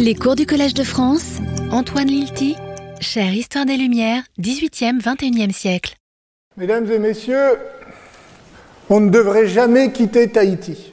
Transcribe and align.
Les 0.00 0.14
cours 0.14 0.36
du 0.36 0.46
Collège 0.46 0.74
de 0.74 0.84
France, 0.84 1.38
Antoine 1.72 2.06
Lilti, 2.06 2.56
chère 3.00 3.32
Histoire 3.32 3.66
des 3.66 3.76
Lumières, 3.76 4.22
18e, 4.38 5.00
21e 5.00 5.50
siècle. 5.52 5.96
Mesdames 6.56 6.88
et 6.92 7.00
messieurs, 7.00 7.58
on 8.90 9.00
ne 9.00 9.10
devrait 9.10 9.48
jamais 9.48 9.90
quitter 9.90 10.28
Tahiti. 10.28 10.92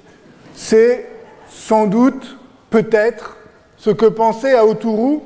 C'est 0.56 1.08
sans 1.50 1.86
doute, 1.86 2.38
peut-être, 2.72 3.38
ce 3.78 3.92
que 3.92 4.08
pensait 4.08 4.56
Aotourou 4.56 5.22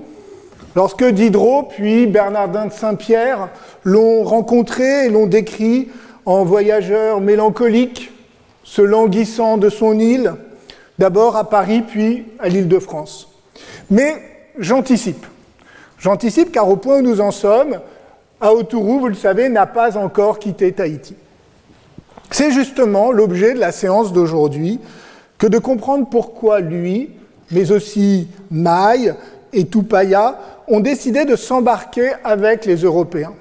lorsque 0.75 1.05
Diderot 1.05 1.64
puis 1.64 2.05
Bernardin 2.05 2.66
de 2.66 2.73
Saint-Pierre 2.73 3.48
l'ont 3.86 4.23
rencontré 4.23 5.05
et 5.05 5.09
l'ont 5.09 5.27
décrit 5.27 5.88
en 6.25 6.43
voyageur 6.43 7.21
mélancolique, 7.21 8.11
se 8.64 8.82
languissant 8.82 9.57
de 9.57 9.70
son 9.70 9.98
île, 10.00 10.34
d'abord 10.98 11.38
à 11.38 11.50
Paris 11.50 11.82
puis 11.82 12.25
à 12.39 12.50
l'île 12.50 12.68
de 12.68 12.80
France. 12.80 13.29
Mais 13.89 14.21
j'anticipe. 14.57 15.25
J'anticipe 16.00 16.52
car 16.52 16.70
au 16.70 16.78
point 16.78 17.00
où 17.00 17.02
nous 17.02 17.21
en 17.21 17.32
sommes, 17.32 17.79
Aotourou, 18.42 19.00
vous 19.00 19.07
le 19.10 19.15
savez, 19.15 19.50
n'a 19.50 19.65
pas 19.65 19.97
encore 19.97 20.39
quitté 20.39 20.71
Tahiti. 20.71 21.15
C'est 22.32 22.51
justement 22.51 23.11
l'objet 23.11 23.54
de 23.54 23.60
la 23.60 23.71
séance 23.71 24.14
d'aujourd'hui 24.14 24.79
que 25.37 25.48
de 25.48 25.57
comprendre 25.57 26.07
pourquoi 26.10 26.60
lui, 26.60 27.11
mais 27.51 27.71
aussi 27.71 28.28
Maï 28.51 29.14
et 29.51 29.68
Tupaya, 29.68 30.39
ont 30.68 30.79
décidé 30.79 31.26
de 31.26 31.36
s'embarquer 31.36 32.12
avec 32.23 32.66
les 32.66 32.78
Européens. 32.84 33.34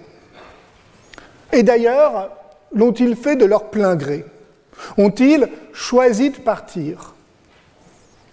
Et 1.52 1.62
d'ailleurs, 1.62 2.30
l'ont-ils 2.73 3.16
fait 3.16 3.37
de 3.37 3.45
leur 3.45 3.65
plein 3.65 3.96
gré? 3.96 4.24
Ont-ils 4.96 5.48
choisi 5.73 6.30
de 6.30 6.38
partir? 6.38 7.15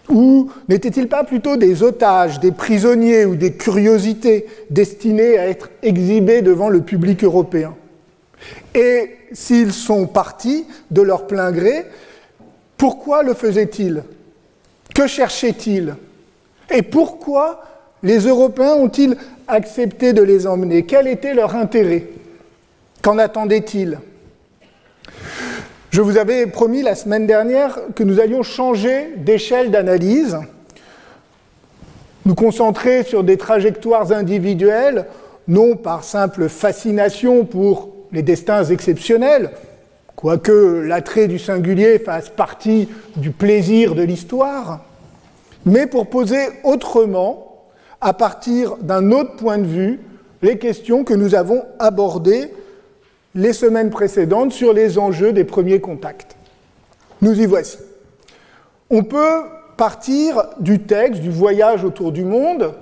Ou 0.10 0.52
n'étaient-ils 0.70 1.08
pas 1.08 1.24
plutôt 1.24 1.58
des 1.58 1.82
otages, 1.82 2.40
des 2.40 2.52
prisonniers 2.52 3.26
ou 3.26 3.36
des 3.36 3.54
curiosités 3.54 4.46
destinés 4.70 5.38
à 5.38 5.48
être 5.48 5.70
exhibés 5.82 6.42
devant 6.42 6.70
le 6.70 6.82
public 6.82 7.24
européen? 7.24 7.76
Et 8.76 9.16
s'ils 9.32 9.74
sont 9.74 10.06
partis 10.06 10.66
de 10.92 11.02
leur 11.02 11.26
plein 11.26 11.52
gré, 11.52 11.86
pourquoi 12.78 13.24
le 13.24 13.34
faisaient-ils? 13.34 14.04
Que 14.94 15.08
cherchaient-ils? 15.08 15.96
Et 16.70 16.82
pourquoi 16.82 17.64
les 18.04 18.20
Européens 18.20 18.76
ont-ils 18.76 19.18
accepté 19.48 20.14
de 20.14 20.22
les 20.22 20.46
emmener? 20.46 20.84
Quel 20.84 21.08
était 21.08 21.34
leur 21.34 21.56
intérêt? 21.56 22.08
Qu'en 23.02 23.18
attendaient-ils? 23.18 24.00
Je 25.96 26.02
vous 26.02 26.18
avais 26.18 26.46
promis 26.46 26.82
la 26.82 26.94
semaine 26.94 27.26
dernière 27.26 27.80
que 27.96 28.04
nous 28.04 28.20
allions 28.20 28.44
changer 28.44 29.14
d'échelle 29.16 29.72
d'analyse, 29.72 30.38
nous 32.26 32.36
concentrer 32.36 33.06
sur 33.06 33.24
des 33.24 33.38
trajectoires 33.38 34.12
individuelles, 34.12 35.06
non 35.48 35.78
par 35.78 36.04
simple 36.04 36.50
fascination 36.50 37.46
pour 37.46 37.92
les 38.12 38.24
destins 38.24 38.66
exceptionnels, 38.66 39.52
quoique 40.18 40.82
l'attrait 40.86 41.30
du 41.30 41.40
singulier 41.40 41.98
fasse 41.98 42.28
partie 42.28 42.90
du 43.16 43.32
plaisir 43.32 43.96
de 43.96 44.04
l'histoire, 44.04 44.82
mais 45.66 45.88
pour 45.88 46.08
poser 46.08 46.46
autrement, 46.66 47.64
à 48.02 48.12
partir 48.12 48.76
d'un 48.82 49.14
autre 49.14 49.38
point 49.38 49.60
de 49.60 49.68
vue, 49.68 50.02
les 50.42 50.58
questions 50.58 51.06
que 51.06 51.14
nous 51.14 51.36
avons 51.36 51.64
abordées 51.80 52.52
les 53.36 53.54
semaines 53.54 53.90
précédentes 53.90 54.54
sur 54.54 54.74
les 54.74 54.98
enjeux 54.98 55.34
des 55.34 55.44
premiers 55.44 55.82
contacts. 55.82 56.36
Nous 57.22 57.40
y 57.40 57.46
voici. 57.46 57.78
On 58.90 59.04
peut 59.04 59.42
partir 59.78 60.44
du 60.60 60.80
texte 60.80 61.22
du 61.22 61.30
voyage 61.30 61.84
autour 61.84 62.12
du 62.12 62.24
monde 62.24 62.74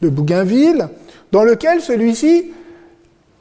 de 0.00 0.08
Bougainville, 0.08 0.88
dans 1.30 1.44
lequel 1.44 1.80
celui-ci 1.80 2.52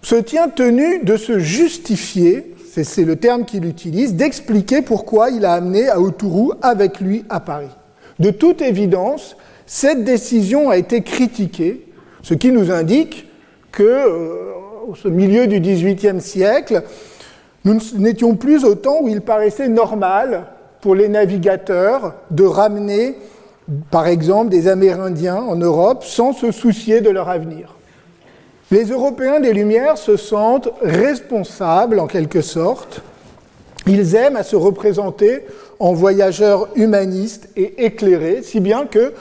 se 0.01 0.15
tient 0.15 0.49
tenu 0.49 0.99
de 1.03 1.15
se 1.15 1.39
justifier, 1.39 2.53
c'est 2.71 3.05
le 3.05 3.15
terme 3.15 3.45
qu'il 3.45 3.65
utilise, 3.65 4.15
d'expliquer 4.15 4.81
pourquoi 4.81 5.31
il 5.31 5.45
a 5.45 5.53
amené 5.53 5.89
Aotourou 5.89 6.53
avec 6.61 6.99
lui 6.99 7.23
à 7.29 7.39
Paris. 7.39 7.69
De 8.19 8.29
toute 8.29 8.61
évidence, 8.61 9.35
cette 9.65 10.03
décision 10.03 10.69
a 10.69 10.77
été 10.77 11.01
critiquée, 11.01 11.87
ce 12.21 12.33
qui 12.33 12.51
nous 12.51 12.71
indique 12.71 13.27
que 13.71 13.83
euh, 13.83 14.53
au 14.87 15.09
milieu 15.09 15.47
du 15.47 15.59
XVIIIe 15.59 16.21
siècle, 16.21 16.83
nous 17.65 17.79
n'étions 17.95 18.35
plus 18.35 18.63
au 18.63 18.75
temps 18.75 18.99
où 19.01 19.07
il 19.09 19.21
paraissait 19.21 19.67
normal 19.67 20.45
pour 20.81 20.95
les 20.95 21.09
navigateurs 21.09 22.15
de 22.31 22.45
ramener, 22.45 23.15
par 23.91 24.07
exemple, 24.07 24.49
des 24.49 24.67
Amérindiens 24.69 25.41
en 25.41 25.55
Europe 25.55 26.03
sans 26.05 26.31
se 26.31 26.51
soucier 26.51 27.01
de 27.01 27.09
leur 27.09 27.27
avenir. 27.27 27.75
Les 28.71 28.85
Européens 28.85 29.39
des 29.39 29.53
Lumières 29.53 29.97
se 29.97 30.15
sentent 30.15 30.69
responsables, 30.81 31.99
en 31.99 32.07
quelque 32.07 32.41
sorte. 32.41 33.01
Ils 33.87 34.15
aiment 34.15 34.35
à 34.35 34.43
se 34.43 34.55
représenter 34.55 35.45
en 35.79 35.93
voyageurs 35.93 36.69
humanistes 36.75 37.49
et 37.55 37.85
éclairés, 37.85 38.41
si 38.43 38.59
bien 38.59 38.85
que 38.85 39.13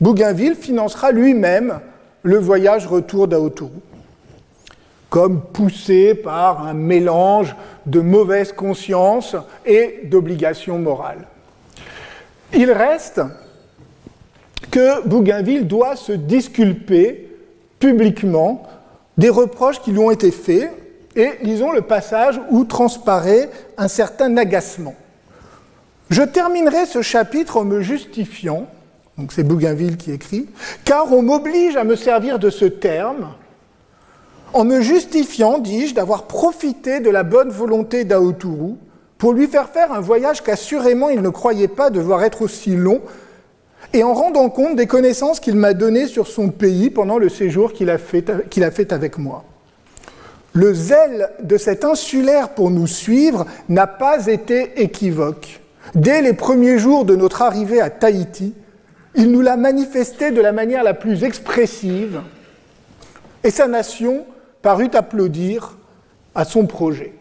Bougainville 0.00 0.54
financera 0.54 1.12
lui-même 1.12 1.80
le 2.22 2.38
voyage 2.38 2.86
retour 2.86 3.28
d'Aotourou 3.28 3.80
comme 5.10 5.40
poussé 5.40 6.14
par 6.14 6.66
un 6.66 6.74
mélange 6.74 7.54
de 7.86 8.00
mauvaise 8.00 8.52
conscience 8.52 9.36
et 9.64 10.00
d'obligation 10.04 10.78
morale. 10.78 11.26
Il 12.52 12.70
reste 12.72 13.20
que 14.70 15.06
Bougainville 15.06 15.66
doit 15.66 15.96
se 15.96 16.12
disculper 16.12 17.30
publiquement 17.78 18.66
des 19.16 19.30
reproches 19.30 19.80
qui 19.80 19.92
lui 19.92 19.98
ont 19.98 20.10
été 20.10 20.30
faits, 20.30 20.70
et 21.14 21.32
lisons 21.42 21.72
le 21.72 21.82
passage 21.82 22.40
où 22.50 22.64
transparaît 22.64 23.50
un 23.78 23.88
certain 23.88 24.36
agacement. 24.36 24.94
Je 26.10 26.22
terminerai 26.22 26.86
ce 26.86 27.02
chapitre 27.02 27.56
en 27.56 27.64
me 27.64 27.80
justifiant, 27.80 28.66
donc 29.16 29.32
c'est 29.32 29.42
Bougainville 29.42 29.96
qui 29.96 30.12
écrit, 30.12 30.46
car 30.84 31.12
on 31.12 31.22
m'oblige 31.22 31.76
à 31.76 31.84
me 31.84 31.96
servir 31.96 32.38
de 32.38 32.50
ce 32.50 32.66
terme, 32.66 33.28
en 34.52 34.64
me 34.64 34.80
justifiant, 34.80 35.58
dis-je, 35.58 35.94
d'avoir 35.94 36.24
profité 36.24 37.00
de 37.00 37.10
la 37.10 37.22
bonne 37.22 37.50
volonté 37.50 38.04
d'Aotourou 38.04 38.78
pour 39.18 39.32
lui 39.32 39.46
faire 39.46 39.68
faire 39.68 39.92
un 39.92 40.00
voyage 40.00 40.42
qu'assurément 40.42 41.08
il 41.08 41.22
ne 41.22 41.28
croyait 41.30 41.68
pas 41.68 41.90
devoir 41.90 42.22
être 42.22 42.42
aussi 42.42 42.76
long, 42.76 43.00
et 43.92 44.02
en 44.02 44.14
rendant 44.14 44.48
compte 44.50 44.76
des 44.76 44.86
connaissances 44.86 45.40
qu'il 45.40 45.56
m'a 45.56 45.72
données 45.72 46.06
sur 46.06 46.26
son 46.26 46.48
pays 46.48 46.90
pendant 46.90 47.18
le 47.18 47.28
séjour 47.28 47.72
qu'il 47.72 47.90
a, 47.90 47.94
a 47.94 48.70
fait 48.70 48.92
avec 48.92 49.18
moi. 49.18 49.44
Le 50.52 50.74
zèle 50.74 51.30
de 51.42 51.56
cet 51.56 51.84
insulaire 51.84 52.50
pour 52.50 52.70
nous 52.70 52.86
suivre 52.86 53.46
n'a 53.68 53.86
pas 53.86 54.26
été 54.26 54.82
équivoque. 54.82 55.60
Dès 55.94 56.22
les 56.22 56.32
premiers 56.32 56.78
jours 56.78 57.04
de 57.04 57.14
notre 57.14 57.42
arrivée 57.42 57.80
à 57.80 57.90
Tahiti, 57.90 58.54
il 59.14 59.30
nous 59.30 59.40
l'a 59.40 59.56
manifesté 59.56 60.30
de 60.30 60.40
la 60.40 60.52
manière 60.52 60.82
la 60.82 60.94
plus 60.94 61.24
expressive, 61.24 62.20
et 63.44 63.50
sa 63.50 63.66
nation 63.66 64.24
parut 64.66 64.90
applaudir 64.94 65.76
à 66.34 66.44
son 66.44 66.66
projet. 66.66 67.12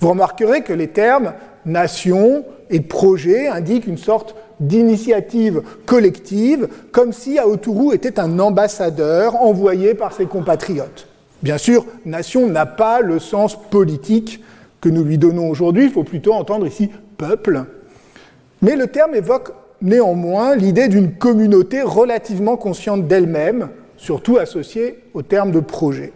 Vous 0.00 0.08
remarquerez 0.08 0.62
que 0.62 0.72
les 0.72 0.88
termes 0.88 1.32
nation 1.64 2.44
et 2.70 2.80
projet 2.80 3.46
indiquent 3.46 3.86
une 3.86 3.98
sorte 3.98 4.34
d'initiative 4.58 5.62
collective, 5.86 6.66
comme 6.90 7.12
si 7.12 7.38
Aotourou 7.38 7.92
était 7.92 8.18
un 8.18 8.40
ambassadeur 8.40 9.36
envoyé 9.36 9.94
par 9.94 10.12
ses 10.12 10.26
compatriotes. 10.26 11.06
Bien 11.40 11.56
sûr, 11.56 11.86
nation 12.04 12.48
n'a 12.48 12.66
pas 12.66 13.00
le 13.00 13.20
sens 13.20 13.56
politique 13.70 14.42
que 14.80 14.88
nous 14.88 15.04
lui 15.04 15.18
donnons 15.18 15.50
aujourd'hui, 15.50 15.84
il 15.84 15.90
faut 15.92 16.02
plutôt 16.02 16.32
entendre 16.32 16.66
ici 16.66 16.90
peuple. 17.16 17.62
Mais 18.60 18.74
le 18.74 18.88
terme 18.88 19.14
évoque 19.14 19.52
néanmoins 19.82 20.56
l'idée 20.56 20.88
d'une 20.88 21.12
communauté 21.12 21.80
relativement 21.82 22.56
consciente 22.56 23.06
d'elle-même, 23.06 23.68
surtout 23.96 24.38
associée 24.38 24.98
au 25.14 25.22
terme 25.22 25.52
de 25.52 25.60
projet. 25.60 26.12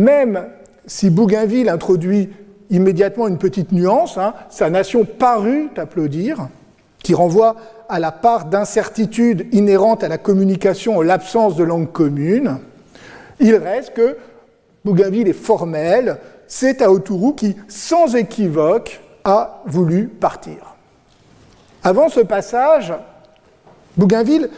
Même 0.00 0.46
si 0.86 1.10
Bougainville 1.10 1.68
introduit 1.68 2.30
immédiatement 2.70 3.28
une 3.28 3.36
petite 3.36 3.70
nuance, 3.70 4.16
hein, 4.16 4.32
sa 4.48 4.70
nation 4.70 5.04
parut 5.04 5.68
applaudir, 5.76 6.48
qui 7.02 7.12
renvoie 7.12 7.56
à 7.90 8.00
la 8.00 8.10
part 8.10 8.46
d'incertitude 8.46 9.46
inhérente 9.52 10.02
à 10.02 10.08
la 10.08 10.16
communication 10.16 10.96
en 10.96 11.02
l'absence 11.02 11.54
de 11.56 11.64
langue 11.64 11.92
commune, 11.92 12.60
il 13.40 13.54
reste 13.56 13.92
que 13.92 14.16
Bougainville 14.86 15.28
est 15.28 15.34
formel, 15.34 16.16
c'est 16.46 16.80
Aotourou 16.80 17.34
qui, 17.34 17.56
sans 17.68 18.16
équivoque, 18.16 19.00
a 19.24 19.60
voulu 19.66 20.08
partir. 20.08 20.76
Avant 21.82 22.08
ce 22.08 22.20
passage, 22.20 22.94
Bougainville 23.98 24.48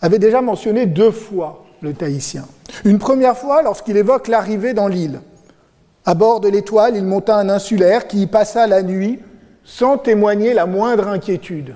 avait 0.00 0.18
déjà 0.18 0.40
mentionné 0.40 0.86
deux 0.86 1.10
fois 1.10 1.66
le 1.82 1.92
Tahitien. 1.92 2.46
Une 2.84 2.98
première 2.98 3.36
fois 3.36 3.62
lorsqu'il 3.62 3.96
évoque 3.96 4.28
l'arrivée 4.28 4.74
dans 4.74 4.88
l'île. 4.88 5.20
À 6.04 6.14
bord 6.14 6.40
de 6.40 6.48
l'étoile, 6.48 6.96
il 6.96 7.04
monta 7.04 7.36
un 7.36 7.48
insulaire 7.48 8.06
qui 8.06 8.22
y 8.22 8.26
passa 8.26 8.66
la 8.66 8.82
nuit 8.82 9.20
sans 9.64 9.98
témoigner 9.98 10.54
la 10.54 10.66
moindre 10.66 11.08
inquiétude. 11.08 11.74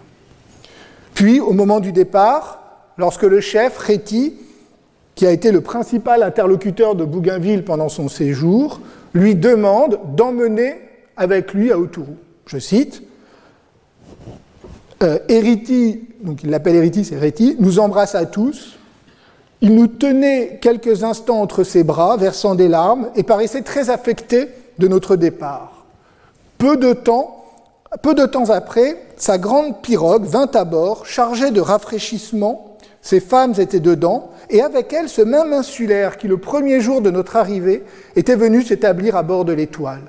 Puis, 1.15 1.41
au 1.41 1.53
moment 1.53 1.81
du 1.81 1.93
départ, 1.93 2.61
lorsque 2.97 3.23
le 3.23 3.41
chef, 3.41 3.79
Réti, 3.79 4.35
qui 5.15 5.27
a 5.27 5.31
été 5.31 5.53
le 5.53 5.61
principal 5.61 6.23
interlocuteur 6.23 6.97
de 6.97 7.05
Bougainville 7.05 7.65
pendant 7.65 7.89
son 7.89 8.09
séjour, 8.09 8.81
lui 9.13 9.37
demande 9.37 10.01
d'emmener 10.17 10.81
avec 11.17 11.53
lui 11.55 11.71
à 11.71 11.79
Autourou. 11.79 12.17
Je 12.47 12.59
cite 12.59 13.03
euh, 15.03 15.19
donc 16.23 16.43
il 16.43 16.51
l'appelle 16.51 16.77
Hériti, 16.77 17.05
c'est 17.05 17.19
Réti, 17.19 17.57
nous 17.59 17.79
embrasse 17.79 18.15
à 18.15 18.27
tous. 18.27 18.79
Il 19.65 19.75
nous 19.75 19.87
tenait 19.87 20.59
quelques 20.61 21.05
instants 21.05 21.41
entre 21.41 21.65
ses 21.65 21.85
bras, 21.85 22.19
versant 22.19 22.55
des 22.55 22.69
larmes, 22.69 23.09
et 23.17 23.23
paraissait 23.23 23.63
très 23.63 23.89
affecté 23.89 24.51
de 24.79 24.89
notre 24.89 25.17
départ. 25.17 25.87
Peu 26.59 26.77
de 26.77 26.93
temps, 26.93 27.47
après, 28.51 28.99
sa 29.17 29.39
grande 29.39 29.81
pirogue 29.81 30.27
vint 30.27 30.51
à 30.53 30.65
bord, 30.65 31.07
chargée 31.07 31.51
de 31.51 31.63
rafraîchissements. 31.63 32.77
Ses 33.01 33.21
femmes 33.21 33.55
étaient 33.57 33.81
dedans, 33.81 34.33
et 34.51 34.61
avec 34.61 34.93
elles 34.93 35.09
ce 35.09 35.23
même 35.23 35.55
insulaire 35.55 36.19
qui, 36.19 36.29
le 36.29 36.37
premier 36.37 36.83
jour 36.83 37.01
de 37.01 37.11
notre 37.11 37.37
arrivée, 37.37 37.85
était 38.17 38.37
venu 38.37 38.61
s'établir 38.61 39.17
à 39.17 39.23
bord 39.23 39.47
de 39.47 39.55
l'étoile. 39.55 40.03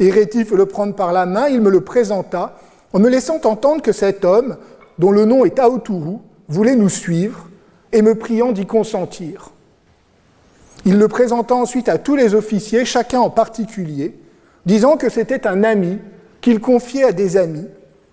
Et 0.00 0.10
le 0.10 0.66
prendre 0.66 0.96
par 0.96 1.12
la 1.12 1.26
main, 1.26 1.46
il 1.46 1.60
me 1.60 1.70
le 1.70 1.82
présenta, 1.82 2.56
en 2.92 2.98
me 2.98 3.08
laissant 3.08 3.38
entendre 3.44 3.82
que 3.82 3.92
cet 3.92 4.24
homme, 4.24 4.56
dont 4.98 5.12
le 5.12 5.26
nom 5.26 5.44
est 5.44 5.60
Aotourou, 5.60 6.22
voulait 6.48 6.74
nous 6.74 6.88
suivre, 6.88 7.46
et 7.92 8.02
me 8.02 8.14
priant 8.14 8.52
d'y 8.52 8.66
consentir. 8.66 9.50
Il 10.84 10.98
le 10.98 11.08
présenta 11.08 11.54
ensuite 11.54 11.88
à 11.88 11.98
tous 11.98 12.16
les 12.16 12.34
officiers, 12.34 12.84
chacun 12.84 13.20
en 13.20 13.30
particulier, 13.30 14.14
disant 14.66 14.96
que 14.96 15.08
c'était 15.08 15.46
un 15.46 15.62
ami 15.64 15.98
qu'il 16.40 16.60
confiait 16.60 17.04
à 17.04 17.12
des 17.12 17.36
amis, 17.36 17.66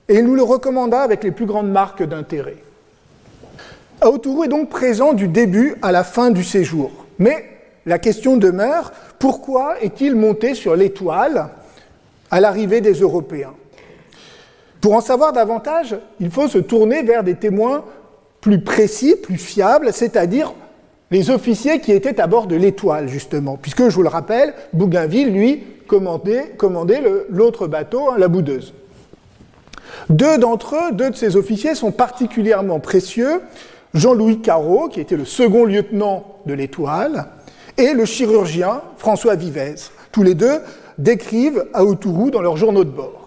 et 0.09 0.15
il 0.15 0.25
nous 0.25 0.35
le 0.35 0.43
recommanda 0.43 1.01
avec 1.01 1.23
les 1.23 1.31
plus 1.31 1.45
grandes 1.45 1.71
marques 1.71 2.03
d'intérêt. 2.03 2.57
Aotourou 4.01 4.43
est 4.43 4.49
donc 4.49 4.69
présent 4.69 5.13
du 5.13 5.27
début 5.27 5.75
à 5.81 5.91
la 5.91 6.03
fin 6.03 6.29
du 6.29 6.43
séjour. 6.43 6.91
Mais 7.19 7.45
la 7.85 7.99
question 7.99 8.37
demeure, 8.37 8.91
pourquoi 9.17 9.81
est-il 9.81 10.15
monté 10.15 10.53
sur 10.53 10.75
l'étoile 10.75 11.49
à 12.29 12.39
l'arrivée 12.39 12.81
des 12.81 12.93
Européens? 12.93 13.53
Pour 14.81 14.93
en 14.93 15.01
savoir 15.01 15.33
davantage, 15.33 15.97
il 16.19 16.29
faut 16.29 16.47
se 16.47 16.59
tourner 16.59 17.01
vers 17.01 17.23
des 17.23 17.35
témoins 17.35 17.83
plus 18.47 18.61
précis, 18.61 19.17
plus 19.21 19.37
fiables, 19.37 19.91
c'est-à-dire 19.91 20.53
les 21.11 21.31
officiers 21.31 21.81
qui 21.81 21.91
étaient 21.91 22.21
à 22.21 22.27
bord 22.27 22.47
de 22.47 22.55
l'étoile, 22.55 23.09
justement, 23.09 23.57
puisque, 23.61 23.89
je 23.89 23.93
vous 23.93 24.03
le 24.03 24.07
rappelle, 24.07 24.53
Bougainville, 24.71 25.33
lui, 25.33 25.63
commandait, 25.85 26.55
l'autre 27.29 27.67
bateau, 27.67 28.09
hein, 28.09 28.15
la 28.17 28.29
Boudeuse. 28.29 28.73
Deux 30.09 30.37
d'entre 30.37 30.75
eux, 30.75 30.93
deux 30.93 31.09
de 31.09 31.15
ces 31.17 31.35
officiers, 31.35 31.75
sont 31.75 31.91
particulièrement 31.91 32.79
précieux. 32.79 33.41
Jean-Louis 33.93 34.39
Carreau, 34.39 34.87
qui 34.87 35.01
était 35.01 35.17
le 35.17 35.25
second 35.25 35.65
lieutenant 35.65 36.37
de 36.45 36.53
l'Étoile, 36.53 37.25
et 37.77 37.91
le 37.91 38.05
chirurgien 38.05 38.81
François 38.97 39.35
Vivez. 39.35 39.75
Tous 40.13 40.23
les 40.23 40.35
deux 40.35 40.61
décrivent 40.97 41.65
Aotourou 41.73 42.31
dans 42.31 42.41
leurs 42.41 42.55
journaux 42.55 42.85
de 42.85 42.91
bord. 42.91 43.26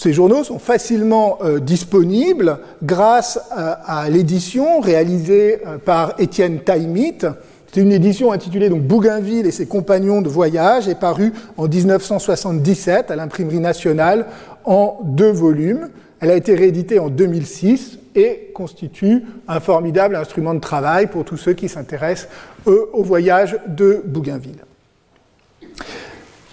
Ces 0.00 0.12
journaux 0.12 0.44
sont 0.44 0.60
facilement 0.60 1.38
euh, 1.42 1.58
disponibles 1.58 2.60
grâce 2.84 3.36
à, 3.50 4.08
l'édition 4.08 4.78
réalisée 4.78 5.58
euh, 5.66 5.78
par 5.78 6.14
Étienne 6.20 6.60
Taimit. 6.60 7.18
C'est 7.66 7.80
une 7.80 7.90
édition 7.90 8.30
intitulée 8.30 8.68
donc 8.68 8.82
Bougainville 8.82 9.44
et 9.44 9.50
ses 9.50 9.66
compagnons 9.66 10.22
de 10.22 10.28
voyage 10.28 10.86
et 10.86 10.94
parue 10.94 11.32
en 11.56 11.66
1977 11.66 13.10
à 13.10 13.16
l'imprimerie 13.16 13.58
nationale 13.58 14.26
en 14.64 15.00
deux 15.02 15.32
volumes. 15.32 15.88
Elle 16.20 16.30
a 16.30 16.36
été 16.36 16.54
rééditée 16.54 17.00
en 17.00 17.08
2006 17.08 17.98
et 18.14 18.52
constitue 18.54 19.24
un 19.48 19.58
formidable 19.58 20.14
instrument 20.14 20.54
de 20.54 20.60
travail 20.60 21.08
pour 21.08 21.24
tous 21.24 21.36
ceux 21.38 21.54
qui 21.54 21.68
s'intéressent 21.68 22.28
au 22.66 23.02
voyage 23.02 23.58
de 23.66 24.00
Bougainville. 24.04 24.62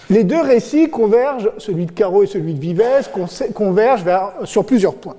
Les 0.09 0.23
deux 0.23 0.41
récits 0.41 0.89
convergent, 0.89 1.51
celui 1.57 1.85
de 1.87 1.91
Caro 1.91 2.23
et 2.23 2.27
celui 2.27 2.53
de 2.53 2.59
Vivès, 2.59 3.09
convergent 3.53 4.05
sur 4.43 4.65
plusieurs 4.65 4.95
points. 4.95 5.15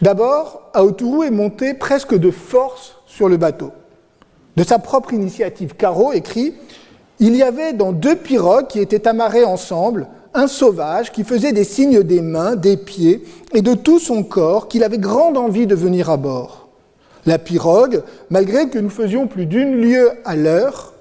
D'abord, 0.00 0.70
Aotourou 0.74 1.22
est 1.22 1.30
monté 1.30 1.74
presque 1.74 2.14
de 2.14 2.30
force 2.30 2.96
sur 3.06 3.28
le 3.28 3.36
bateau. 3.36 3.70
De 4.56 4.64
sa 4.64 4.78
propre 4.78 5.12
initiative, 5.12 5.74
Caro 5.76 6.12
écrit 6.12 6.54
Il 7.20 7.36
y 7.36 7.42
avait 7.42 7.72
dans 7.72 7.92
deux 7.92 8.16
pirogues 8.16 8.66
qui 8.66 8.80
étaient 8.80 9.06
amarrées 9.06 9.44
ensemble 9.44 10.08
un 10.34 10.46
sauvage 10.46 11.12
qui 11.12 11.24
faisait 11.24 11.52
des 11.52 11.64
signes 11.64 12.02
des 12.02 12.22
mains, 12.22 12.56
des 12.56 12.76
pieds 12.76 13.22
et 13.52 13.60
de 13.60 13.74
tout 13.74 13.98
son 13.98 14.22
corps 14.22 14.68
qu'il 14.68 14.82
avait 14.82 14.98
grande 14.98 15.36
envie 15.36 15.66
de 15.66 15.74
venir 15.74 16.10
à 16.10 16.16
bord. 16.16 16.68
La 17.26 17.38
pirogue, 17.38 18.02
malgré 18.30 18.68
que 18.68 18.78
nous 18.78 18.90
faisions 18.90 19.26
plus 19.26 19.46
d'une 19.46 19.80
lieue 19.80 20.10
à 20.24 20.36
l'heure, 20.36 20.91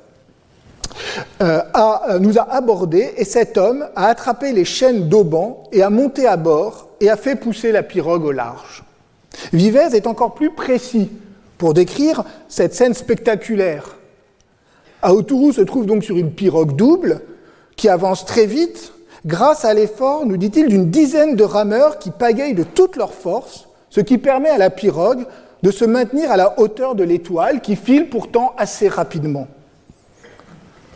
euh, 1.42 1.62
euh, 1.76 2.20
nous 2.20 2.38
a 2.38 2.44
abordés 2.52 3.14
et 3.18 3.26
cet 3.26 3.58
homme 3.58 3.88
a 3.96 4.08
attrapé 4.08 4.52
les 4.52 4.66
chaînes 4.66 5.10
d'Auban 5.10 5.64
et 5.72 5.82
a 5.84 5.90
monté 5.90 6.28
à 6.28 6.38
bord 6.38 6.90
et 7.00 7.10
a 7.10 7.18
fait 7.18 7.36
pousser 7.36 7.72
la 7.72 7.84
pirogue 7.84 8.26
au 8.26 8.32
large. 8.32 8.84
Vivez 9.54 9.96
est 9.96 10.08
encore 10.08 10.34
plus 10.34 10.54
précis 10.54 11.10
pour 11.58 11.74
décrire 11.74 12.24
cette 12.48 12.74
scène 12.74 12.94
spectaculaire. 12.94 13.98
Aotourou 15.02 15.52
se 15.52 15.62
trouve 15.62 15.86
donc 15.86 16.04
sur 16.04 16.18
une 16.18 16.32
pirogue 16.32 16.76
double 16.76 17.22
qui 17.76 17.90
avance 17.90 18.26
très 18.26 18.46
vite 18.46 18.94
grâce 19.26 19.66
à 19.66 19.74
l'effort, 19.74 20.26
nous 20.26 20.38
dit-il, 20.38 20.68
d'une 20.68 20.90
dizaine 20.90 21.36
de 21.36 21.44
rameurs 21.44 22.00
qui 22.00 22.12
pagayent 22.12 22.54
de 22.54 22.64
toute 22.64 22.96
leur 22.96 23.14
force, 23.14 23.68
ce 23.90 24.02
qui 24.02 24.18
permet 24.18 24.50
à 24.50 24.58
la 24.58 24.70
pirogue 24.70 25.26
de 25.64 25.72
se 25.72 25.86
maintenir 25.86 26.32
à 26.32 26.38
la 26.38 26.60
hauteur 26.60 26.96
de 26.96 27.04
l'étoile 27.04 27.62
qui 27.62 27.76
file 27.76 28.10
pourtant 28.10 28.54
assez 28.58 28.88
rapidement. 28.88 29.48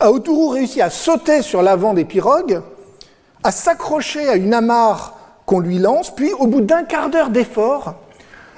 Aotourou 0.00 0.48
réussit 0.48 0.82
à 0.82 0.90
sauter 0.90 1.42
sur 1.42 1.62
l'avant 1.62 1.94
des 1.94 2.04
pirogues, 2.04 2.60
à 3.42 3.50
s'accrocher 3.50 4.28
à 4.28 4.36
une 4.36 4.52
amarre 4.52 5.18
qu'on 5.46 5.60
lui 5.60 5.78
lance, 5.78 6.14
puis 6.14 6.32
au 6.32 6.46
bout 6.46 6.60
d'un 6.60 6.84
quart 6.84 7.08
d'heure 7.08 7.30
d'effort, 7.30 7.94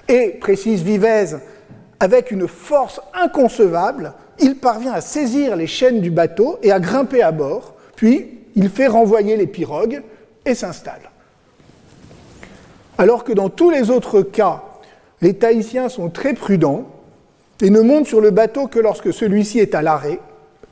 et, 0.08 0.30
précise 0.40 0.82
Vivez, 0.82 1.36
avec 2.00 2.30
une 2.30 2.48
force 2.48 3.00
inconcevable, 3.14 4.14
il 4.40 4.56
parvient 4.56 4.92
à 4.92 5.00
saisir 5.00 5.56
les 5.56 5.66
chaînes 5.66 6.00
du 6.00 6.10
bateau 6.10 6.58
et 6.62 6.72
à 6.72 6.80
grimper 6.80 7.22
à 7.22 7.32
bord, 7.32 7.74
puis 7.94 8.40
il 8.54 8.70
fait 8.70 8.86
renvoyer 8.86 9.36
les 9.36 9.46
pirogues 9.46 10.02
et 10.46 10.54
s'installe. 10.54 11.10
Alors 12.96 13.22
que 13.22 13.32
dans 13.32 13.48
tous 13.48 13.70
les 13.70 13.90
autres 13.90 14.22
cas, 14.22 14.62
les 15.20 15.34
Tahitiens 15.34 15.88
sont 15.88 16.08
très 16.08 16.34
prudents 16.34 16.84
et 17.60 17.70
ne 17.70 17.80
montent 17.80 18.06
sur 18.06 18.20
le 18.20 18.30
bateau 18.30 18.66
que 18.66 18.78
lorsque 18.78 19.12
celui-ci 19.12 19.58
est 19.58 19.74
à 19.74 19.82
l'arrêt, 19.82 20.20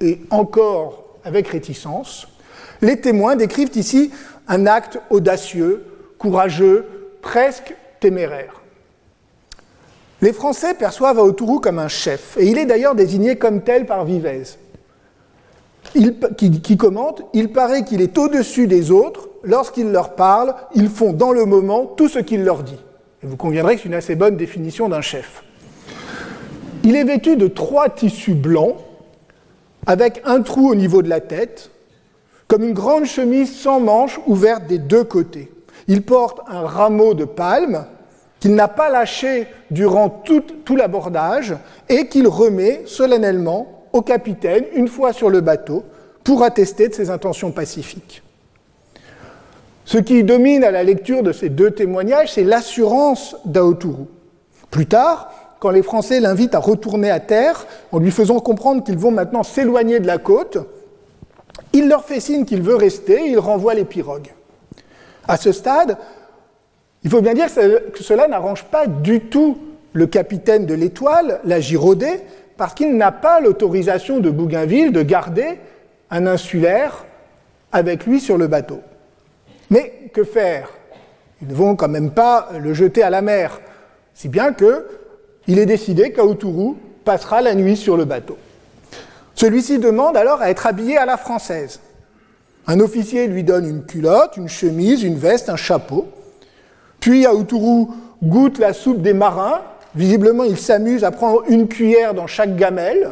et 0.01 0.21
encore 0.31 1.05
avec 1.25 1.49
réticence, 1.49 2.29
les 2.83 3.01
témoins 3.01 3.37
décrivent 3.37 3.77
ici 3.77 4.11
un 4.49 4.67
acte 4.67 5.01
audacieux, 5.11 5.85
courageux, 6.19 6.87
presque 7.23 7.75
téméraire. 8.01 8.61
Les 10.23 10.33
Français 10.33 10.75
perçoivent 10.75 11.19
Aotourou 11.19 11.61
comme 11.61 11.79
un 11.79 11.89
chef, 11.89 12.37
et 12.39 12.47
il 12.47 12.59
est 12.59 12.67
d'ailleurs 12.67 12.95
désigné 12.95 13.37
comme 13.37 13.63
tel 13.63 13.87
par 13.87 14.05
Vivez 14.05 14.45
qui, 16.63 16.77
commente, 16.77 17.23
il 17.33 17.53
paraît 17.53 17.85
qu'il 17.85 18.01
est 18.01 18.19
au-dessus 18.19 18.67
des 18.67 18.91
autres, 18.91 19.29
lorsqu'il 19.43 19.91
leur 19.91 20.15
parle, 20.15 20.55
ils 20.75 20.89
font 20.89 21.13
dans 21.13 21.33
le 21.33 21.45
moment 21.45 21.87
tout 21.87 22.09
ce 22.09 22.19
qu'il 22.19 22.45
leur 22.45 22.63
dit. 22.63 22.79
Et 23.23 23.27
vous 23.27 23.37
conviendrez 23.37 23.77
que 23.77 23.83
c'est 23.83 23.89
une 23.89 23.95
assez 23.95 24.15
bonne 24.15 24.37
définition 24.37 24.89
d'un 24.89 25.01
chef. 25.01 25.43
Il 26.85 26.97
est 26.97 27.05
vêtu 27.05 27.37
de 27.37 27.49
trois 27.49 27.89
tissus 27.89 28.35
blancs, 28.35 28.77
avec 29.87 30.21
un 30.25 30.43
trou 30.43 30.71
au 30.71 30.75
niveau 30.75 31.03
de 31.03 31.09
la 31.09 31.21
tête, 31.21 31.71
comme 32.49 32.65
une 32.65 32.75
grande 32.75 33.05
chemise 33.05 33.57
sans 33.57 33.81
manches 33.81 34.21
ouverte 34.27 34.67
des 34.67 34.79
deux 34.79 35.05
côtés. 35.05 35.53
Il 35.89 36.03
porte 36.03 36.41
un 36.49 36.67
rameau 36.67 37.15
de 37.15 37.25
palme 37.25 37.87
qu'il 38.41 38.55
n'a 38.55 38.69
pas 38.69 38.91
lâché 38.91 39.47
durant 39.71 40.09
tout, 40.09 40.43
l'abordage 40.77 41.55
et 41.89 42.09
qu'il 42.09 42.29
remet 42.29 42.83
solennellement 42.87 43.85
au 43.93 44.03
capitaine, 44.03 44.65
une 44.75 44.89
fois 44.89 45.13
sur 45.13 45.31
le 45.31 45.41
bateau, 45.41 45.85
pour 46.23 46.43
attester 46.43 46.89
de 46.89 46.95
ses 46.95 47.11
intentions 47.11 47.53
pacifiques. 47.53 48.23
Ce 49.85 49.99
qui 49.99 50.25
domine 50.25 50.65
à 50.65 50.73
la 50.73 50.83
lecture 50.83 51.23
de 51.23 51.33
ces 51.33 51.49
deux 51.49 51.71
témoignages, 51.71 52.33
c'est 52.33 52.43
l'assurance 52.43 53.37
d'Aotourou. 53.45 54.09
Plus 54.71 54.87
tard, 54.87 55.31
quand 55.59 55.71
les 55.71 55.83
Français 55.83 56.21
l'invitent 56.21 56.55
à 56.55 56.59
retourner 56.59 57.11
à 57.11 57.21
terre, 57.21 57.67
en 57.93 57.99
lui 57.99 58.11
faisant 58.11 58.41
comprendre 58.41 58.85
qu'ils 58.85 58.99
vont 58.99 59.11
maintenant 59.11 59.43
s'éloigner 59.43 60.01
de 60.01 60.07
la 60.07 60.19
côte, 60.19 60.59
il 61.73 61.89
leur 61.89 62.05
fait 62.05 62.21
signe 62.21 62.45
qu'il 62.45 62.63
veut 62.63 62.77
rester 62.77 63.27
et 63.27 63.31
il 63.31 63.39
renvoie 63.39 63.75
les 63.75 63.85
pirogues. 63.85 64.33
À 65.27 65.37
ce 65.37 65.53
stade, 65.53 65.97
il 67.03 67.11
faut 67.11 67.21
bien 67.21 67.35
dire 67.35 67.47
que 67.53 68.03
cela 68.03 68.29
n'arrange 68.29 68.65
pas 68.65 68.87
du 68.87 69.21
tout 69.21 69.59
le 69.93 70.07
capitaine 70.07 70.67
de 70.67 70.75
l'Étoile, 70.75 71.41
la 71.45 71.61
Giraudet, 71.61 72.25
parce 72.57 72.75
qu'il 72.75 72.97
n'a 72.97 73.13
pas 73.13 73.41
l'autorisation 73.41 74.21
de 74.21 74.31
Bougainville 74.31 74.93
de 74.93 75.03
garder 75.03 75.59
un 76.11 76.27
insulaire 76.27 77.05
avec 77.73 78.07
lui 78.07 78.21
sur 78.21 78.39
le 78.39 78.47
bateau. 78.47 78.81
Mais 79.71 80.11
que 80.13 80.25
faire? 80.25 80.71
Ils 81.43 81.49
ne 81.49 81.55
vont 81.55 81.77
quand 81.77 81.89
même 81.89 82.11
pas 82.11 82.49
le 82.59 82.73
jeter 82.73 83.03
à 83.03 83.11
la 83.11 83.21
mer. 83.21 83.61
Si 84.15 84.29
bien 84.29 84.53
que 84.53 84.87
il 85.49 85.59
est 85.59 85.67
décidé 85.67 86.13
qu'Aotourou 86.13 86.77
passera 87.05 87.41
la 87.41 87.55
nuit 87.55 87.77
sur 87.77 87.97
le 87.97 88.05
bateau. 88.05 88.37
Celui-ci 89.35 89.79
demande 89.79 90.17
alors 90.17 90.41
à 90.41 90.51
être 90.51 90.67
habillé 90.67 90.97
à 90.97 91.07
la 91.07 91.17
française. 91.17 91.81
Un 92.67 92.81
officier 92.81 93.29
lui 93.29 93.45
donne 93.45 93.69
une 93.69 93.85
culotte, 93.85 94.37
une 94.37 94.49
chemise, 94.49 95.03
une 95.03 95.17
veste, 95.17 95.49
un 95.49 95.57
chapeau. 95.57 96.09
Puis 96.99 97.27
Aoutourou 97.27 97.95
goûte 98.23 98.59
la 98.59 98.73
soupe 98.73 99.03
des 99.03 99.13
marins. 99.13 99.61
Visiblement, 99.95 100.45
il 100.45 100.59
s'amuse 100.59 101.05
à 101.05 101.11
prendre 101.11 101.43
une 101.49 101.69
cuillère 101.69 102.13
dans 102.13 102.27
chaque 102.27 102.57
gamelle. 102.57 103.11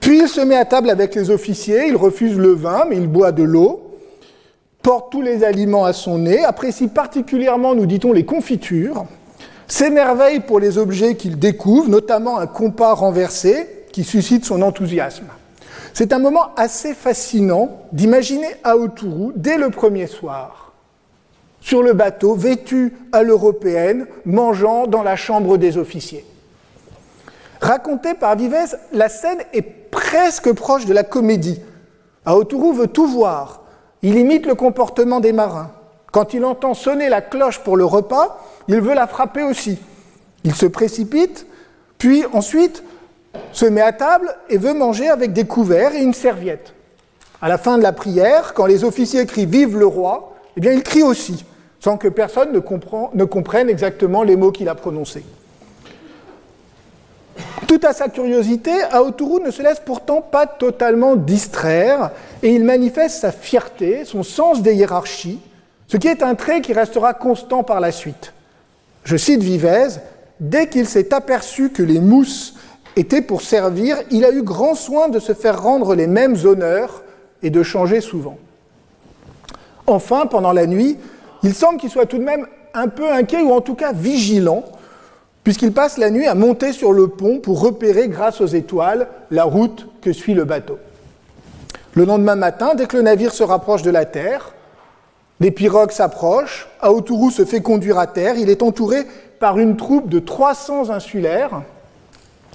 Puis 0.00 0.18
il 0.18 0.28
se 0.28 0.40
met 0.40 0.56
à 0.56 0.64
table 0.64 0.90
avec 0.90 1.14
les 1.14 1.30
officiers, 1.30 1.86
il 1.86 1.96
refuse 1.96 2.36
le 2.36 2.52
vin, 2.52 2.84
mais 2.88 2.96
il 2.96 3.06
boit 3.06 3.32
de 3.32 3.42
l'eau, 3.42 3.98
porte 4.82 5.10
tous 5.10 5.22
les 5.22 5.44
aliments 5.44 5.86
à 5.86 5.94
son 5.94 6.18
nez, 6.18 6.44
apprécie 6.44 6.88
particulièrement, 6.88 7.74
nous 7.74 7.86
dit-on, 7.86 8.12
les 8.12 8.26
confitures, 8.26 9.06
s'émerveille 9.66 10.40
pour 10.40 10.60
les 10.60 10.78
objets 10.78 11.16
qu'il 11.16 11.38
découvre, 11.38 11.88
notamment 11.88 12.38
un 12.38 12.46
compas 12.46 12.94
renversé 12.94 13.86
qui 13.92 14.04
suscite 14.04 14.44
son 14.44 14.62
enthousiasme. 14.62 15.26
C'est 15.92 16.12
un 16.12 16.18
moment 16.18 16.54
assez 16.56 16.94
fascinant 16.94 17.86
d'imaginer 17.92 18.48
Aotourou 18.64 19.32
dès 19.36 19.56
le 19.56 19.70
premier 19.70 20.08
soir, 20.08 20.72
sur 21.60 21.82
le 21.82 21.92
bateau, 21.92 22.34
vêtu 22.34 22.94
à 23.12 23.22
l'européenne, 23.22 24.06
mangeant 24.24 24.86
dans 24.86 25.02
la 25.02 25.16
chambre 25.16 25.56
des 25.56 25.78
officiers. 25.78 26.24
Racontée 27.60 28.14
par 28.14 28.36
Vivès, 28.36 28.76
la 28.92 29.08
scène 29.08 29.38
est 29.52 29.62
presque 29.62 30.52
proche 30.52 30.84
de 30.84 30.92
la 30.92 31.04
comédie. 31.04 31.60
Aotourou 32.26 32.72
veut 32.72 32.88
tout 32.88 33.06
voir. 33.06 33.62
Il 34.02 34.18
imite 34.18 34.46
le 34.46 34.54
comportement 34.54 35.20
des 35.20 35.32
marins. 35.32 35.70
Quand 36.12 36.34
il 36.34 36.44
entend 36.44 36.74
sonner 36.74 37.08
la 37.08 37.22
cloche 37.22 37.60
pour 37.60 37.76
le 37.76 37.84
repas, 37.84 38.38
il 38.68 38.80
veut 38.80 38.94
la 38.94 39.06
frapper 39.06 39.42
aussi. 39.42 39.78
Il 40.44 40.54
se 40.54 40.66
précipite, 40.66 41.46
puis 41.98 42.24
ensuite 42.32 42.82
se 43.52 43.66
met 43.66 43.80
à 43.80 43.92
table 43.92 44.34
et 44.48 44.58
veut 44.58 44.74
manger 44.74 45.08
avec 45.08 45.32
des 45.32 45.44
couverts 45.44 45.94
et 45.94 46.02
une 46.02 46.14
serviette. 46.14 46.74
À 47.42 47.48
la 47.48 47.58
fin 47.58 47.78
de 47.78 47.82
la 47.82 47.92
prière, 47.92 48.54
quand 48.54 48.66
les 48.66 48.84
officiers 48.84 49.26
crient 49.26 49.46
Vive 49.46 49.78
le 49.78 49.86
roi, 49.86 50.34
eh 50.56 50.60
bien 50.60 50.72
il 50.72 50.82
crie 50.82 51.02
aussi, 51.02 51.44
sans 51.80 51.96
que 51.96 52.08
personne 52.08 52.52
ne, 52.52 52.60
ne 53.14 53.24
comprenne 53.24 53.68
exactement 53.68 54.22
les 54.22 54.36
mots 54.36 54.52
qu'il 54.52 54.68
a 54.68 54.74
prononcés. 54.74 55.24
Tout 57.66 57.80
à 57.82 57.92
sa 57.92 58.08
curiosité, 58.08 58.70
Aotourou 58.92 59.40
ne 59.40 59.50
se 59.50 59.62
laisse 59.62 59.80
pourtant 59.80 60.20
pas 60.20 60.46
totalement 60.46 61.16
distraire 61.16 62.10
et 62.42 62.50
il 62.54 62.64
manifeste 62.64 63.20
sa 63.20 63.32
fierté, 63.32 64.04
son 64.04 64.22
sens 64.22 64.62
des 64.62 64.74
hiérarchies, 64.74 65.40
ce 65.88 65.96
qui 65.96 66.08
est 66.08 66.22
un 66.22 66.34
trait 66.34 66.60
qui 66.60 66.72
restera 66.72 67.14
constant 67.14 67.62
par 67.62 67.80
la 67.80 67.90
suite. 67.90 68.32
Je 69.04 69.16
cite 69.16 69.42
Vivez, 69.42 69.88
dès 70.40 70.68
qu'il 70.68 70.86
s'est 70.86 71.14
aperçu 71.14 71.70
que 71.70 71.82
les 71.82 72.00
mousses 72.00 72.54
étaient 72.96 73.22
pour 73.22 73.42
servir, 73.42 73.98
il 74.10 74.24
a 74.24 74.32
eu 74.32 74.42
grand 74.42 74.74
soin 74.74 75.08
de 75.08 75.18
se 75.18 75.34
faire 75.34 75.62
rendre 75.62 75.94
les 75.94 76.06
mêmes 76.06 76.36
honneurs 76.44 77.02
et 77.42 77.50
de 77.50 77.62
changer 77.62 78.00
souvent. 78.00 78.38
Enfin, 79.86 80.26
pendant 80.26 80.52
la 80.52 80.66
nuit, 80.66 80.96
il 81.42 81.54
semble 81.54 81.78
qu'il 81.78 81.90
soit 81.90 82.06
tout 82.06 82.18
de 82.18 82.24
même 82.24 82.46
un 82.72 82.88
peu 82.88 83.12
inquiet 83.12 83.42
ou 83.42 83.52
en 83.52 83.60
tout 83.60 83.74
cas 83.74 83.92
vigilant 83.92 84.64
puisqu'il 85.44 85.72
passe 85.72 85.98
la 85.98 86.10
nuit 86.10 86.26
à 86.26 86.34
monter 86.34 86.72
sur 86.72 86.92
le 86.92 87.08
pont 87.08 87.38
pour 87.38 87.60
repérer, 87.60 88.08
grâce 88.08 88.40
aux 88.40 88.46
étoiles, 88.46 89.06
la 89.30 89.44
route 89.44 89.86
que 90.00 90.12
suit 90.12 90.32
le 90.32 90.44
bateau. 90.44 90.78
Le 91.92 92.06
lendemain 92.06 92.34
matin, 92.34 92.74
dès 92.74 92.86
que 92.86 92.96
le 92.96 93.02
navire 93.02 93.34
se 93.34 93.42
rapproche 93.42 93.82
de 93.82 93.90
la 93.90 94.06
terre, 94.06 94.54
les 95.40 95.50
pirogues 95.50 95.90
s'approchent, 95.90 96.68
Aotourou 96.80 97.30
se 97.30 97.44
fait 97.44 97.60
conduire 97.60 97.98
à 97.98 98.06
terre, 98.06 98.36
il 98.36 98.50
est 98.50 98.62
entouré 98.62 99.06
par 99.40 99.58
une 99.58 99.76
troupe 99.76 100.08
de 100.08 100.18
300 100.18 100.90
insulaires 100.90 101.62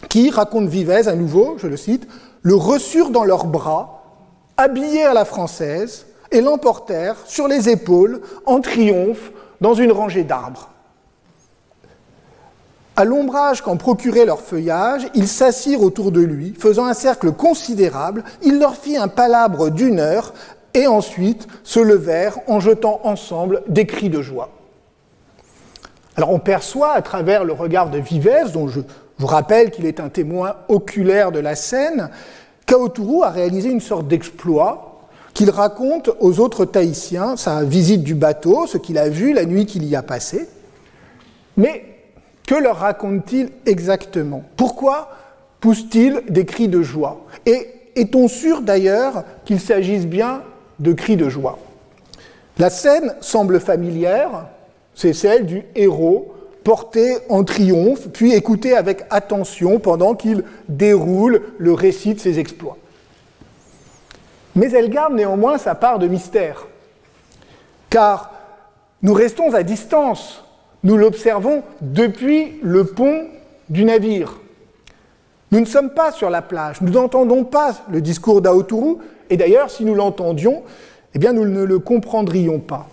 qui, 0.07 0.29
raconte 0.29 0.67
Vivez 0.67 1.07
à 1.07 1.15
nouveau, 1.15 1.55
je 1.57 1.67
le 1.67 1.77
cite, 1.77 2.07
le 2.41 2.55
reçurent 2.55 3.09
dans 3.09 3.25
leurs 3.25 3.45
bras, 3.45 4.03
habillés 4.57 5.03
à 5.03 5.13
la 5.13 5.25
française, 5.25 6.05
et 6.31 6.41
l'emportèrent 6.41 7.17
sur 7.25 7.48
les 7.48 7.69
épaules 7.69 8.21
en 8.45 8.62
triomphe 8.62 9.31
dans 9.62 9.74
une 9.74 9.91
rangée 9.91 10.24
d'arbres. 10.24 10.69
À 12.95 13.05
l'ombrage 13.05 13.62
qu'en 13.62 13.77
procurait 13.77 14.25
leur 14.25 14.41
feuillage, 14.41 15.07
ils 15.15 15.27
s'assirent 15.27 15.81
autour 15.81 16.12
de 16.12 16.19
lui, 16.19 16.53
faisant 16.59 16.86
un 16.86 16.93
cercle 16.93 17.31
considérable, 17.31 18.24
il 18.41 18.59
leur 18.59 18.75
fit 18.75 18.98
un 18.98 19.07
palabre 19.07 19.69
d'une 19.69 20.00
heure, 20.00 20.33
et 20.74 20.88
ensuite 20.88 21.48
se 21.64 21.80
levèrent 21.80 22.40
en 22.48 22.60
jetant 22.60 23.02
ensemble 23.04 23.64
des 23.68 23.86
cris 23.86 24.10
de 24.10 24.22
joie. 24.22 24.50
Alors 26.16 26.32
on 26.32 26.40
perçoit 26.40 26.94
à 26.94 27.02
travers 27.02 27.44
le 27.44 27.54
regard 27.54 27.90
de 27.90 27.98
Vivès, 27.98 28.52
dont 28.52 28.68
je 28.68 28.82
vous 29.18 29.28
rappelle 29.28 29.72
qu'il 29.72 29.86
est 29.86 30.00
un 30.00 30.10
témoin 30.10 30.56
oculaire 30.68 31.32
de 31.32 31.40
la 31.40 31.56
scène, 31.56 32.10
qu'Aotourou 32.66 33.24
a 33.24 33.30
réalisé 33.30 33.70
une 33.70 33.82
sorte 33.82 34.08
d'exploit 34.08 34.86
qu'il 35.34 35.50
raconte 35.50 36.10
aux 36.20 36.40
autres 36.40 36.66
Tahitiens, 36.66 37.38
sa 37.38 37.64
visite 37.64 38.04
du 38.04 38.16
bateau, 38.16 38.68
ce 38.68 38.78
qu'il 38.78 38.98
a 38.98 39.10
vu 39.10 39.34
la 39.34 39.46
nuit 39.46 39.66
qu'il 39.66 39.86
y 39.86 39.96
a 39.96 40.04
passé. 40.04 40.50
Mais 41.56 41.86
que 42.46 42.56
leur 42.56 42.78
raconte-t-il 42.78 43.52
exactement? 43.66 44.44
Pourquoi 44.58 45.10
pousse-t-il 45.62 46.24
des 46.30 46.46
cris 46.46 46.68
de 46.68 46.82
joie? 46.82 47.26
Et 47.46 47.68
est-on 47.96 48.28
sûr 48.28 48.62
d'ailleurs 48.62 49.24
qu'il 49.46 49.60
s'agisse 49.60 50.06
bien 50.06 50.42
de 50.79 50.93
cris 50.93 51.17
de 51.17 51.29
joie 51.29 51.59
La 52.57 52.69
scène 52.69 53.15
semble 53.21 53.59
familière, 53.59 54.48
c'est 54.95 55.13
celle 55.13 55.45
du 55.45 55.63
héros 55.75 56.33
porté 56.63 57.17
en 57.29 57.43
triomphe, 57.43 58.09
puis 58.09 58.33
écouté 58.33 58.75
avec 58.75 59.05
attention 59.09 59.79
pendant 59.79 60.13
qu'il 60.13 60.43
déroule 60.67 61.41
le 61.57 61.74
récit 61.74 62.13
de 62.13 62.19
ses 62.19 62.38
exploits. 62.38 62.77
Mais 64.55 64.71
elle 64.71 64.89
garde 64.89 65.13
néanmoins 65.13 65.57
sa 65.57 65.75
part 65.75 66.00
de 66.00 66.07
mystère, 66.07 66.67
car 67.89 68.31
nous 69.01 69.13
restons 69.13 69.53
à 69.53 69.63
distance 69.63 70.43
nous 70.83 70.98
l'observons 70.98 71.63
depuis 71.81 72.59
le 72.62 72.86
pont 72.86 73.27
du 73.69 73.83
navire. 73.83 74.38
Nous 75.51 75.59
ne 75.59 75.65
sommes 75.65 75.89
pas 75.89 76.12
sur 76.12 76.29
la 76.29 76.41
plage, 76.41 76.81
nous 76.81 76.91
n'entendons 76.91 77.43
pas 77.43 77.74
le 77.91 78.01
discours 78.01 78.41
d'Aotourou, 78.41 79.00
et 79.29 79.38
d'ailleurs, 79.38 79.69
si 79.69 79.86
nous 79.86 79.95
l'entendions, 79.95 80.63
eh 81.15 81.19
bien, 81.19 81.33
nous 81.33 81.45
ne 81.45 81.63
le 81.63 81.79
comprendrions 81.79 82.59
pas. 82.59 82.88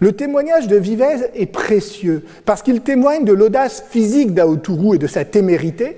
Le 0.00 0.12
témoignage 0.12 0.68
de 0.68 0.76
Vivez 0.76 1.30
est 1.34 1.46
précieux, 1.46 2.24
parce 2.44 2.62
qu'il 2.62 2.80
témoigne 2.82 3.24
de 3.24 3.32
l'audace 3.32 3.84
physique 3.88 4.32
d'Aotourou 4.32 4.94
et 4.94 4.98
de 4.98 5.06
sa 5.06 5.24
témérité, 5.24 5.96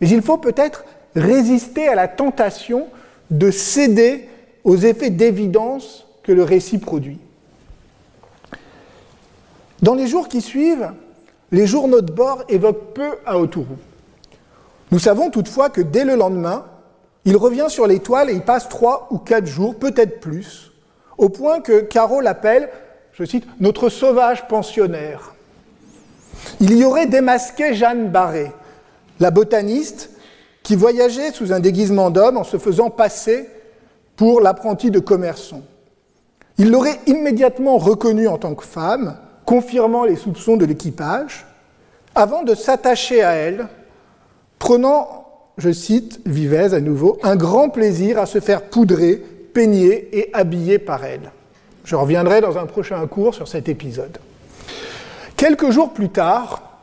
mais 0.00 0.08
il 0.08 0.22
faut 0.22 0.38
peut-être 0.38 0.84
résister 1.14 1.88
à 1.88 1.94
la 1.94 2.08
tentation 2.08 2.86
de 3.30 3.50
céder 3.50 4.28
aux 4.64 4.76
effets 4.76 5.10
d'évidence 5.10 6.06
que 6.22 6.32
le 6.32 6.42
récit 6.42 6.78
produit. 6.78 7.18
Dans 9.82 9.94
les 9.94 10.06
jours 10.06 10.28
qui 10.28 10.40
suivent, 10.40 10.92
les 11.52 11.66
journaux 11.66 12.00
de 12.00 12.12
bord 12.12 12.42
évoquent 12.48 12.94
peu 12.94 13.10
Aotourou. 13.26 13.76
Nous 14.90 14.98
savons 14.98 15.30
toutefois 15.30 15.68
que 15.68 15.80
dès 15.80 16.04
le 16.04 16.16
lendemain, 16.16 16.64
il 17.26 17.36
revient 17.36 17.66
sur 17.68 17.86
l'étoile 17.86 18.30
et 18.30 18.32
il 18.32 18.42
passe 18.42 18.68
trois 18.68 19.08
ou 19.10 19.18
quatre 19.18 19.46
jours, 19.46 19.74
peut-être 19.74 20.20
plus, 20.20 20.70
au 21.18 21.28
point 21.28 21.60
que 21.60 21.80
Caro 21.80 22.20
l'appelle, 22.20 22.70
je 23.12 23.24
cite, 23.24 23.46
notre 23.60 23.88
sauvage 23.88 24.46
pensionnaire. 24.46 25.34
Il 26.60 26.76
y 26.76 26.84
aurait 26.84 27.06
démasqué 27.06 27.74
Jeanne 27.74 28.08
Barré, 28.10 28.52
la 29.18 29.32
botaniste 29.32 30.10
qui 30.62 30.76
voyageait 30.76 31.32
sous 31.32 31.52
un 31.52 31.60
déguisement 31.60 32.10
d'homme 32.10 32.36
en 32.36 32.44
se 32.44 32.58
faisant 32.58 32.90
passer 32.90 33.50
pour 34.14 34.40
l'apprenti 34.40 34.90
de 34.90 35.00
commerçant. 35.00 35.62
Il 36.58 36.70
l'aurait 36.70 37.00
immédiatement 37.06 37.76
reconnue 37.76 38.28
en 38.28 38.38
tant 38.38 38.54
que 38.54 38.64
femme 38.64 39.18
confirmant 39.44 40.04
les 40.04 40.16
soupçons 40.16 40.56
de 40.56 40.64
l'équipage, 40.64 41.46
avant 42.14 42.42
de 42.42 42.54
s'attacher 42.54 43.22
à 43.22 43.32
elle, 43.32 43.68
prenant, 44.58 45.25
je 45.58 45.70
cite 45.70 46.20
Vivez 46.26 46.74
à 46.74 46.80
nouveau, 46.80 47.18
un 47.22 47.36
grand 47.36 47.68
plaisir 47.68 48.18
à 48.18 48.26
se 48.26 48.40
faire 48.40 48.62
poudrer, 48.62 49.22
peigner 49.52 50.08
et 50.18 50.30
habiller 50.32 50.78
par 50.78 51.04
elle. 51.04 51.32
Je 51.84 51.96
reviendrai 51.96 52.40
dans 52.40 52.58
un 52.58 52.66
prochain 52.66 53.06
cours 53.06 53.34
sur 53.34 53.48
cet 53.48 53.68
épisode. 53.68 54.18
Quelques 55.36 55.70
jours 55.70 55.92
plus 55.92 56.08
tard, 56.08 56.80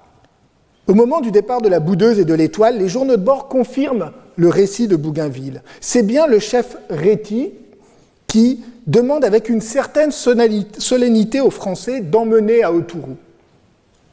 au 0.87 0.93
moment 0.93 1.21
du 1.21 1.31
départ 1.31 1.61
de 1.61 1.69
la 1.69 1.79
boudeuse 1.79 2.19
et 2.19 2.25
de 2.25 2.33
l'étoile, 2.33 2.77
les 2.77 2.89
journaux 2.89 3.17
de 3.17 3.21
bord 3.21 3.47
confirment 3.47 4.11
le 4.35 4.49
récit 4.49 4.87
de 4.87 4.95
Bougainville. 4.95 5.61
C'est 5.79 6.03
bien 6.03 6.27
le 6.27 6.39
chef 6.39 6.77
Réti 6.89 7.51
qui 8.27 8.63
demande 8.87 9.23
avec 9.23 9.49
une 9.49 9.61
certaine 9.61 10.11
solennité 10.11 11.41
aux 11.41 11.51
Français 11.51 12.01
d'emmener 12.01 12.63
à 12.63 12.73
Autourou. 12.73 13.17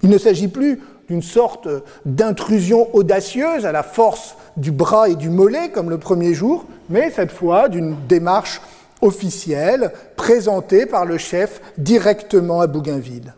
Il 0.03 0.11
ne 0.11 0.19
s'agit 0.19 0.49
plus 0.49 0.81
d'une 1.11 1.23
sorte 1.23 1.69
d'intrusion 2.07 2.89
audacieuse 2.95 3.67
à 3.67 3.73
la 3.73 3.83
force 3.83 4.37
du 4.57 4.71
bras 4.71 5.09
et 5.09 5.17
du 5.17 5.29
mollet 5.29 5.71
comme 5.71 5.91
le 5.91 5.99
premier 5.99 6.35
jour, 6.35 6.65
mais 6.89 7.11
cette 7.11 7.33
fois 7.33 7.69
d'une 7.69 7.97
démarche 8.07 8.61
officielle 9.03 9.91
présentée 10.15 10.87
par 10.87 11.05
le 11.05 11.19
chef 11.19 11.61
directement 11.79 12.61
à 12.61 12.69
Bougainville, 12.69 13.35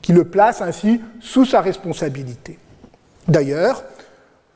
qui 0.00 0.14
le 0.14 0.24
place 0.24 0.62
ainsi 0.62 1.02
sous 1.20 1.44
sa 1.44 1.60
responsabilité. 1.60 2.58
D'ailleurs, 3.28 3.84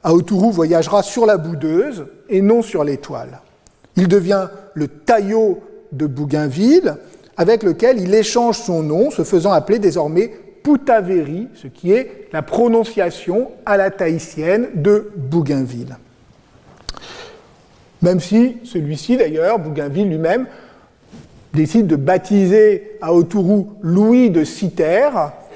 Aoturu 0.03 0.51
voyagera 0.51 1.03
sur 1.03 1.27
la 1.27 1.37
boudeuse 1.37 2.07
et 2.31 2.41
non 2.41 2.63
sur 2.63 2.83
l'étoile. 2.83 3.41
Il 3.97 4.09
devient 4.09 4.49
le 4.73 4.89
taillot 4.89 5.61
de 5.93 6.07
Bougainville, 6.07 6.97
avec 7.37 7.63
lequel 7.63 8.01
il 8.01 8.15
échange 8.15 8.57
son 8.57 8.83
nom, 8.83 9.11
se 9.11 9.23
faisant 9.23 9.53
appeler 9.53 9.79
désormais 9.79 10.33
Putaveri, 10.65 11.49
ce 11.55 11.69
qui 11.69 11.93
est 11.93 12.29
la 12.33 12.41
prononciation 12.41 13.51
à 13.67 13.77
la 13.77 13.91
tahitienne 13.91 14.69
de 14.75 15.13
Bougainville. 15.15 15.99
Même 18.01 18.19
si 18.19 18.57
celui-ci, 18.65 19.19
d'ailleurs, 19.19 19.59
Bougainville 19.59 20.09
lui-même, 20.09 20.47
décide 21.53 21.87
de 21.87 21.97
baptiser 21.97 22.97
Aoturu 23.03 23.67
Louis 23.83 24.31
de 24.31 24.43
Citer, 24.43 25.11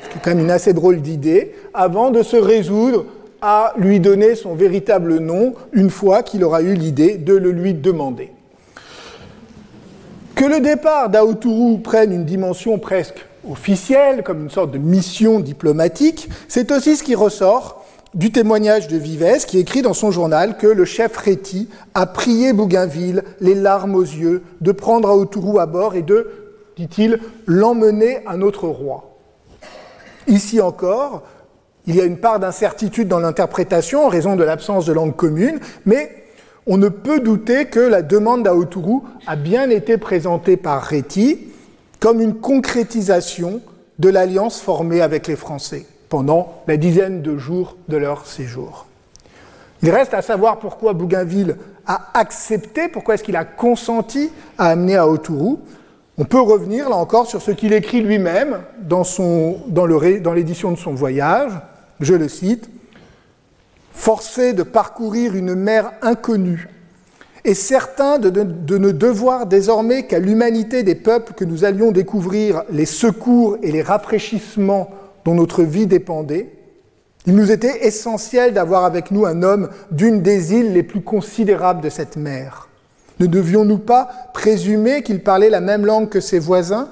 ce 0.04 0.08
qui 0.10 0.18
est 0.18 0.20
quand 0.22 0.34
même 0.34 0.44
une 0.44 0.50
assez 0.50 0.74
drôle 0.74 1.00
d'idée, 1.00 1.54
avant 1.72 2.10
de 2.10 2.22
se 2.22 2.36
résoudre 2.36 3.06
à 3.40 3.72
lui 3.78 4.00
donner 4.00 4.34
son 4.34 4.54
véritable 4.54 5.18
nom 5.20 5.54
une 5.72 5.90
fois 5.90 6.22
qu'il 6.22 6.44
aura 6.44 6.60
eu 6.60 6.74
l'idée 6.74 7.16
de 7.16 7.34
le 7.34 7.50
lui 7.50 7.72
demander. 7.72 8.30
Que 10.34 10.44
le 10.44 10.60
départ 10.60 11.08
d'Aoturu 11.08 11.80
prenne 11.80 12.12
une 12.12 12.26
dimension 12.26 12.78
presque 12.78 13.24
officielle, 13.50 14.22
comme 14.22 14.42
une 14.42 14.50
sorte 14.50 14.70
de 14.70 14.78
mission 14.78 15.40
diplomatique, 15.40 16.28
c'est 16.48 16.70
aussi 16.70 16.96
ce 16.96 17.02
qui 17.02 17.14
ressort 17.14 17.84
du 18.14 18.32
témoignage 18.32 18.88
de 18.88 18.96
Vives, 18.96 19.44
qui 19.46 19.58
écrit 19.58 19.82
dans 19.82 19.92
son 19.92 20.10
journal 20.10 20.56
que 20.56 20.66
le 20.66 20.84
chef 20.84 21.16
Réti 21.16 21.68
a 21.94 22.06
prié 22.06 22.52
Bougainville, 22.52 23.22
les 23.40 23.54
larmes 23.54 23.94
aux 23.94 24.02
yeux, 24.02 24.42
de 24.60 24.72
prendre 24.72 25.08
Aoturu 25.08 25.58
à 25.58 25.66
bord 25.66 25.94
et 25.94 26.02
de, 26.02 26.30
dit-il, 26.76 27.20
l'emmener 27.46 28.20
à 28.26 28.36
notre 28.36 28.66
roi. 28.66 29.16
Ici 30.26 30.60
encore, 30.60 31.22
il 31.86 31.96
y 31.96 32.00
a 32.00 32.04
une 32.04 32.18
part 32.18 32.38
d'incertitude 32.38 33.08
dans 33.08 33.20
l'interprétation 33.20 34.06
en 34.06 34.08
raison 34.08 34.36
de 34.36 34.44
l'absence 34.44 34.86
de 34.86 34.92
langue 34.92 35.16
commune, 35.16 35.58
mais 35.86 36.24
on 36.66 36.76
ne 36.76 36.88
peut 36.88 37.20
douter 37.20 37.66
que 37.66 37.80
la 37.80 38.02
demande 38.02 38.42
d'Aoturu 38.42 39.00
a 39.26 39.36
bien 39.36 39.70
été 39.70 39.96
présentée 39.96 40.56
par 40.56 40.82
Réti 40.82 41.48
comme 42.00 42.20
une 42.20 42.34
concrétisation 42.34 43.60
de 43.98 44.08
l'alliance 44.08 44.60
formée 44.60 45.00
avec 45.00 45.26
les 45.26 45.36
Français 45.36 45.86
pendant 46.08 46.62
la 46.66 46.76
dizaine 46.76 47.22
de 47.22 47.36
jours 47.36 47.76
de 47.88 47.96
leur 47.96 48.26
séjour. 48.26 48.86
Il 49.82 49.90
reste 49.90 50.14
à 50.14 50.22
savoir 50.22 50.58
pourquoi 50.58 50.92
Bougainville 50.92 51.56
a 51.86 52.10
accepté, 52.14 52.88
pourquoi 52.88 53.14
est-ce 53.14 53.24
qu'il 53.24 53.36
a 53.36 53.44
consenti 53.44 54.30
à 54.56 54.68
amener 54.68 54.96
Aoturu. 54.96 55.56
On 56.16 56.24
peut 56.24 56.40
revenir 56.40 56.88
là 56.88 56.96
encore 56.96 57.26
sur 57.26 57.40
ce 57.40 57.50
qu'il 57.52 57.72
écrit 57.72 58.00
lui-même 58.00 58.60
dans, 58.80 59.04
dans 59.68 60.32
l'édition 60.32 60.72
de 60.72 60.76
son 60.76 60.94
voyage 60.94 61.52
je 62.00 62.14
le 62.14 62.28
cite, 62.28 62.70
Forcé 63.92 64.52
de 64.52 64.62
parcourir 64.62 65.34
une 65.34 65.56
mer 65.56 65.90
inconnue 66.02 66.68
et 67.44 67.54
certain 67.54 68.18
de, 68.18 68.30
ne 68.78 68.90
devoir 68.90 69.46
désormais 69.46 70.06
qu'à 70.06 70.18
l'humanité 70.18 70.82
des 70.82 70.94
peuples 70.94 71.32
que 71.34 71.44
nous 71.44 71.64
allions 71.64 71.92
découvrir 71.92 72.64
les 72.70 72.86
secours 72.86 73.56
et 73.62 73.72
les 73.72 73.82
rafraîchissements 73.82 74.90
dont 75.24 75.34
notre 75.34 75.62
vie 75.62 75.86
dépendait, 75.86 76.50
il 77.26 77.34
nous 77.34 77.50
était 77.50 77.86
essentiel 77.86 78.54
d'avoir 78.54 78.84
avec 78.84 79.10
nous 79.10 79.26
un 79.26 79.42
homme 79.42 79.68
d'une 79.90 80.22
des 80.22 80.54
îles 80.54 80.72
les 80.72 80.82
plus 80.82 81.02
considérables 81.02 81.82
de 81.82 81.90
cette 81.90 82.16
mer. 82.16 82.68
Ne 83.20 83.26
devions-nous 83.26 83.78
pas 83.78 84.08
présumer 84.32 85.02
qu'il 85.02 85.22
parlait 85.22 85.50
la 85.50 85.60
même 85.60 85.84
langue 85.84 86.08
que 86.08 86.20
ses 86.20 86.38
voisins, 86.38 86.88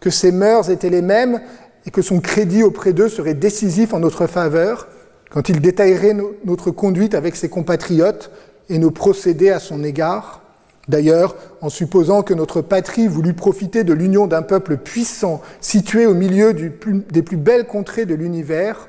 que 0.00 0.10
ses 0.10 0.32
mœurs 0.32 0.70
étaient 0.70 0.90
les 0.90 1.02
mêmes 1.02 1.40
et 1.86 1.90
que 1.90 2.02
son 2.02 2.20
crédit 2.20 2.62
auprès 2.62 2.92
d'eux 2.92 3.08
serait 3.08 3.34
décisif 3.34 3.92
en 3.92 4.00
notre 4.00 4.26
faveur 4.26 4.88
quand 5.30 5.48
il 5.48 5.60
détaillerait 5.60 6.16
notre 6.44 6.70
conduite 6.70 7.14
avec 7.14 7.34
ses 7.34 7.48
compatriotes 7.48 8.30
et 8.68 8.78
nos 8.78 8.90
procédés 8.90 9.50
à 9.50 9.60
son 9.60 9.82
égard. 9.84 10.42
D'ailleurs, 10.88 11.36
en 11.60 11.70
supposant 11.70 12.22
que 12.22 12.34
notre 12.34 12.60
patrie 12.60 13.06
voulut 13.06 13.32
profiter 13.32 13.84
de 13.84 13.94
l'union 13.94 14.26
d'un 14.26 14.42
peuple 14.42 14.76
puissant 14.76 15.40
situé 15.60 16.06
au 16.06 16.14
milieu 16.14 16.52
des 16.52 17.22
plus 17.22 17.36
belles 17.36 17.66
contrées 17.66 18.04
de 18.04 18.14
l'univers, 18.14 18.88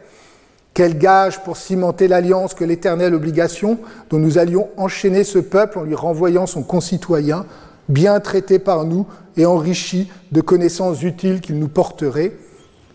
quel 0.74 0.98
gage 0.98 1.42
pour 1.44 1.56
cimenter 1.56 2.10
l'alliance 2.10 2.54
que 2.54 2.66
l'éternelle 2.66 3.14
obligation 3.14 3.80
dont 4.10 4.20
nous 4.20 4.38
allions 4.38 4.68
enchaîner 4.76 5.24
ce 5.24 5.40
peuple 5.40 5.80
en 5.80 5.84
lui 5.84 5.96
renvoyant 5.96 6.46
son 6.48 6.64
concitoyen, 6.64 7.46
bien 7.88 8.20
traité 8.20 8.60
par 8.60 8.84
nous 8.84 9.08
et 9.38 9.46
enrichi 9.46 10.12
de 10.34 10.42
connaissances 10.42 11.02
utiles 11.02 11.40
qu'il 11.40 11.60
nous 11.60 11.70
porterait, 11.70 12.34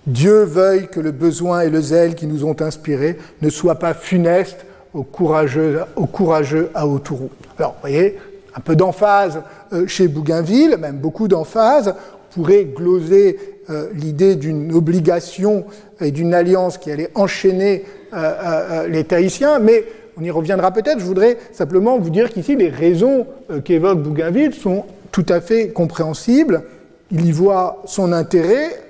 Dieu 0.06 0.42
veuille 0.42 0.88
que 0.88 1.00
le 1.00 1.10
besoin 1.10 1.60
et 1.60 1.70
le 1.70 1.80
zèle 1.80 2.14
qui 2.14 2.26
nous 2.26 2.44
ont 2.44 2.60
inspirés 2.60 3.16
ne 3.40 3.48
soient 3.48 3.78
pas 3.78 3.94
funestes 3.94 4.66
aux 4.94 5.02
courageux, 5.02 6.70
à 6.74 6.86
Autourou. 6.86 7.30
Alors, 7.58 7.72
vous 7.72 7.80
voyez, 7.80 8.18
un 8.54 8.60
peu 8.60 8.76
d'emphase 8.76 9.42
euh, 9.72 9.86
chez 9.86 10.08
Bougainville, 10.08 10.76
même 10.78 10.96
beaucoup 10.96 11.28
d'emphase, 11.28 11.94
pourrait 12.34 12.64
gloser 12.64 13.38
euh, 13.70 13.88
l'idée 13.94 14.36
d'une 14.36 14.72
obligation 14.72 15.64
et 16.00 16.10
d'une 16.10 16.34
alliance 16.34 16.78
qui 16.78 16.90
allait 16.90 17.10
enchaîner 17.14 17.84
euh, 18.14 18.88
les 18.88 19.04
Tahitiens, 19.04 19.58
mais 19.58 19.84
on 20.16 20.24
y 20.24 20.30
reviendra 20.30 20.72
peut-être. 20.72 20.98
Je 20.98 21.04
voudrais 21.04 21.38
simplement 21.52 21.98
vous 21.98 22.10
dire 22.10 22.30
qu'ici, 22.30 22.56
les 22.56 22.68
raisons 22.68 23.26
qu'évoque 23.64 24.02
Bougainville 24.02 24.54
sont 24.54 24.84
tout 25.12 25.26
à 25.28 25.40
fait 25.40 25.68
compréhensibles. 25.68 26.62
Il 27.10 27.24
y 27.24 27.32
voit 27.32 27.82
son 27.86 28.12
intérêt 28.12 28.89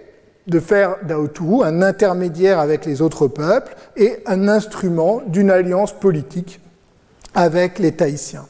de 0.50 0.60
faire 0.60 0.96
d'Aoturu 1.04 1.64
un 1.64 1.80
intermédiaire 1.80 2.58
avec 2.58 2.84
les 2.84 3.00
autres 3.00 3.28
peuples 3.28 3.74
et 3.96 4.18
un 4.26 4.48
instrument 4.48 5.22
d'une 5.26 5.50
alliance 5.50 5.92
politique 5.92 6.60
avec 7.34 7.78
les 7.78 7.92
Tahitiens. 7.92 8.46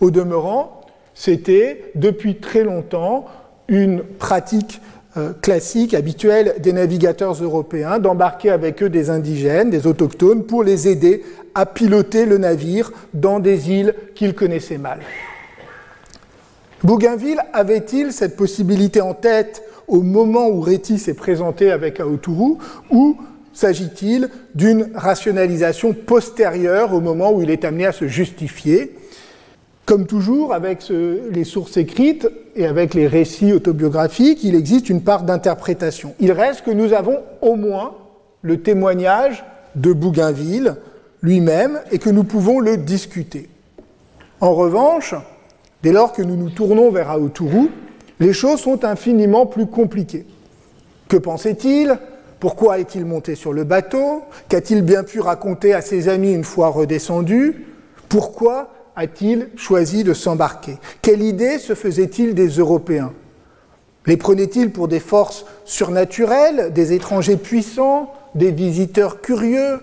Au 0.00 0.10
demeurant, 0.10 0.80
c'était 1.14 1.92
depuis 1.94 2.40
très 2.40 2.64
longtemps 2.64 3.26
une 3.68 4.02
pratique 4.02 4.80
euh, 5.18 5.34
classique, 5.42 5.92
habituelle 5.92 6.54
des 6.58 6.72
navigateurs 6.72 7.34
européens, 7.34 7.98
d'embarquer 7.98 8.50
avec 8.50 8.82
eux 8.82 8.88
des 8.88 9.10
indigènes, 9.10 9.68
des 9.68 9.86
autochtones, 9.86 10.44
pour 10.44 10.64
les 10.64 10.88
aider 10.88 11.22
à 11.54 11.66
piloter 11.66 12.24
le 12.24 12.38
navire 12.38 12.92
dans 13.12 13.38
des 13.38 13.70
îles 13.70 13.94
qu'ils 14.14 14.34
connaissaient 14.34 14.78
mal. 14.78 15.00
Bougainville 16.82 17.42
avait-il 17.52 18.12
cette 18.12 18.36
possibilité 18.36 19.02
en 19.02 19.12
tête 19.12 19.62
au 19.88 20.02
moment 20.02 20.48
où 20.48 20.60
Réti 20.60 20.98
s'est 20.98 21.14
présenté 21.14 21.70
avec 21.70 22.00
Aoturu, 22.00 22.54
ou 22.90 23.16
s'agit-il 23.52 24.28
d'une 24.54 24.90
rationalisation 24.94 25.92
postérieure 25.92 26.94
au 26.94 27.00
moment 27.00 27.32
où 27.32 27.42
il 27.42 27.50
est 27.50 27.64
amené 27.64 27.86
à 27.86 27.92
se 27.92 28.06
justifier? 28.06 28.96
Comme 29.84 30.06
toujours, 30.06 30.54
avec 30.54 30.88
les 30.88 31.44
sources 31.44 31.76
écrites 31.76 32.28
et 32.54 32.66
avec 32.66 32.94
les 32.94 33.06
récits 33.06 33.52
autobiographiques, 33.52 34.44
il 34.44 34.54
existe 34.54 34.88
une 34.88 35.02
part 35.02 35.24
d'interprétation. 35.24 36.14
Il 36.20 36.32
reste 36.32 36.62
que 36.62 36.70
nous 36.70 36.92
avons 36.92 37.18
au 37.40 37.56
moins 37.56 37.96
le 38.42 38.60
témoignage 38.62 39.44
de 39.74 39.92
Bougainville 39.92 40.76
lui-même 41.20 41.80
et 41.90 41.98
que 41.98 42.10
nous 42.10 42.24
pouvons 42.24 42.60
le 42.60 42.76
discuter. 42.76 43.48
En 44.40 44.54
revanche, 44.54 45.14
dès 45.82 45.92
lors 45.92 46.12
que 46.12 46.22
nous 46.22 46.36
nous 46.36 46.50
tournons 46.50 46.90
vers 46.90 47.10
Aoturu, 47.10 47.70
les 48.22 48.32
choses 48.32 48.60
sont 48.60 48.84
infiniment 48.84 49.46
plus 49.46 49.66
compliquées. 49.66 50.26
Que 51.08 51.16
pensait-il? 51.16 51.98
Pourquoi 52.38 52.78
est-il 52.78 53.04
monté 53.04 53.34
sur 53.34 53.52
le 53.52 53.64
bateau? 53.64 54.22
Qu'a-t-il 54.48 54.82
bien 54.82 55.02
pu 55.02 55.18
raconter 55.18 55.74
à 55.74 55.80
ses 55.80 56.08
amis 56.08 56.32
une 56.32 56.44
fois 56.44 56.68
redescendu? 56.68 57.66
Pourquoi 58.08 58.72
a-t-il 58.94 59.48
choisi 59.56 60.04
de 60.04 60.14
s'embarquer? 60.14 60.78
Quelle 61.02 61.22
idée 61.22 61.58
se 61.58 61.74
faisait-il 61.74 62.34
des 62.34 62.46
Européens? 62.46 63.12
Les 64.06 64.16
prenait-il 64.16 64.70
pour 64.70 64.86
des 64.86 65.00
forces 65.00 65.44
surnaturelles, 65.64 66.72
des 66.72 66.92
étrangers 66.92 67.36
puissants, 67.36 68.12
des 68.36 68.52
visiteurs 68.52 69.20
curieux, 69.20 69.80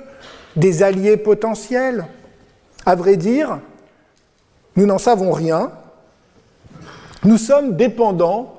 des 0.55 0.81
alliés 0.81 1.17
potentiels? 1.17 2.05
À 2.85 2.95
vrai 2.95 3.17
dire, 3.17 3.59
nous 4.77 4.85
n'en 4.85 4.97
savons 4.97 5.33
rien, 5.33 5.71
nous 7.23 7.37
sommes 7.37 7.75
dépendants 7.75 8.55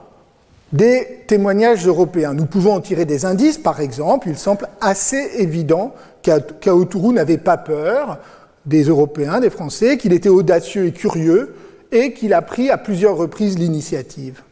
des 0.73 1.23
témoignages 1.27 1.87
européens. 1.87 2.35
Nous 2.35 2.46
pouvons 2.46 2.75
en 2.75 2.81
tirer 2.81 3.05
des 3.05 3.25
indices, 3.25 3.59
par 3.59 3.81
exemple, 3.81 4.29
il 4.29 4.38
semble 4.38 4.68
assez 4.81 5.31
évident 5.38 5.94
qu'Aoturu 6.23 7.12
n'avait 7.12 7.38
pas 7.38 7.57
peur 7.57 8.18
des 8.66 8.85
Européens, 8.85 9.40
des 9.40 9.51
Français, 9.51 9.96
qu'il 9.96 10.12
était 10.12 10.29
audacieux 10.29 10.87
et 10.87 10.92
curieux, 10.92 11.55
et 11.92 12.12
qu'il 12.12 12.35
a 12.35 12.42
pris 12.42 12.70
à 12.70 12.79
plusieurs 12.79 13.16
reprises 13.16 13.59
l'initiative. 13.59 14.42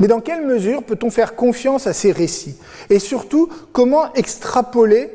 Mais 0.00 0.06
dans 0.06 0.20
quelle 0.20 0.46
mesure 0.46 0.82
peut-on 0.82 1.10
faire 1.10 1.34
confiance 1.34 1.86
à 1.86 1.92
ces 1.92 2.12
récits? 2.12 2.56
Et 2.90 2.98
surtout, 2.98 3.48
comment 3.72 4.12
extrapoler 4.14 5.10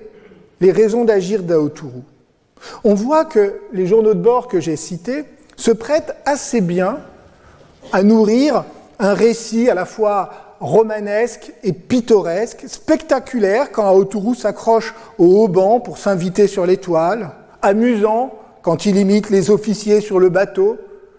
les 0.62 0.72
raisons 0.72 1.06
d'agir 1.06 1.44
d'Aoturu 1.44 2.02
On 2.84 2.94
voit 2.94 3.26
que 3.26 3.60
les 3.72 3.86
journaux 3.86 4.14
de 4.14 4.20
bord 4.20 4.48
que 4.48 4.60
j'ai 4.60 4.76
cités 4.76 5.26
se 5.56 5.72
prêtent 5.72 6.16
assez 6.26 6.60
bien 6.60 6.98
à 7.92 8.04
nourrir 8.04 8.64
un 9.00 9.14
récit 9.14 9.70
à 9.70 9.74
la 9.74 9.86
fois 9.86 10.32
romanesque 10.60 11.52
et 11.64 11.74
pittoresque, 11.74 12.64
spectaculaire 12.68 13.72
quand 13.72 13.86
Aoturu 13.86 14.36
s'accroche 14.36 14.96
au 15.18 15.44
haut 15.44 15.80
pour 15.80 15.98
s'inviter 15.98 16.48
sur 16.48 16.66
l'étoile, 16.66 17.32
amusant 17.62 18.34
quand 18.62 18.86
il 18.86 18.98
imite 18.98 19.30
les 19.30 19.50
officiers 19.50 20.00
sur 20.00 20.20
le 20.20 20.30
bateau, 20.30 20.78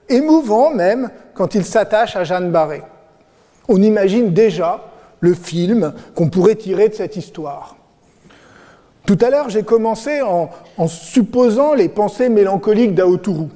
émouvant 0.08 0.70
même 0.70 1.10
quand 1.34 1.54
il 1.54 1.64
s'attache 1.64 2.16
à 2.16 2.24
Jeanne 2.24 2.50
Barré. 2.50 2.82
On 3.68 3.80
imagine 3.82 4.32
déjà 4.32 4.84
le 5.20 5.34
film 5.34 5.92
qu'on 6.14 6.28
pourrait 6.28 6.54
tirer 6.54 6.88
de 6.88 6.94
cette 6.94 7.16
histoire. 7.16 7.76
Tout 9.06 9.18
à 9.20 9.28
l'heure, 9.28 9.50
j'ai 9.50 9.62
commencé 9.62 10.22
en, 10.22 10.48
en, 10.78 10.88
supposant 10.88 11.74
les 11.74 11.90
pensées 11.90 12.30
mélancoliques 12.30 12.94
d'Aoturu. 12.94 13.48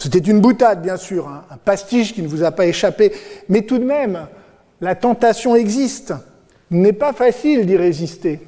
C'était 0.00 0.18
une 0.18 0.40
boutade, 0.40 0.80
bien 0.80 0.96
sûr, 0.96 1.28
hein, 1.28 1.44
un 1.50 1.58
pastiche 1.58 2.14
qui 2.14 2.22
ne 2.22 2.28
vous 2.28 2.42
a 2.42 2.50
pas 2.50 2.64
échappé, 2.64 3.12
mais 3.50 3.62
tout 3.62 3.76
de 3.76 3.84
même, 3.84 4.26
la 4.80 4.94
tentation 4.94 5.54
existe. 5.54 6.14
Il 6.70 6.80
n'est 6.80 6.94
pas 6.94 7.12
facile 7.12 7.66
d'y 7.66 7.76
résister. 7.76 8.40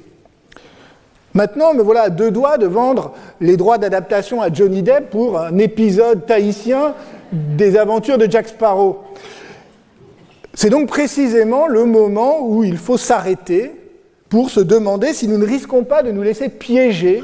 Maintenant, 1.35 1.75
me 1.75 1.83
voilà 1.83 2.03
à 2.03 2.09
deux 2.09 2.31
doigts 2.31 2.57
de 2.57 2.65
vendre 2.65 3.13
les 3.39 3.55
droits 3.55 3.77
d'adaptation 3.77 4.41
à 4.41 4.51
Johnny 4.51 4.81
Depp 4.81 5.11
pour 5.11 5.39
un 5.39 5.59
épisode 5.59 6.25
tahitien 6.25 6.95
des 7.31 7.77
aventures 7.77 8.17
de 8.17 8.29
Jack 8.29 8.47
Sparrow. 8.47 9.03
C'est 10.55 10.69
donc 10.69 10.87
précisément 10.87 11.67
le 11.67 11.85
moment 11.85 12.47
où 12.47 12.63
il 12.63 12.77
faut 12.77 12.97
s'arrêter 12.97 13.71
pour 14.29 14.49
se 14.49 14.59
demander 14.59 15.13
si 15.13 15.27
nous 15.27 15.37
ne 15.37 15.45
risquons 15.45 15.83
pas 15.83 16.01
de 16.01 16.11
nous 16.11 16.23
laisser 16.23 16.49
piéger, 16.49 17.23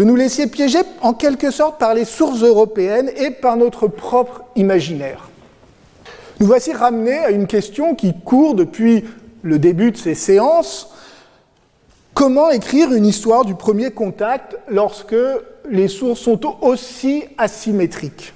de 0.00 0.04
nous 0.06 0.16
laisser 0.16 0.46
piéger 0.46 0.78
en 1.02 1.12
quelque 1.12 1.50
sorte 1.50 1.78
par 1.78 1.92
les 1.92 2.06
sources 2.06 2.40
européennes 2.40 3.10
et 3.18 3.30
par 3.30 3.58
notre 3.58 3.86
propre 3.86 4.40
imaginaire. 4.56 5.28
Nous 6.40 6.46
voici 6.46 6.72
ramenés 6.72 7.18
à 7.18 7.28
une 7.28 7.46
question 7.46 7.94
qui 7.94 8.14
court 8.18 8.54
depuis 8.54 9.04
le 9.42 9.58
début 9.58 9.90
de 9.90 9.98
ces 9.98 10.14
séances. 10.14 10.88
Comment 12.14 12.48
écrire 12.48 12.94
une 12.94 13.04
histoire 13.04 13.44
du 13.44 13.54
premier 13.54 13.90
contact 13.90 14.56
lorsque 14.68 15.14
les 15.68 15.88
sources 15.88 16.20
sont 16.20 16.40
aussi 16.62 17.24
asymétriques? 17.36 18.32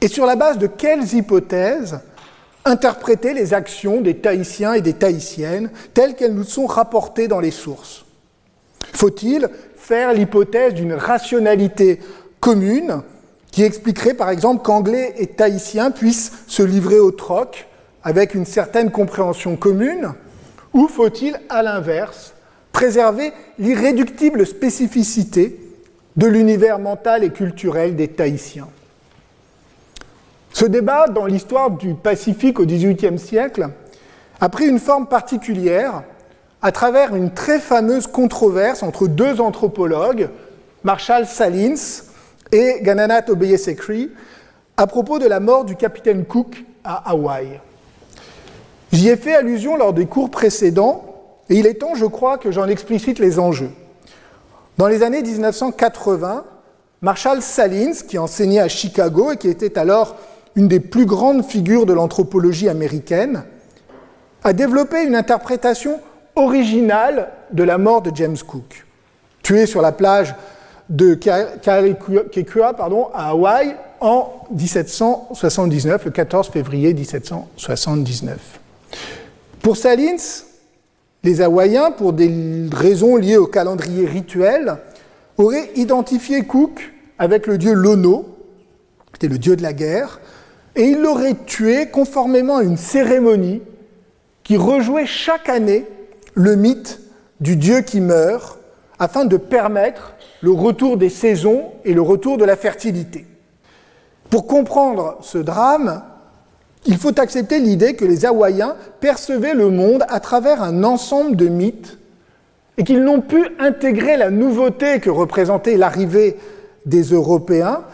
Et 0.00 0.08
sur 0.08 0.24
la 0.24 0.34
base 0.34 0.56
de 0.56 0.66
quelles 0.66 1.12
hypothèses 1.12 2.00
interpréter 2.64 3.34
les 3.34 3.52
actions 3.52 4.00
des 4.00 4.16
Tahitiens 4.16 4.72
et 4.72 4.80
des 4.80 4.94
Tahitiennes 4.94 5.70
telles 5.92 6.14
qu'elles 6.14 6.32
nous 6.32 6.42
sont 6.42 6.64
rapportées 6.64 7.28
dans 7.28 7.40
les 7.40 7.50
sources? 7.50 8.06
Faut-il 8.94 9.48
faire 9.84 10.14
l'hypothèse 10.14 10.72
d'une 10.72 10.94
rationalité 10.94 12.00
commune 12.40 13.02
qui 13.50 13.62
expliquerait 13.62 14.14
par 14.14 14.30
exemple 14.30 14.62
qu'anglais 14.62 15.14
et 15.18 15.26
tahitiens 15.26 15.90
puissent 15.90 16.32
se 16.46 16.62
livrer 16.62 16.98
au 16.98 17.10
troc 17.10 17.68
avec 18.02 18.34
une 18.34 18.46
certaine 18.46 18.90
compréhension 18.90 19.56
commune, 19.56 20.14
ou 20.72 20.88
faut-il, 20.88 21.38
à 21.50 21.62
l'inverse, 21.62 22.32
préserver 22.72 23.32
l'irréductible 23.58 24.46
spécificité 24.46 25.60
de 26.16 26.26
l'univers 26.26 26.78
mental 26.78 27.22
et 27.22 27.30
culturel 27.30 27.94
des 27.94 28.08
Tahitiens? 28.08 28.68
Ce 30.52 30.64
débat 30.64 31.08
dans 31.08 31.26
l'histoire 31.26 31.70
du 31.70 31.94
Pacifique 31.94 32.58
au 32.58 32.64
XVIIIe 32.64 33.18
siècle 33.18 33.68
a 34.40 34.48
pris 34.48 34.66
une 34.66 34.78
forme 34.78 35.06
particulière 35.06 36.02
à 36.64 36.72
travers 36.72 37.14
une 37.14 37.30
très 37.30 37.60
fameuse 37.60 38.06
controverse 38.06 38.82
entre 38.82 39.06
deux 39.06 39.38
anthropologues, 39.38 40.30
Marshall 40.82 41.26
Salins 41.26 42.02
et 42.52 42.78
Gananat 42.80 43.28
Obeyesekri 43.28 44.10
à 44.78 44.86
propos 44.86 45.18
de 45.18 45.26
la 45.26 45.40
mort 45.40 45.66
du 45.66 45.76
capitaine 45.76 46.24
Cook 46.24 46.64
à 46.82 47.10
Hawaï. 47.10 47.60
J'y 48.92 49.10
ai 49.10 49.16
fait 49.16 49.34
allusion 49.34 49.76
lors 49.76 49.92
des 49.92 50.06
cours 50.06 50.30
précédents 50.30 51.04
et 51.50 51.56
il 51.56 51.66
est 51.66 51.74
temps, 51.74 51.94
je 51.96 52.06
crois, 52.06 52.38
que 52.38 52.50
j'en 52.50 52.66
explicite 52.66 53.18
les 53.18 53.38
enjeux. 53.38 53.70
Dans 54.78 54.88
les 54.88 55.02
années 55.02 55.20
1980, 55.20 56.46
Marshall 57.02 57.42
Salins, 57.42 57.92
qui 58.08 58.16
enseignait 58.16 58.60
à 58.60 58.68
Chicago 58.68 59.32
et 59.32 59.36
qui 59.36 59.48
était 59.48 59.78
alors 59.78 60.16
une 60.56 60.68
des 60.68 60.80
plus 60.80 61.04
grandes 61.04 61.44
figures 61.44 61.84
de 61.84 61.92
l'anthropologie 61.92 62.70
américaine, 62.70 63.44
a 64.42 64.54
développé 64.54 65.02
une 65.02 65.14
interprétation 65.14 66.00
originale 66.36 67.28
de 67.52 67.62
la 67.62 67.78
mort 67.78 68.02
de 68.02 68.10
James 68.14 68.36
Cook. 68.46 68.84
Tué 69.42 69.66
sur 69.66 69.82
la 69.82 69.92
plage 69.92 70.34
de 70.88 71.14
Kekua 71.14 72.74
pardon, 72.74 73.08
à 73.14 73.30
Hawaï 73.30 73.74
en 74.00 74.32
1779, 74.50 76.04
le 76.04 76.10
14 76.10 76.50
février 76.50 76.92
1779. 76.92 78.38
Pour 79.62 79.76
Salins, 79.76 80.16
les 81.22 81.40
Hawaïens, 81.40 81.90
pour 81.90 82.12
des 82.12 82.68
raisons 82.72 83.16
liées 83.16 83.38
au 83.38 83.46
calendrier 83.46 84.06
rituel, 84.06 84.76
auraient 85.38 85.70
identifié 85.74 86.44
Cook 86.44 86.92
avec 87.18 87.46
le 87.46 87.56
dieu 87.56 87.72
Lono, 87.72 88.26
c'était 89.12 89.28
le 89.28 89.38
dieu 89.38 89.56
de 89.56 89.62
la 89.62 89.72
guerre, 89.72 90.20
et 90.76 90.84
ils 90.84 91.00
l'auraient 91.00 91.36
tué 91.46 91.86
conformément 91.86 92.58
à 92.58 92.62
une 92.62 92.76
cérémonie 92.76 93.62
qui 94.42 94.56
rejouait 94.56 95.06
chaque 95.06 95.48
année 95.48 95.86
le 96.34 96.56
mythe 96.56 97.00
du 97.40 97.56
dieu 97.56 97.80
qui 97.80 98.00
meurt 98.00 98.58
afin 98.98 99.24
de 99.24 99.36
permettre 99.36 100.14
le 100.40 100.52
retour 100.52 100.96
des 100.96 101.08
saisons 101.08 101.72
et 101.84 101.94
le 101.94 102.02
retour 102.02 102.38
de 102.38 102.44
la 102.44 102.56
fertilité. 102.56 103.26
Pour 104.30 104.46
comprendre 104.46 105.18
ce 105.20 105.38
drame, 105.38 106.02
il 106.86 106.98
faut 106.98 107.18
accepter 107.18 107.58
l'idée 107.58 107.94
que 107.94 108.04
les 108.04 108.26
Hawaïens 108.26 108.76
percevaient 109.00 109.54
le 109.54 109.70
monde 109.70 110.04
à 110.08 110.20
travers 110.20 110.62
un 110.62 110.84
ensemble 110.84 111.36
de 111.36 111.48
mythes 111.48 111.98
et 112.76 112.84
qu'ils 112.84 113.02
n'ont 113.02 113.20
pu 113.20 113.46
intégrer 113.58 114.16
la 114.16 114.30
nouveauté 114.30 115.00
que 115.00 115.10
représentait 115.10 115.76
l'arrivée 115.76 116.36
des 116.86 117.02
Européens 117.02 117.84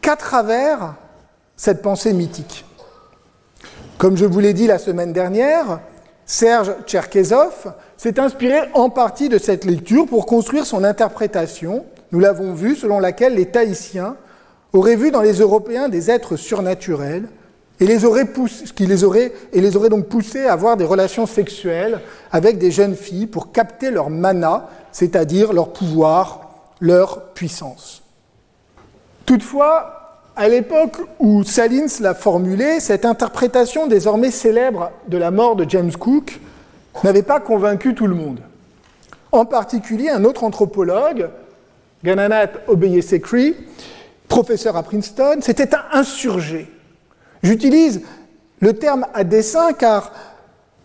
qu'à 0.00 0.16
travers 0.16 0.96
cette 1.56 1.82
pensée 1.82 2.12
mythique. 2.12 2.64
Comme 3.98 4.16
je 4.16 4.26
vous 4.26 4.40
l'ai 4.40 4.52
dit 4.52 4.66
la 4.66 4.78
semaine 4.78 5.12
dernière, 5.12 5.80
Serge 6.26 6.74
Tcherkezov 6.86 7.72
s'est 7.96 8.18
inspiré 8.18 8.58
en 8.74 8.90
partie 8.90 9.28
de 9.28 9.38
cette 9.38 9.64
lecture 9.64 10.06
pour 10.06 10.26
construire 10.26 10.66
son 10.66 10.82
interprétation, 10.82 11.86
nous 12.10 12.18
l'avons 12.18 12.52
vu, 12.52 12.74
selon 12.74 12.98
laquelle 12.98 13.34
les 13.34 13.46
Tahitiens 13.46 14.16
auraient 14.72 14.96
vu 14.96 15.12
dans 15.12 15.22
les 15.22 15.38
Européens 15.38 15.88
des 15.88 16.10
êtres 16.10 16.36
surnaturels 16.36 17.28
et 17.78 17.86
qui 17.86 18.86
les 18.86 19.04
auraient, 19.04 19.32
et 19.52 19.60
les 19.60 19.76
auraient 19.76 19.88
donc 19.88 20.06
poussés 20.06 20.46
à 20.46 20.54
avoir 20.54 20.76
des 20.76 20.84
relations 20.84 21.26
sexuelles 21.26 22.00
avec 22.32 22.58
des 22.58 22.70
jeunes 22.70 22.96
filles 22.96 23.26
pour 23.26 23.52
capter 23.52 23.90
leur 23.90 24.10
mana, 24.10 24.68
c'est-à-dire 24.92 25.52
leur 25.52 25.72
pouvoir, 25.72 26.72
leur 26.80 27.32
puissance. 27.34 28.02
Toutefois, 29.26 29.95
à 30.36 30.48
l'époque 30.48 30.98
où 31.18 31.42
Salins 31.44 31.86
l'a 32.00 32.14
formulé, 32.14 32.78
cette 32.78 33.06
interprétation 33.06 33.86
désormais 33.86 34.30
célèbre 34.30 34.92
de 35.08 35.16
la 35.16 35.30
mort 35.30 35.56
de 35.56 35.68
James 35.68 35.92
Cook 35.92 36.38
n'avait 37.02 37.22
pas 37.22 37.40
convaincu 37.40 37.94
tout 37.94 38.06
le 38.06 38.14
monde. 38.14 38.40
En 39.32 39.46
particulier, 39.46 40.10
un 40.10 40.24
autre 40.24 40.44
anthropologue, 40.44 41.30
Gananat 42.04 42.50
Obeyesekri, 42.68 43.56
professeur 44.28 44.76
à 44.76 44.82
Princeton, 44.82 45.38
s'était 45.40 45.70
insurgé. 45.92 46.70
J'utilise 47.42 48.02
le 48.60 48.74
terme 48.74 49.06
à 49.14 49.24
dessein 49.24 49.72
car 49.72 50.12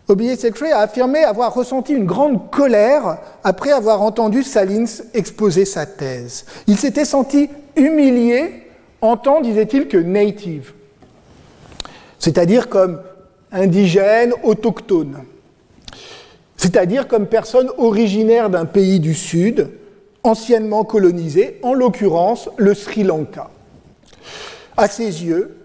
Obeyesekri 0.08 0.72
a 0.72 0.80
affirmé 0.80 1.24
avoir 1.24 1.52
ressenti 1.54 1.92
une 1.92 2.06
grande 2.06 2.50
colère 2.50 3.18
après 3.44 3.70
avoir 3.70 4.00
entendu 4.02 4.42
Salins 4.42 5.02
exposer 5.12 5.66
sa 5.66 5.84
thèse. 5.84 6.46
Il 6.66 6.78
s'était 6.78 7.04
senti 7.04 7.50
humilié 7.76 8.61
en 9.02 9.16
tant, 9.16 9.40
disait-il, 9.40 9.88
que 9.88 9.98
native, 9.98 10.72
c'est-à-dire 12.18 12.68
comme 12.68 13.00
indigène, 13.50 14.32
autochtone, 14.44 15.24
c'est-à-dire 16.56 17.08
comme 17.08 17.26
personne 17.26 17.68
originaire 17.76 18.48
d'un 18.48 18.64
pays 18.64 19.00
du 19.00 19.14
Sud, 19.14 19.70
anciennement 20.22 20.84
colonisé, 20.84 21.58
en 21.62 21.74
l'occurrence 21.74 22.48
le 22.56 22.74
Sri 22.74 23.02
Lanka. 23.02 23.50
À 24.76 24.86
ses 24.86 25.24
yeux, 25.24 25.56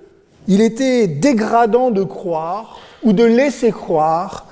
il 0.47 0.62
était 0.62 1.08
dégradant 1.08 1.91
de 1.91 2.04
croire 2.04 2.80
ou 3.04 3.13
de 3.13 3.23
laisser 3.23 3.71
croire 3.71 4.47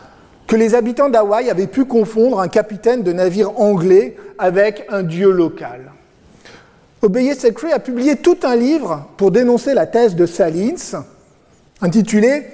que 0.45 0.56
les 0.56 0.76
habitants 0.76 1.10
d'Hawaï 1.10 1.50
avaient 1.50 1.65
pu 1.65 1.86
confondre 1.86 2.39
un 2.39 2.48
capitaine 2.48 3.02
de 3.02 3.12
navire 3.12 3.60
anglais 3.60 4.15
avec 4.38 4.86
un 4.89 5.02
dieu 5.02 5.32
local. 5.32 5.91
Obeye 7.05 7.35
Sekri 7.35 7.71
a 7.71 7.77
publié 7.77 8.15
tout 8.15 8.37
un 8.41 8.55
livre 8.55 9.05
pour 9.17 9.29
dénoncer 9.29 9.75
la 9.75 9.85
thèse 9.85 10.15
de 10.15 10.25
Salins, 10.25 11.03
intitulé 11.79 12.47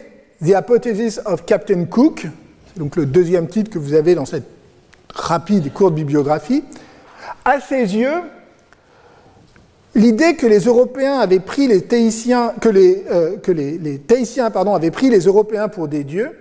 The 0.43 0.49
Hypothesis 0.49 1.21
of 1.23 1.45
Captain 1.45 1.85
Cook, 1.85 2.27
c'est 2.67 2.77
donc 2.77 2.97
le 2.97 3.05
deuxième 3.05 3.47
titre 3.47 3.71
que 3.71 3.79
vous 3.79 3.93
avez 3.93 4.13
dans 4.13 4.25
cette 4.25 4.43
rapide 5.13 5.67
et 5.67 5.69
courte 5.69 5.95
bibliographie. 5.95 6.65
À 7.45 7.61
ses 7.61 7.95
yeux, 7.95 8.11
l'idée 9.95 10.35
que 10.35 10.47
les 10.47 10.59
Européens 10.59 11.19
avaient 11.19 11.39
pris 11.39 11.69
les 11.69 11.83
que 11.83 12.69
les, 12.69 13.05
euh, 13.09 14.49
pardon, 14.51 14.73
avaient 14.73 14.91
pris 14.91 15.09
les 15.09 15.21
Européens 15.21 15.69
pour 15.69 15.87
des 15.87 16.03
dieux 16.03 16.31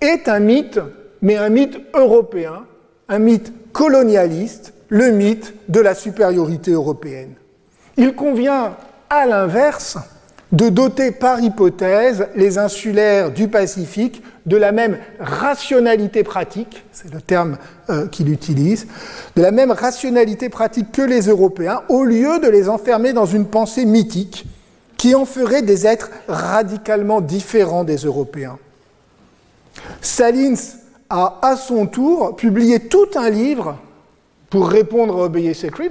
est 0.00 0.28
un 0.28 0.38
mythe, 0.40 0.80
mais 1.20 1.36
un 1.36 1.50
mythe 1.50 1.76
européen, 1.92 2.64
un 3.10 3.18
mythe 3.18 3.52
colonialiste, 3.74 4.72
le 4.88 5.10
mythe 5.10 5.52
de 5.68 5.80
la 5.80 5.94
supériorité 5.94 6.70
européenne. 6.70 7.34
Il 8.00 8.14
convient, 8.14 8.76
à 9.10 9.26
l'inverse, 9.26 9.98
de 10.52 10.70
doter 10.70 11.10
par 11.10 11.38
hypothèse 11.42 12.28
les 12.34 12.56
insulaires 12.56 13.30
du 13.30 13.46
Pacifique 13.46 14.22
de 14.46 14.56
la 14.56 14.72
même 14.72 14.96
rationalité 15.18 16.24
pratique, 16.24 16.82
c'est 16.92 17.12
le 17.12 17.20
terme 17.20 17.58
euh, 17.90 18.06
qu'il 18.08 18.32
utilise, 18.32 18.86
de 19.36 19.42
la 19.42 19.50
même 19.50 19.70
rationalité 19.70 20.48
pratique 20.48 20.92
que 20.92 21.02
les 21.02 21.28
Européens, 21.28 21.82
au 21.90 22.04
lieu 22.04 22.38
de 22.38 22.48
les 22.48 22.70
enfermer 22.70 23.12
dans 23.12 23.26
une 23.26 23.44
pensée 23.44 23.84
mythique 23.84 24.46
qui 24.96 25.14
en 25.14 25.26
ferait 25.26 25.60
des 25.60 25.86
êtres 25.86 26.08
radicalement 26.26 27.20
différents 27.20 27.84
des 27.84 27.98
Européens. 27.98 28.56
Salins 30.00 30.54
a 31.10 31.38
à 31.42 31.54
son 31.54 31.86
tour 31.86 32.34
publié 32.34 32.80
tout 32.80 33.08
un 33.14 33.28
livre 33.28 33.76
pour 34.48 34.70
répondre 34.70 35.20
à 35.20 35.24
Obey 35.26 35.52
Secret, 35.52 35.90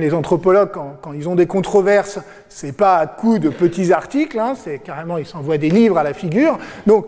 les 0.00 0.14
anthropologues, 0.14 0.70
quand, 0.72 1.12
ils 1.12 1.28
ont 1.28 1.34
des 1.34 1.46
controverses, 1.46 2.18
c'est 2.48 2.76
pas 2.76 2.96
à 2.96 3.06
coup 3.06 3.38
de 3.38 3.48
petits 3.48 3.92
articles, 3.92 4.38
hein, 4.38 4.54
c'est 4.62 4.78
carrément, 4.78 5.18
ils 5.18 5.26
s'envoient 5.26 5.58
des 5.58 5.70
livres 5.70 5.98
à 5.98 6.02
la 6.02 6.14
figure. 6.14 6.58
Donc, 6.86 7.06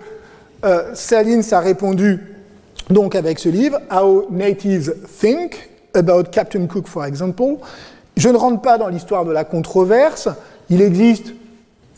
euh, 0.65 0.95
Salins 0.95 1.43
a 1.53 1.61
répondu 1.61 2.21
donc 2.91 3.15
avec 3.15 3.39
ce 3.39 3.49
livre, 3.49 3.81
How 3.91 4.27
Natives 4.31 4.95
Think 5.21 5.71
About 5.95 6.25
Captain 6.31 6.67
Cook, 6.67 6.87
for 6.87 7.05
example. 7.05 7.57
Je 8.17 8.29
ne 8.29 8.37
rentre 8.37 8.63
pas 8.63 8.79
dans 8.79 8.89
l'histoire 8.89 9.25
de 9.25 9.33
la 9.33 9.45
controverse. 9.45 10.29
Il 10.71 10.81
existe 10.81 11.33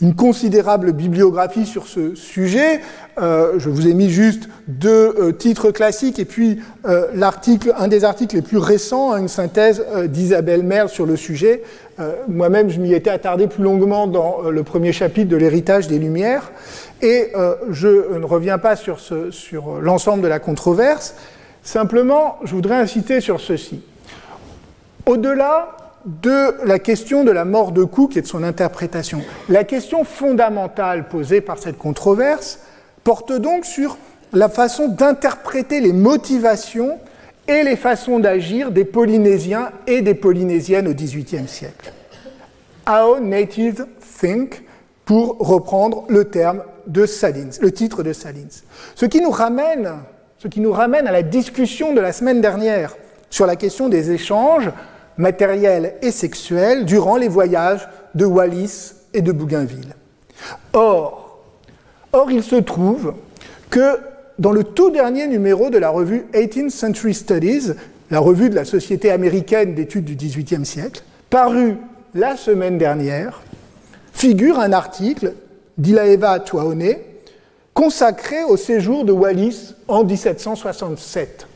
une 0.00 0.14
considérable 0.14 0.92
bibliographie 0.92 1.66
sur 1.66 1.86
ce 1.86 2.14
sujet. 2.14 2.80
Euh, 3.20 3.58
je 3.58 3.68
vous 3.68 3.88
ai 3.88 3.94
mis 3.94 4.10
juste 4.10 4.48
deux 4.68 5.14
euh, 5.18 5.32
titres 5.32 5.70
classiques 5.72 6.20
et 6.20 6.24
puis 6.24 6.60
euh, 6.86 7.06
l'article, 7.14 7.74
un 7.76 7.88
des 7.88 8.04
articles 8.04 8.36
les 8.36 8.42
plus 8.42 8.58
récents, 8.58 9.16
une 9.16 9.28
synthèse 9.28 9.84
d'Isabelle 10.06 10.62
Merle 10.62 10.88
sur 10.88 11.06
le 11.06 11.16
sujet. 11.16 11.62
Moi-même, 12.28 12.70
je 12.70 12.78
m'y 12.78 12.94
étais 12.94 13.10
attardé 13.10 13.48
plus 13.48 13.64
longuement 13.64 14.06
dans 14.06 14.42
le 14.50 14.62
premier 14.62 14.92
chapitre 14.92 15.28
de 15.28 15.36
l'héritage 15.36 15.88
des 15.88 15.98
Lumières. 15.98 16.52
Et 17.02 17.32
je 17.70 18.16
ne 18.16 18.24
reviens 18.24 18.58
pas 18.58 18.76
sur, 18.76 19.00
sur 19.00 19.80
l'ensemble 19.80 20.22
de 20.22 20.28
la 20.28 20.38
controverse. 20.38 21.16
Simplement, 21.64 22.38
je 22.44 22.54
voudrais 22.54 22.76
inciter 22.76 23.20
sur 23.20 23.40
ceci. 23.40 23.82
Au-delà 25.06 25.76
de 26.22 26.64
la 26.66 26.78
question 26.78 27.22
de 27.22 27.30
la 27.30 27.44
mort 27.44 27.72
de 27.72 27.84
Cook 27.84 28.16
et 28.16 28.22
de 28.22 28.26
son 28.26 28.42
interprétation. 28.42 29.20
La 29.48 29.64
question 29.64 30.04
fondamentale 30.04 31.08
posée 31.08 31.40
par 31.40 31.58
cette 31.58 31.76
controverse 31.76 32.60
porte 33.04 33.32
donc 33.32 33.64
sur 33.64 33.98
la 34.32 34.48
façon 34.48 34.88
d'interpréter 34.88 35.80
les 35.80 35.92
motivations 35.92 36.98
et 37.46 37.62
les 37.62 37.76
façons 37.76 38.18
d'agir 38.18 38.70
des 38.70 38.84
Polynésiens 38.84 39.70
et 39.86 40.02
des 40.02 40.14
Polynésiennes 40.14 40.88
au 40.88 40.94
XVIIIe 40.94 41.48
siècle. 41.48 41.92
How 42.88 43.20
Natives 43.20 43.86
Think, 44.20 44.62
pour 45.04 45.38
reprendre 45.38 46.04
le 46.08 46.24
terme 46.24 46.62
de 46.86 47.04
Salins, 47.06 47.50
le 47.60 47.70
titre 47.70 48.02
de 48.02 48.12
Salins. 48.12 48.62
Ce 48.94 49.06
qui 49.06 49.20
nous 49.20 49.30
ramène, 49.30 49.92
ce 50.38 50.48
qui 50.48 50.60
nous 50.60 50.72
ramène 50.72 51.06
à 51.06 51.12
la 51.12 51.22
discussion 51.22 51.92
de 51.92 52.00
la 52.00 52.12
semaine 52.12 52.40
dernière 52.40 52.96
sur 53.30 53.46
la 53.46 53.56
question 53.56 53.88
des 53.90 54.10
échanges 54.10 54.70
matériels 55.18 55.94
et 56.00 56.10
sexuels 56.10 56.84
durant 56.84 57.16
les 57.16 57.28
voyages 57.28 57.88
de 58.14 58.24
Wallis 58.24 58.92
et 59.12 59.20
de 59.20 59.32
Bougainville. 59.32 59.94
Or, 60.72 61.42
or, 62.12 62.30
il 62.30 62.42
se 62.42 62.56
trouve 62.56 63.14
que 63.70 63.98
dans 64.38 64.52
le 64.52 64.62
tout 64.64 64.90
dernier 64.90 65.26
numéro 65.26 65.68
de 65.68 65.78
la 65.78 65.90
revue 65.90 66.26
18th 66.32 66.70
Century 66.70 67.12
Studies, 67.12 67.72
la 68.10 68.20
revue 68.20 68.48
de 68.48 68.54
la 68.54 68.64
Société 68.64 69.10
américaine 69.10 69.74
d'études 69.74 70.04
du 70.04 70.14
XVIIIe 70.14 70.64
siècle, 70.64 71.02
paru 71.28 71.76
la 72.14 72.36
semaine 72.36 72.78
dernière, 72.78 73.42
figure 74.12 74.58
un 74.58 74.72
article 74.72 75.34
d'Ilaeva 75.76 76.40
Tuaone 76.40 76.96
consacré 77.74 78.44
au 78.44 78.56
séjour 78.56 79.04
de 79.04 79.12
Wallis 79.12 79.74
en 79.88 80.04
1767. 80.04 81.47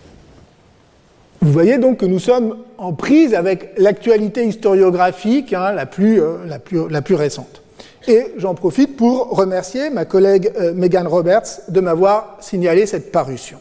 Vous 1.42 1.50
voyez 1.50 1.76
donc 1.78 1.96
que 1.96 2.06
nous 2.06 2.20
sommes 2.20 2.56
en 2.78 2.92
prise 2.92 3.34
avec 3.34 3.72
l'actualité 3.76 4.44
historiographique 4.44 5.52
hein, 5.52 5.72
la, 5.72 5.86
plus, 5.86 6.22
euh, 6.22 6.36
la, 6.46 7.02
plus, 7.02 7.14
récente. 7.16 7.62
Et 8.06 8.26
j'en 8.36 8.54
profite 8.54 8.96
pour 8.96 9.30
remercier 9.30 9.90
ma 9.90 10.04
collègue 10.04 10.52
euh, 10.60 10.72
Megan 10.72 11.08
Roberts 11.08 11.62
de 11.66 11.80
m'avoir 11.80 12.36
signalé 12.38 12.86
cette 12.86 13.10
parution. 13.10 13.58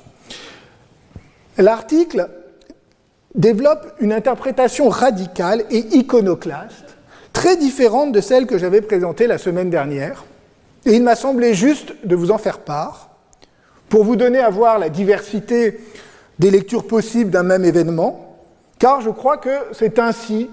L'article 1.57 2.29
développe 3.33 3.93
une 3.99 4.13
interprétation 4.13 4.87
radicale 4.87 5.63
et 5.71 5.79
iconoclaste, 5.97 6.85
très 7.33 7.57
différente 7.57 8.11
de 8.11 8.21
celle 8.21 8.45
que 8.45 8.59
j'avais 8.59 8.81
présentée 8.81 9.25
la 9.25 9.39
semaine 9.39 9.71
dernière, 9.71 10.25
et 10.85 10.93
il 10.93 11.01
m'a 11.01 11.15
semblé 11.15 11.55
juste 11.55 11.95
de 12.03 12.15
vous 12.15 12.29
en 12.29 12.37
faire 12.37 12.59
part, 12.59 13.09
pour 13.89 14.03
vous 14.03 14.15
donner 14.15 14.39
à 14.39 14.51
voir 14.51 14.77
la 14.77 14.89
diversité 14.89 15.79
des 16.41 16.49
lectures 16.49 16.87
possibles 16.87 17.29
d'un 17.29 17.43
même 17.43 17.63
événement, 17.63 18.35
car 18.79 18.99
je 19.01 19.11
crois 19.11 19.37
que 19.37 19.51
c'est 19.73 19.99
ainsi 19.99 20.49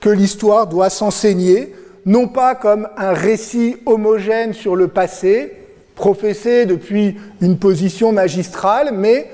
que 0.00 0.08
l'histoire 0.08 0.66
doit 0.66 0.88
s'enseigner, 0.88 1.74
non 2.06 2.26
pas 2.26 2.54
comme 2.54 2.88
un 2.96 3.12
récit 3.12 3.76
homogène 3.84 4.54
sur 4.54 4.76
le 4.76 4.88
passé, 4.88 5.52
professé 5.94 6.64
depuis 6.64 7.18
une 7.42 7.58
position 7.58 8.12
magistrale, 8.12 8.92
mais 8.94 9.30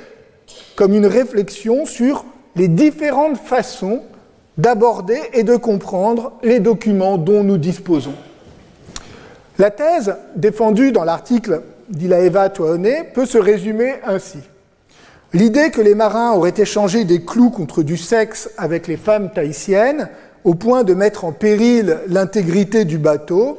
comme 0.74 0.92
une 0.92 1.06
réflexion 1.06 1.86
sur 1.86 2.24
les 2.56 2.66
différentes 2.66 3.38
façons 3.38 4.02
d'aborder 4.58 5.20
et 5.34 5.44
de 5.44 5.54
comprendre 5.54 6.32
les 6.42 6.58
documents 6.58 7.16
dont 7.16 7.44
nous 7.44 7.58
disposons. 7.58 8.16
La 9.56 9.70
thèse 9.70 10.16
défendue 10.34 10.90
dans 10.90 11.04
l'article 11.04 11.62
d'Ilaeva 11.88 12.48
Toaone 12.48 13.04
peut 13.14 13.26
se 13.26 13.38
résumer 13.38 13.94
ainsi. 14.04 14.40
L'idée 15.36 15.70
que 15.70 15.82
les 15.82 15.94
marins 15.94 16.32
auraient 16.32 16.54
échangé 16.56 17.04
des 17.04 17.22
clous 17.22 17.50
contre 17.50 17.82
du 17.82 17.98
sexe 17.98 18.48
avec 18.56 18.86
les 18.86 18.96
femmes 18.96 19.30
tahitiennes, 19.30 20.08
au 20.44 20.54
point 20.54 20.82
de 20.82 20.94
mettre 20.94 21.26
en 21.26 21.32
péril 21.32 21.98
l'intégrité 22.08 22.86
du 22.86 22.96
bateau, 22.96 23.58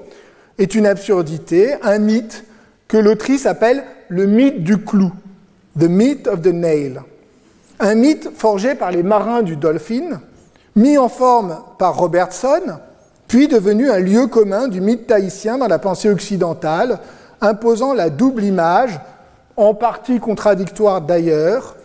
est 0.57 0.73
une 0.73 0.87
absurdité, 0.87 1.75
un 1.83 1.99
mythe 1.99 2.45
que 2.87 2.97
l'autrice 2.97 3.45
appelle 3.45 3.83
le 4.09 4.25
mythe 4.25 4.63
du 4.63 4.79
clou, 4.79 5.11
the 5.79 5.83
myth 5.83 6.27
of 6.27 6.41
the 6.41 6.47
nail. 6.47 6.99
Un 7.79 7.93
mythe 7.93 8.31
forgé 8.35 8.73
par 8.73 8.89
les 8.89 9.03
marins 9.03 9.43
du 9.43 9.55
Dolphin, 9.55 10.21
mis 10.75 10.97
en 10.97 11.09
forme 11.09 11.59
par 11.77 11.95
Robertson, 11.95 12.79
puis 13.27 13.47
devenu 13.47 13.91
un 13.91 13.99
lieu 13.99 14.25
commun 14.25 14.67
du 14.67 14.81
mythe 14.81 15.05
tahitien 15.05 15.59
dans 15.59 15.67
la 15.67 15.77
pensée 15.77 16.09
occidentale, 16.09 16.97
imposant 17.39 17.93
la 17.93 18.09
double 18.09 18.45
image 18.45 18.99
en 19.57 19.73
partie 19.73 20.19
contradictoire 20.19 21.01
d'ailleurs, 21.01 21.75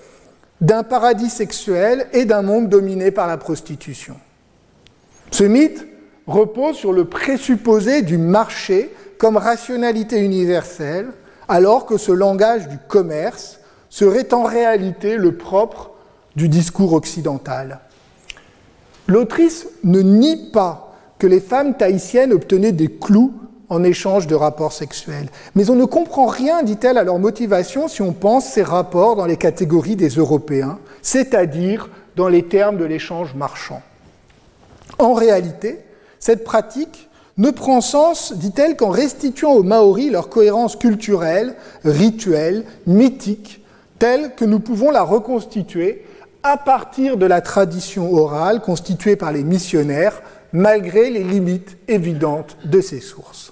d'un 0.61 0.85
paradis 0.85 1.31
sexuel 1.31 2.07
et 2.13 2.25
d'un 2.25 2.43
monde 2.43 2.69
dominé 2.69 3.11
par 3.11 3.27
la 3.27 3.37
prostitution. 3.37 4.17
Ce 5.31 5.43
mythe 5.43 5.87
repose 6.27 6.77
sur 6.77 6.93
le 6.93 7.07
présupposé 7.07 8.03
du 8.03 8.19
marché 8.19 8.95
comme 9.19 9.37
rationalité 9.37 10.21
universelle, 10.21 11.09
alors 11.49 11.87
que 11.87 11.97
ce 11.97 12.13
langage 12.13 12.69
du 12.69 12.79
commerce 12.89 13.59
serait 13.89 14.33
en 14.33 14.45
réalité 14.45 15.17
le 15.17 15.37
propre 15.37 15.91
du 16.37 16.49
discours 16.49 16.93
occidental. 16.93 17.81
L'autrice 19.09 19.67
ne 19.83 20.01
nie 20.01 20.51
pas 20.53 20.95
que 21.19 21.27
les 21.27 21.41
femmes 21.41 21.77
tahitiennes 21.77 22.33
obtenaient 22.33 22.73
des 22.73 22.89
clous 22.89 23.35
en 23.73 23.83
échange 23.85 24.27
de 24.27 24.35
rapports 24.35 24.75
sexuels. 24.75 25.29
Mais 25.55 25.71
on 25.71 25.75
ne 25.75 25.87
comprend 25.87 26.27
rien, 26.27 26.63
dit-elle, 26.63 26.99
à 26.99 27.05
leur 27.05 27.19
motivation 27.19 27.89
si 27.89 28.03
on 28.03 28.13
pense 28.13 28.45
ces 28.45 28.63
rapports 28.63 29.17
dans 29.17 29.25
les 29.25 29.39
catégories 29.39 29.97
des 29.97 30.11
Européens, 30.11 30.79
c'est-à-dire 31.01 31.89
dans 32.15 32.29
les 32.29 32.43
termes 32.43 32.77
de 32.77 32.85
l'échange 32.85 33.35
marchand. 33.35 33.81
En 34.99 35.15
réalité, 35.15 35.79
cette 36.21 36.45
pratique 36.45 37.09
ne 37.39 37.51
prend 37.51 37.81
sens, 37.81 38.35
dit-elle, 38.37 38.77
qu'en 38.77 38.91
restituant 38.91 39.53
aux 39.53 39.63
Maoris 39.63 40.13
leur 40.13 40.29
cohérence 40.29 40.77
culturelle, 40.77 41.55
rituelle, 41.83 42.65
mythique, 42.87 43.65
telle 43.99 44.35
que 44.35 44.45
nous 44.45 44.61
pouvons 44.61 44.91
la 44.91 45.03
reconstituer 45.03 46.05
à 46.43 46.59
partir 46.59 47.17
de 47.17 47.25
la 47.25 47.41
tradition 47.41 48.13
orale 48.13 48.61
constituée 48.61 49.17
par 49.17 49.33
les 49.33 49.45
missionnaires, 49.45 50.21
malgré 50.53 51.09
les 51.09 51.25
limites 51.25 51.79
évidentes 51.89 52.59
de 52.67 52.83
ces 52.83 53.01
sources 53.01 53.52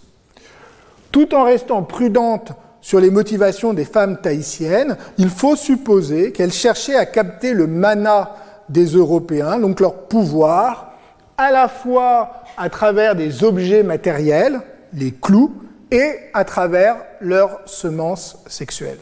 tout 1.12 1.34
en 1.34 1.44
restant 1.44 1.82
prudente 1.82 2.52
sur 2.80 3.00
les 3.00 3.10
motivations 3.10 3.74
des 3.74 3.84
femmes 3.84 4.20
tahitiennes, 4.20 4.96
il 5.18 5.28
faut 5.28 5.56
supposer 5.56 6.32
qu'elles 6.32 6.52
cherchaient 6.52 6.96
à 6.96 7.06
capter 7.06 7.52
le 7.52 7.66
mana 7.66 8.36
des 8.68 8.86
Européens, 8.86 9.58
donc 9.58 9.80
leur 9.80 9.94
pouvoir, 9.94 10.92
à 11.36 11.50
la 11.50 11.68
fois 11.68 12.44
à 12.56 12.70
travers 12.70 13.14
des 13.14 13.44
objets 13.44 13.82
matériels, 13.82 14.60
les 14.92 15.12
clous, 15.12 15.52
et 15.90 16.12
à 16.34 16.44
travers 16.44 16.96
leurs 17.20 17.60
semences 17.66 18.38
sexuelles. 18.46 18.98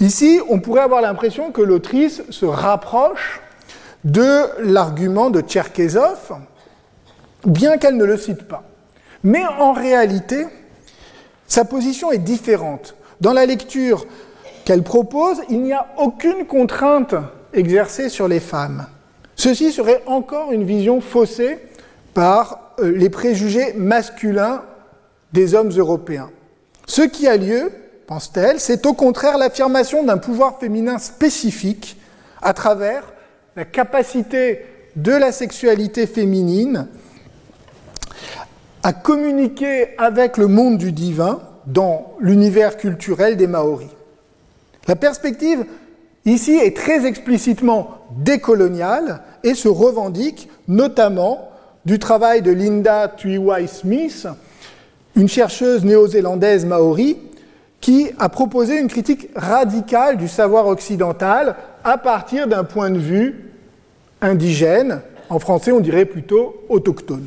Ici, 0.00 0.40
on 0.50 0.60
pourrait 0.60 0.82
avoir 0.82 1.00
l'impression 1.00 1.50
que 1.50 1.62
l'autrice 1.62 2.22
se 2.28 2.44
rapproche 2.44 3.40
de 4.04 4.42
l'argument 4.62 5.30
de 5.30 5.40
Tcherkezov, 5.40 6.36
bien 7.46 7.78
qu'elle 7.78 7.96
ne 7.96 8.04
le 8.04 8.18
cite 8.18 8.42
pas. 8.42 8.64
Mais 9.24 9.44
en 9.58 9.72
réalité, 9.72 10.46
sa 11.46 11.64
position 11.64 12.12
est 12.12 12.18
différente. 12.18 12.94
Dans 13.20 13.32
la 13.32 13.46
lecture 13.46 14.06
qu'elle 14.64 14.82
propose, 14.82 15.40
il 15.48 15.62
n'y 15.62 15.72
a 15.72 15.86
aucune 15.98 16.46
contrainte 16.46 17.14
exercée 17.52 18.08
sur 18.08 18.28
les 18.28 18.40
femmes. 18.40 18.86
Ceci 19.36 19.72
serait 19.72 20.02
encore 20.06 20.52
une 20.52 20.64
vision 20.64 21.00
faussée 21.00 21.58
par 22.14 22.72
euh, 22.80 22.92
les 22.96 23.10
préjugés 23.10 23.74
masculins 23.74 24.62
des 25.32 25.54
hommes 25.54 25.70
européens. 25.70 26.30
Ce 26.86 27.02
qui 27.02 27.28
a 27.28 27.36
lieu, 27.36 27.70
pense-t-elle, 28.06 28.60
c'est 28.60 28.86
au 28.86 28.94
contraire 28.94 29.38
l'affirmation 29.38 30.02
d'un 30.02 30.18
pouvoir 30.18 30.58
féminin 30.58 30.98
spécifique 30.98 31.96
à 32.42 32.52
travers 32.54 33.12
la 33.56 33.64
capacité 33.64 34.64
de 34.96 35.12
la 35.12 35.32
sexualité 35.32 36.06
féminine 36.06 36.88
à 38.86 38.92
communiquer 38.92 39.98
avec 39.98 40.36
le 40.36 40.46
monde 40.46 40.78
du 40.78 40.92
divin 40.92 41.40
dans 41.66 42.14
l'univers 42.20 42.76
culturel 42.76 43.36
des 43.36 43.48
Maoris. 43.48 43.88
La 44.86 44.94
perspective 44.94 45.64
ici 46.24 46.52
est 46.52 46.76
très 46.76 47.04
explicitement 47.04 48.06
décoloniale 48.18 49.22
et 49.42 49.54
se 49.54 49.66
revendique 49.66 50.48
notamment 50.68 51.50
du 51.84 51.98
travail 51.98 52.42
de 52.42 52.52
Linda 52.52 53.08
Tuiwai 53.08 53.66
Smith, 53.66 54.28
une 55.16 55.28
chercheuse 55.28 55.84
néo-zélandaise 55.84 56.64
maori, 56.64 57.18
qui 57.80 58.12
a 58.20 58.28
proposé 58.28 58.78
une 58.78 58.86
critique 58.86 59.30
radicale 59.34 60.16
du 60.16 60.28
savoir 60.28 60.68
occidental 60.68 61.56
à 61.82 61.98
partir 61.98 62.46
d'un 62.46 62.62
point 62.62 62.90
de 62.90 62.98
vue 62.98 63.50
indigène, 64.20 65.00
en 65.28 65.40
français 65.40 65.72
on 65.72 65.80
dirait 65.80 66.04
plutôt 66.04 66.62
autochtone. 66.68 67.26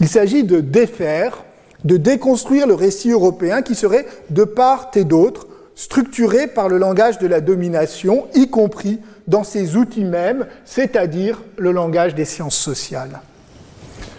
Il 0.00 0.08
s'agit 0.08 0.44
de 0.44 0.60
défaire, 0.60 1.44
de 1.84 1.96
déconstruire 1.96 2.66
le 2.66 2.74
récit 2.74 3.10
européen 3.10 3.62
qui 3.62 3.74
serait, 3.74 4.06
de 4.30 4.44
part 4.44 4.90
et 4.94 5.04
d'autre, 5.04 5.46
structuré 5.74 6.46
par 6.46 6.68
le 6.68 6.78
langage 6.78 7.18
de 7.18 7.26
la 7.26 7.40
domination, 7.40 8.26
y 8.34 8.48
compris 8.48 8.98
dans 9.28 9.44
ses 9.44 9.76
outils 9.76 10.04
mêmes, 10.04 10.46
c'est-à-dire 10.64 11.42
le 11.56 11.70
langage 11.70 12.14
des 12.14 12.24
sciences 12.24 12.56
sociales. 12.56 13.20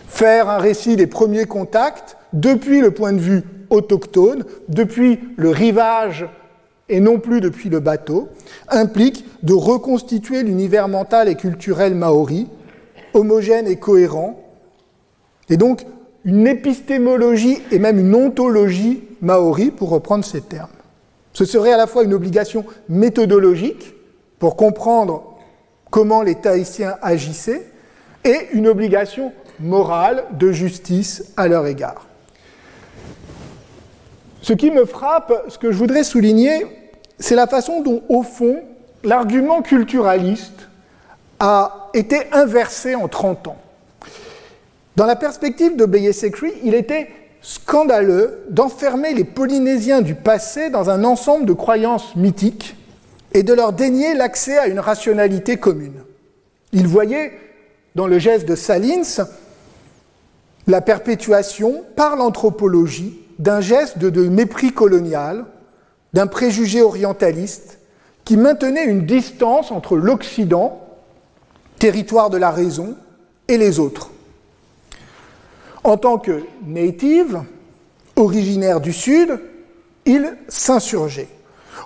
Faire 0.07 0.49
un 0.49 0.59
récit 0.59 0.95
des 0.95 1.07
premiers 1.07 1.45
contacts 1.45 2.17
depuis 2.33 2.81
le 2.81 2.91
point 2.91 3.13
de 3.13 3.19
vue 3.19 3.43
autochtone, 3.69 4.45
depuis 4.69 5.19
le 5.35 5.49
rivage 5.49 6.27
et 6.89 6.99
non 6.99 7.19
plus 7.19 7.41
depuis 7.41 7.69
le 7.69 7.79
bateau, 7.79 8.29
implique 8.69 9.25
de 9.43 9.53
reconstituer 9.53 10.43
l'univers 10.43 10.87
mental 10.87 11.27
et 11.27 11.35
culturel 11.35 11.95
maori, 11.95 12.47
homogène 13.13 13.67
et 13.67 13.77
cohérent, 13.77 14.46
et 15.49 15.57
donc 15.57 15.85
une 16.25 16.47
épistémologie 16.47 17.59
et 17.71 17.79
même 17.79 17.99
une 17.99 18.13
ontologie 18.13 19.03
maori, 19.21 19.71
pour 19.71 19.89
reprendre 19.89 20.25
ces 20.25 20.41
termes. 20.41 20.67
Ce 21.33 21.45
serait 21.45 21.71
à 21.71 21.77
la 21.77 21.87
fois 21.87 22.03
une 22.03 22.13
obligation 22.13 22.65
méthodologique 22.89 23.93
pour 24.39 24.55
comprendre 24.55 25.37
comment 25.89 26.21
les 26.21 26.35
Tahitiens 26.35 26.97
agissaient, 27.01 27.65
et 28.23 28.49
une 28.51 28.67
obligation 28.67 29.31
morale 29.59 30.25
de 30.37 30.51
justice 30.51 31.31
à 31.37 31.47
leur 31.47 31.65
égard. 31.65 32.07
Ce 34.41 34.53
qui 34.53 34.69
me 34.69 34.85
frappe, 34.85 35.45
ce 35.47 35.57
que 35.57 35.71
je 35.71 35.77
voudrais 35.77 36.03
souligner, 36.03 36.65
c'est 37.19 37.35
la 37.35 37.47
façon 37.47 37.81
dont, 37.81 38.03
au 38.09 38.23
fond, 38.23 38.61
l'argument 39.03 39.61
culturaliste 39.61 40.67
a 41.39 41.89
été 41.93 42.27
inversé 42.31 42.95
en 42.95 43.07
30 43.07 43.47
ans. 43.47 43.57
Dans 44.97 45.05
la 45.05 45.15
perspective 45.15 45.75
de 45.75 45.85
Beyesekri, 45.85 46.53
il 46.63 46.73
était 46.73 47.09
scandaleux 47.43 48.39
d'enfermer 48.49 49.13
les 49.13 49.25
Polynésiens 49.25 50.01
du 50.01 50.15
passé 50.15 50.71
dans 50.71 50.89
un 50.89 51.03
ensemble 51.03 51.45
de 51.45 51.53
croyances 51.53 52.15
mythiques 52.15 52.75
et 53.35 53.43
de 53.43 53.53
leur 53.53 53.73
dénier 53.73 54.15
l'accès 54.15 54.57
à 54.57 54.65
une 54.65 54.79
rationalité 54.79 55.57
commune. 55.57 56.01
Il 56.73 56.87
voyait 56.87 57.31
dans 57.93 58.07
le 58.07 58.17
geste 58.17 58.47
de 58.47 58.55
Salins 58.55 59.27
la 60.65 60.81
perpétuation 60.81 61.83
par 61.95 62.15
l'anthropologie 62.15 63.19
d'un 63.37 63.61
geste 63.61 63.99
de 63.99 64.27
mépris 64.27 64.71
colonial, 64.71 65.45
d'un 66.13 66.25
préjugé 66.25 66.81
orientaliste 66.81 67.77
qui 68.25 68.35
maintenait 68.35 68.85
une 68.85 69.05
distance 69.05 69.69
entre 69.69 69.95
l'Occident, 69.95 70.81
territoire 71.77 72.31
de 72.31 72.37
la 72.37 72.49
raison, 72.49 72.95
et 73.47 73.59
les 73.59 73.79
autres. 73.79 74.09
En 75.87 75.95
tant 75.95 76.17
que 76.17 76.43
native, 76.65 77.43
originaire 78.17 78.81
du 78.81 78.91
Sud, 78.91 79.39
il 80.05 80.35
s'insurgeait. 80.49 81.29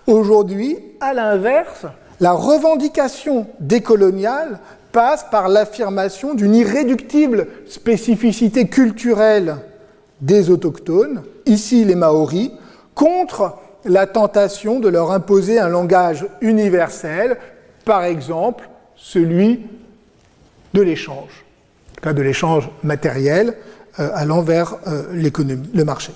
Aujourd'hui, 0.08 0.76
à 1.00 1.14
l'inverse, 1.14 1.86
la 2.20 2.32
revendication 2.32 3.46
décoloniale 3.60 4.58
passe 4.92 5.28
par 5.30 5.50
l'affirmation 5.50 6.34
d'une 6.34 6.56
irréductible 6.56 7.46
spécificité 7.68 8.68
culturelle 8.68 9.58
des 10.20 10.50
autochtones, 10.50 11.22
ici 11.46 11.86
les 11.86 11.94
Maoris, 11.94 12.50
contre 12.96 13.54
la 13.86 14.08
tentation 14.08 14.80
de 14.80 14.90
leur 14.90 15.12
imposer 15.12 15.60
un 15.60 15.70
langage 15.70 16.26
universel, 16.42 17.38
par 17.86 18.04
exemple 18.04 18.68
celui 18.96 19.68
de 20.74 20.82
l'échange, 20.82 21.46
cas 22.02 22.14
de 22.14 22.24
l'échange 22.24 22.68
matériel, 22.82 23.54
allant 23.97 24.41
vers 24.41 24.77
euh, 24.88 25.04
le 25.12 25.84
marché. 25.84 26.13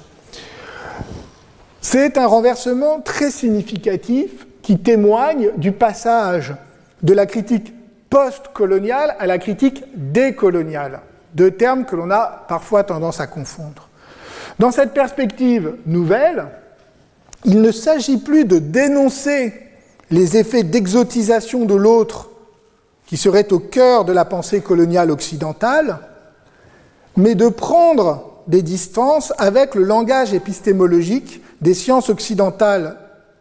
C'est 1.81 2.17
un 2.17 2.25
renversement 2.25 2.99
très 2.99 3.29
significatif 3.29 4.47
qui 4.61 4.79
témoigne 4.79 5.51
du 5.57 5.71
passage 5.71 6.55
de 7.03 7.13
la 7.13 7.25
critique 7.25 7.73
post-coloniale 8.09 9.15
à 9.19 9.27
la 9.27 9.37
critique 9.37 9.83
décoloniale, 9.95 11.01
deux 11.35 11.51
termes 11.51 11.85
que 11.85 11.95
l'on 11.95 12.09
a 12.09 12.45
parfois 12.47 12.83
tendance 12.83 13.19
à 13.19 13.27
confondre. 13.27 13.89
Dans 14.57 14.71
cette 14.71 14.93
perspective 14.93 15.75
nouvelle, 15.85 16.47
il 17.43 17.61
ne 17.61 17.71
s'agit 17.71 18.17
plus 18.17 18.45
de 18.45 18.57
dénoncer 18.57 19.53
les 20.11 20.37
effets 20.37 20.63
d'exotisation 20.63 21.65
de 21.65 21.75
l'autre 21.75 22.29
qui 23.05 23.17
seraient 23.17 23.53
au 23.53 23.59
cœur 23.59 24.05
de 24.05 24.13
la 24.13 24.25
pensée 24.25 24.61
coloniale 24.61 25.11
occidentale, 25.11 25.99
mais 27.17 27.35
de 27.35 27.47
prendre 27.47 28.31
des 28.47 28.61
distances 28.61 29.33
avec 29.37 29.75
le 29.75 29.83
langage 29.83 30.33
épistémologique 30.33 31.41
des 31.61 31.73
sciences 31.73 32.09
occidentales, 32.09 32.97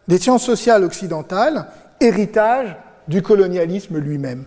des 0.07 0.17
sciences 0.17 0.43
sociales 0.43 0.83
occidentales, 0.83 1.67
héritage 1.99 2.75
du 3.07 3.21
colonialisme 3.21 3.97
lui-même. 3.97 4.45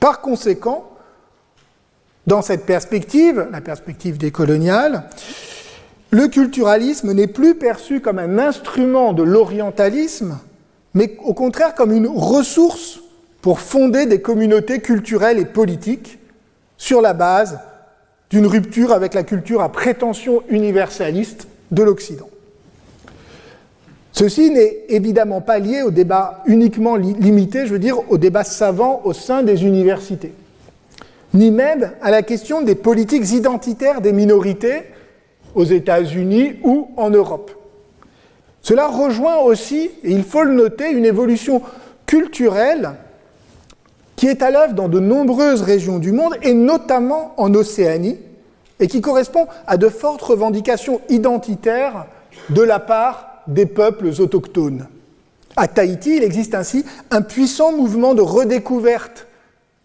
Par 0.00 0.20
conséquent, 0.20 0.90
dans 2.26 2.42
cette 2.42 2.66
perspective, 2.66 3.48
la 3.52 3.60
perspective 3.60 4.18
décoloniale, 4.18 5.04
le 6.10 6.28
culturalisme 6.28 7.12
n'est 7.12 7.26
plus 7.26 7.54
perçu 7.54 8.00
comme 8.00 8.18
un 8.18 8.38
instrument 8.38 9.12
de 9.12 9.22
l'orientalisme, 9.22 10.38
mais 10.94 11.16
au 11.24 11.34
contraire 11.34 11.74
comme 11.74 11.92
une 11.92 12.06
ressource 12.06 13.00
pour 13.42 13.60
fonder 13.60 14.06
des 14.06 14.22
communautés 14.22 14.80
culturelles 14.80 15.38
et 15.38 15.44
politiques 15.44 16.18
sur 16.76 17.02
la 17.02 17.12
base 17.12 17.58
d'une 18.30 18.46
rupture 18.46 18.92
avec 18.92 19.14
la 19.14 19.22
culture 19.22 19.60
à 19.60 19.70
prétention 19.70 20.42
universaliste 20.48 21.46
de 21.70 21.82
l'Occident. 21.82 22.28
Ceci 24.12 24.50
n'est 24.50 24.84
évidemment 24.88 25.40
pas 25.40 25.58
lié 25.58 25.82
au 25.82 25.90
débat 25.90 26.42
uniquement 26.46 26.94
limité, 26.94 27.66
je 27.66 27.72
veux 27.72 27.80
dire, 27.80 27.98
au 28.10 28.16
débat 28.16 28.44
savant 28.44 29.02
au 29.04 29.12
sein 29.12 29.42
des 29.42 29.64
universités, 29.64 30.32
ni 31.32 31.50
même 31.50 31.90
à 32.00 32.12
la 32.12 32.22
question 32.22 32.62
des 32.62 32.76
politiques 32.76 33.32
identitaires 33.32 34.00
des 34.00 34.12
minorités 34.12 34.82
aux 35.56 35.64
États-Unis 35.64 36.54
ou 36.62 36.90
en 36.96 37.10
Europe. 37.10 37.50
Cela 38.62 38.86
rejoint 38.86 39.38
aussi, 39.38 39.90
et 40.04 40.12
il 40.12 40.22
faut 40.22 40.44
le 40.44 40.54
noter, 40.54 40.90
une 40.90 41.04
évolution 41.04 41.60
culturelle 42.06 42.92
qui 44.16 44.26
est 44.26 44.42
à 44.42 44.50
l'œuvre 44.50 44.74
dans 44.74 44.88
de 44.88 45.00
nombreuses 45.00 45.62
régions 45.62 45.98
du 45.98 46.12
monde, 46.12 46.36
et 46.42 46.54
notamment 46.54 47.34
en 47.36 47.54
Océanie, 47.54 48.18
et 48.80 48.86
qui 48.86 49.00
correspond 49.00 49.46
à 49.66 49.76
de 49.76 49.88
fortes 49.88 50.22
revendications 50.22 51.00
identitaires 51.08 52.06
de 52.50 52.62
la 52.62 52.80
part 52.80 53.42
des 53.46 53.66
peuples 53.66 54.10
autochtones. 54.18 54.86
À 55.56 55.68
Tahiti, 55.68 56.16
il 56.16 56.24
existe 56.24 56.54
ainsi 56.54 56.84
un 57.10 57.22
puissant 57.22 57.72
mouvement 57.72 58.14
de 58.14 58.22
redécouverte 58.22 59.26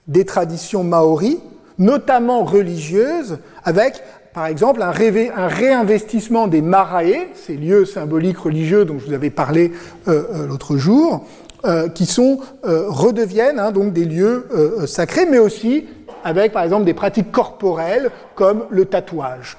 des 0.07 0.25
traditions 0.25 0.83
maoris, 0.83 1.37
notamment 1.77 2.43
religieuses, 2.43 3.37
avec 3.63 4.01
par 4.33 4.45
exemple, 4.45 4.81
un, 4.81 4.91
réinvestissement 4.91 6.47
des 6.47 6.61
marae, 6.61 7.27
ces 7.33 7.55
lieux 7.55 7.85
symboliques 7.85 8.37
religieux 8.37 8.85
dont 8.85 8.99
je 8.99 9.07
vous 9.07 9.13
avais 9.13 9.31
parlé 9.31 9.71
euh, 10.07 10.23
euh, 10.33 10.47
l'autre 10.47 10.77
jour, 10.77 11.25
euh, 11.65 11.89
qui 11.89 12.05
sont, 12.05 12.39
redeviennent 12.63 13.59
hein, 13.59 13.71
donc 13.71 13.93
des 13.93 14.05
lieux 14.05 14.47
sacrés, 14.85 15.25
mais 15.25 15.39
aussi 15.39 15.85
avec, 16.23 16.51
par 16.51 16.63
exemple, 16.63 16.85
des 16.85 16.93
pratiques 16.93 17.31
corporelles 17.31 18.11
comme 18.35 18.65
le 18.69 18.85
tatouage. 18.85 19.57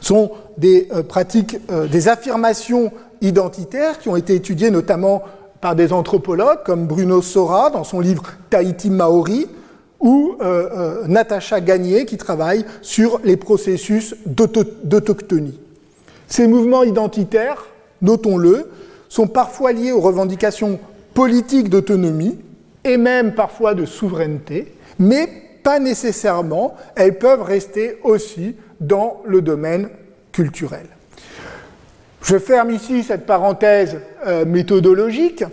Ce 0.00 0.08
sont 0.08 0.32
des 0.58 0.88
pratiques, 1.08 1.56
des 1.90 2.08
affirmations 2.08 2.92
identitaires 3.22 3.98
qui 3.98 4.10
ont 4.10 4.16
été 4.16 4.34
étudiées 4.34 4.70
notamment 4.70 5.22
par 5.60 5.74
des 5.74 5.92
anthropologues 5.92 6.62
comme 6.64 6.86
Bruno 6.86 7.22
Sora 7.22 7.70
dans 7.70 7.84
son 7.84 8.00
livre 8.00 8.24
Tahiti 8.50 8.90
Maori, 8.90 9.46
ou 10.00 10.36
euh, 10.40 10.68
euh, 10.72 11.06
Natacha 11.06 11.60
Gagné 11.60 12.06
qui 12.06 12.16
travaille 12.16 12.64
sur 12.82 13.20
les 13.22 13.36
processus 13.36 14.16
d'autochtonie. 14.26 15.58
Ces 16.26 16.46
mouvements 16.46 16.82
identitaires, 16.82 17.66
notons-le, 18.00 18.70
sont 19.10 19.26
parfois 19.26 19.72
liés 19.72 19.92
aux 19.92 20.00
revendications 20.00 20.80
politiques 21.12 21.68
d'autonomie 21.68 22.38
et 22.84 22.96
même 22.96 23.34
parfois 23.34 23.74
de 23.74 23.84
souveraineté, 23.84 24.72
mais 24.98 25.28
pas 25.62 25.78
nécessairement, 25.78 26.76
elles 26.96 27.18
peuvent 27.18 27.42
rester 27.42 27.98
aussi 28.02 28.56
dans 28.80 29.20
le 29.26 29.42
domaine 29.42 29.90
culturel. 30.32 30.86
Je 32.22 32.38
ferme 32.38 32.70
ici 32.70 33.02
cette 33.02 33.26
parenthèse 33.26 33.98
euh, 34.26 34.44
méthodologique. 34.44 35.44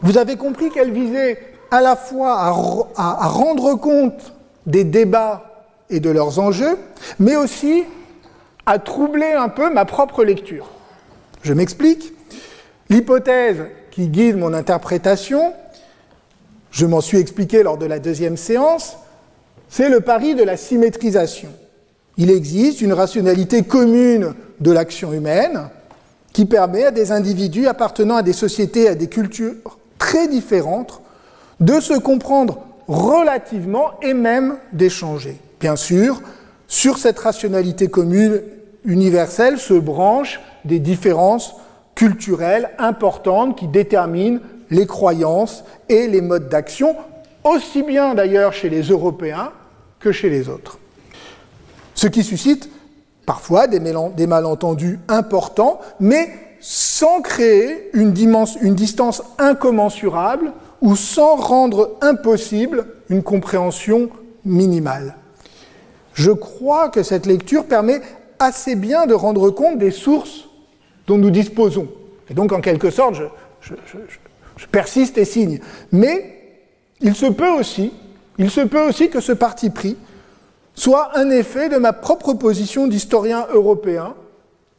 Vous 0.00 0.16
avez 0.16 0.36
compris 0.36 0.70
qu'elle 0.70 0.92
visait 0.92 1.38
à 1.70 1.80
la 1.80 1.96
fois 1.96 2.38
à, 2.38 2.50
rendre 3.26 3.74
compte 3.74 4.32
des 4.66 4.84
débats 4.84 5.66
et 5.90 6.00
de 6.00 6.10
leurs 6.10 6.38
enjeux, 6.38 6.78
mais 7.18 7.36
aussi 7.36 7.84
à 8.64 8.78
troubler 8.78 9.32
un 9.32 9.48
peu 9.48 9.72
ma 9.72 9.84
propre 9.84 10.24
lecture. 10.24 10.70
Je 11.42 11.52
m'explique. 11.52 12.12
L'hypothèse 12.90 13.64
qui 13.90 14.08
guide 14.08 14.36
mon 14.36 14.52
interprétation, 14.52 15.52
je 16.70 16.86
m'en 16.86 17.00
suis 17.00 17.18
expliqué 17.18 17.62
lors 17.62 17.78
de 17.78 17.86
la 17.86 17.98
deuxième 17.98 18.36
séance, 18.36 18.96
c'est 19.68 19.88
le 19.88 20.00
pari 20.00 20.34
de 20.34 20.42
la 20.42 20.56
symétrisation. 20.56 21.50
Il 22.16 22.30
existe 22.30 22.80
une 22.80 22.92
rationalité 22.92 23.62
commune 23.62 24.34
de 24.60 24.70
l'action 24.70 25.12
humaine 25.12 25.68
qui 26.32 26.44
permet 26.44 26.84
à 26.84 26.90
des 26.90 27.12
individus 27.12 27.66
appartenant 27.66 28.16
à 28.16 28.22
des 28.22 28.32
sociétés, 28.32 28.88
à 28.88 28.94
des 28.94 29.08
cultures 29.08 29.78
très 29.98 30.28
différentes, 30.28 31.00
de 31.60 31.80
se 31.80 31.94
comprendre 31.94 32.58
relativement 32.88 33.92
et 34.02 34.14
même 34.14 34.56
d'échanger. 34.72 35.38
Bien 35.60 35.76
sûr, 35.76 36.20
sur 36.66 36.98
cette 36.98 37.18
rationalité 37.18 37.88
commune 37.88 38.42
universelle 38.84 39.58
se 39.58 39.74
branchent 39.74 40.40
des 40.64 40.78
différences 40.78 41.54
culturelles 41.94 42.70
importantes 42.78 43.58
qui 43.58 43.68
déterminent 43.68 44.40
les 44.70 44.86
croyances 44.86 45.64
et 45.88 46.06
les 46.08 46.20
modes 46.20 46.48
d'action, 46.48 46.96
aussi 47.44 47.82
bien 47.82 48.14
d'ailleurs 48.14 48.52
chez 48.52 48.68
les 48.68 48.82
Européens 48.82 49.52
que 50.00 50.12
chez 50.12 50.30
les 50.30 50.48
autres. 50.48 50.78
Ce 51.94 52.06
qui 52.06 52.24
suscite 52.24 52.68
parfois 53.26 53.66
des, 53.66 53.80
malentendus 54.26 54.98
importants, 55.08 55.80
mais 56.00 56.30
sans 56.60 57.20
créer 57.20 57.90
une, 57.94 58.14
une 58.60 58.74
distance 58.74 59.22
incommensurable 59.38 60.52
ou 60.80 60.96
sans 60.96 61.36
rendre 61.36 61.96
impossible 62.00 62.86
une 63.08 63.22
compréhension 63.22 64.10
minimale. 64.44 65.16
Je 66.12 66.30
crois 66.30 66.88
que 66.88 67.02
cette 67.02 67.26
lecture 67.26 67.64
permet 67.64 68.00
assez 68.38 68.74
bien 68.74 69.06
de 69.06 69.14
rendre 69.14 69.50
compte 69.50 69.78
des 69.78 69.90
sources 69.90 70.48
dont 71.06 71.18
nous 71.18 71.30
disposons. 71.30 71.88
Et 72.30 72.34
donc, 72.34 72.52
en 72.52 72.60
quelque 72.60 72.90
sorte, 72.90 73.16
je, 73.60 73.74
persiste 74.70 75.18
et 75.18 75.24
signe. 75.24 75.60
Mais 75.92 76.62
il 77.00 77.14
se 77.14 77.26
peut 77.26 77.50
aussi, 77.50 77.92
il 78.38 78.50
se 78.50 78.60
peut 78.60 78.86
aussi 78.86 79.10
que 79.10 79.20
ce 79.20 79.32
parti 79.32 79.70
pris 79.70 79.96
soit 80.74 81.16
un 81.16 81.30
effet 81.30 81.68
de 81.68 81.76
ma 81.76 81.92
propre 81.92 82.34
position 82.34 82.86
d'historien 82.86 83.46
européen, 83.52 84.14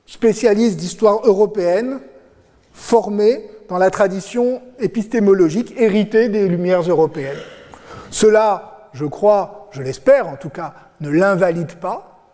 spécialiste 0.05 0.77
d'histoire 0.77 1.25
européenne, 1.25 1.99
formé 2.73 3.49
dans 3.69 3.77
la 3.77 3.89
tradition 3.89 4.61
épistémologique 4.79 5.73
héritée 5.77 6.29
des 6.29 6.47
Lumières 6.47 6.81
européennes. 6.81 7.39
Cela, 8.11 8.89
je 8.93 9.05
crois, 9.05 9.69
je 9.71 9.81
l'espère 9.81 10.27
en 10.27 10.35
tout 10.35 10.49
cas, 10.49 10.73
ne 11.01 11.09
l'invalide 11.09 11.75
pas, 11.75 12.29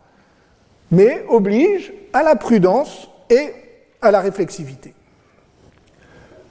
mais 0.92 1.24
oblige 1.30 1.94
à 2.14 2.24
la 2.24 2.36
prudence 2.36 3.10
et 3.30 3.54
à 4.02 4.12
la 4.12 4.20
réflexivité. 4.20 4.94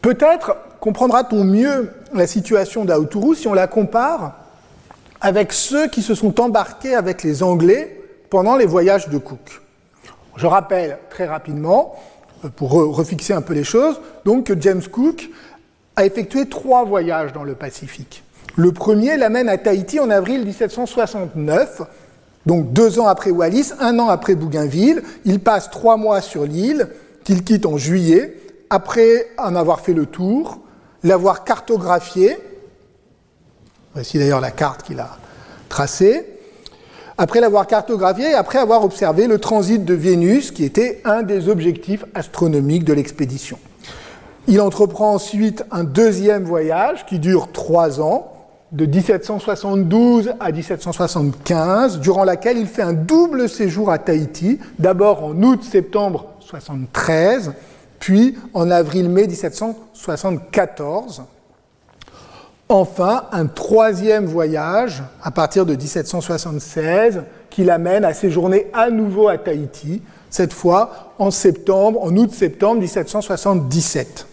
Peut-être 0.03 0.57
comprendra-t-on 0.81 1.45
mieux 1.45 1.91
la 2.15 2.27
situation 2.27 2.85
d'Aotourou 2.85 3.35
si 3.35 3.49
on 3.49 3.55
la 3.55 3.67
compare 3.67 4.35
avec 5.21 5.53
ceux 5.53 5.89
qui 5.89 6.03
se 6.03 6.15
sont 6.15 6.41
embarqués 6.41 6.95
avec 6.95 7.23
les 7.23 7.43
Anglais 7.43 8.01
pendant 8.31 8.57
les 8.57 8.67
voyages 8.67 9.09
de 9.09 9.19
Cook. 9.19 9.61
Je 10.37 10.47
rappelle 10.47 10.99
très 11.11 11.27
rapidement 11.27 11.97
pour 12.57 12.71
refixer 12.71 13.35
un 13.35 13.43
peu 13.43 13.53
les 13.53 13.65
choses, 13.65 14.01
donc 14.25 14.45
que 14.45 14.59
James 14.59 14.83
Cook 14.91 15.29
a 15.97 16.07
effectué 16.07 16.47
trois 16.47 16.85
voyages 16.85 17.33
dans 17.35 17.45
le 17.45 17.55
Pacifique. 17.55 18.23
Le 18.57 18.73
premier 18.73 19.17
l'amène 19.17 19.49
à 19.49 19.59
Tahiti 19.59 20.01
en 20.01 20.09
avril 20.09 20.45
1769, 20.47 21.83
donc 22.47 22.73
deux 22.73 22.99
ans 22.99 23.07
après 23.07 23.31
Wallis, 23.31 23.73
un 23.81 23.99
an 23.99 24.09
après 24.09 24.35
Bougainville. 24.35 25.03
Il 25.25 25.41
passe 25.41 25.71
trois 25.71 25.97
mois 25.97 26.21
sur 26.23 26.45
l'île, 26.45 26.89
qu'il 27.25 27.45
quitte 27.45 27.67
en 27.67 27.77
juillet, 27.77 28.37
après 28.71 29.29
en 29.39 29.55
avoir 29.55 29.81
fait 29.81 29.93
le 29.93 30.07
tour, 30.07 30.61
l'avoir 31.03 31.45
cartographié. 31.45 32.37
Voici 33.95 34.19
d'ailleurs 34.19 34.41
la 34.41 34.51
carte 34.51 34.83
qu'il 34.83 35.01
a 35.01 35.19
tracée 35.69 36.27
après 37.21 37.41
l'avoir 37.41 37.67
cartographié 37.67 38.31
et 38.31 38.35
après 38.35 38.59
avoir 38.59 38.83
observé 38.83 39.27
le 39.27 39.39
transit 39.39 39.85
de 39.85 39.93
Vénus, 39.93 40.53
qui 40.53 40.65
était 40.65 41.03
un 41.05 41.23
des 41.23 41.51
objectifs 41.51 42.03
astronomiques 42.15 42.85
de 42.85 42.95
l'expédition. 42.95 43.59
Il 44.49 44.63
entreprend 44.63 45.13
ensuite 45.13 45.63
un 45.71 45.85
deuxième 45.85 46.45
voyage 46.45 47.05
qui 47.05 47.19
dure 47.19 47.53
trois 47.53 48.01
ans, 48.01 48.33
de 48.73 48.87
1772 48.87 50.33
à 50.41 50.51
1775, 50.51 52.01
durant 52.01 52.25
laquelle 52.25 52.57
il 52.57 52.67
fait 52.67 52.81
un 52.81 52.95
double 52.95 53.51
séjour 53.51 53.91
à 53.91 53.99
Tahiti, 53.99 54.59
d'abord 54.79 55.23
en 55.23 55.43
août-septembre 55.43 56.25
73, 56.51 57.53
puis 58.01 58.37
en 58.55 58.71
avril-mai 58.73 59.27
1774. 59.29 61.23
Enfin, 62.69 63.25
un 63.33 63.47
troisième 63.47 64.27
voyage 64.27 65.03
à 65.23 65.31
partir 65.31 65.65
de 65.65 65.75
1776 65.77 67.23
qui 67.51 67.63
l'amène 67.65 68.05
à 68.05 68.15
séjourner 68.15 68.67
à 68.73 68.91
nouveau 68.91 69.29
à 69.29 69.39
Tahiti, 69.39 70.03
cette 70.29 70.53
fois 70.53 71.13
en 71.19 71.31
septembre, 71.31 72.03
en 72.03 72.17
août-septembre 72.17 72.81
1777. 72.81 74.27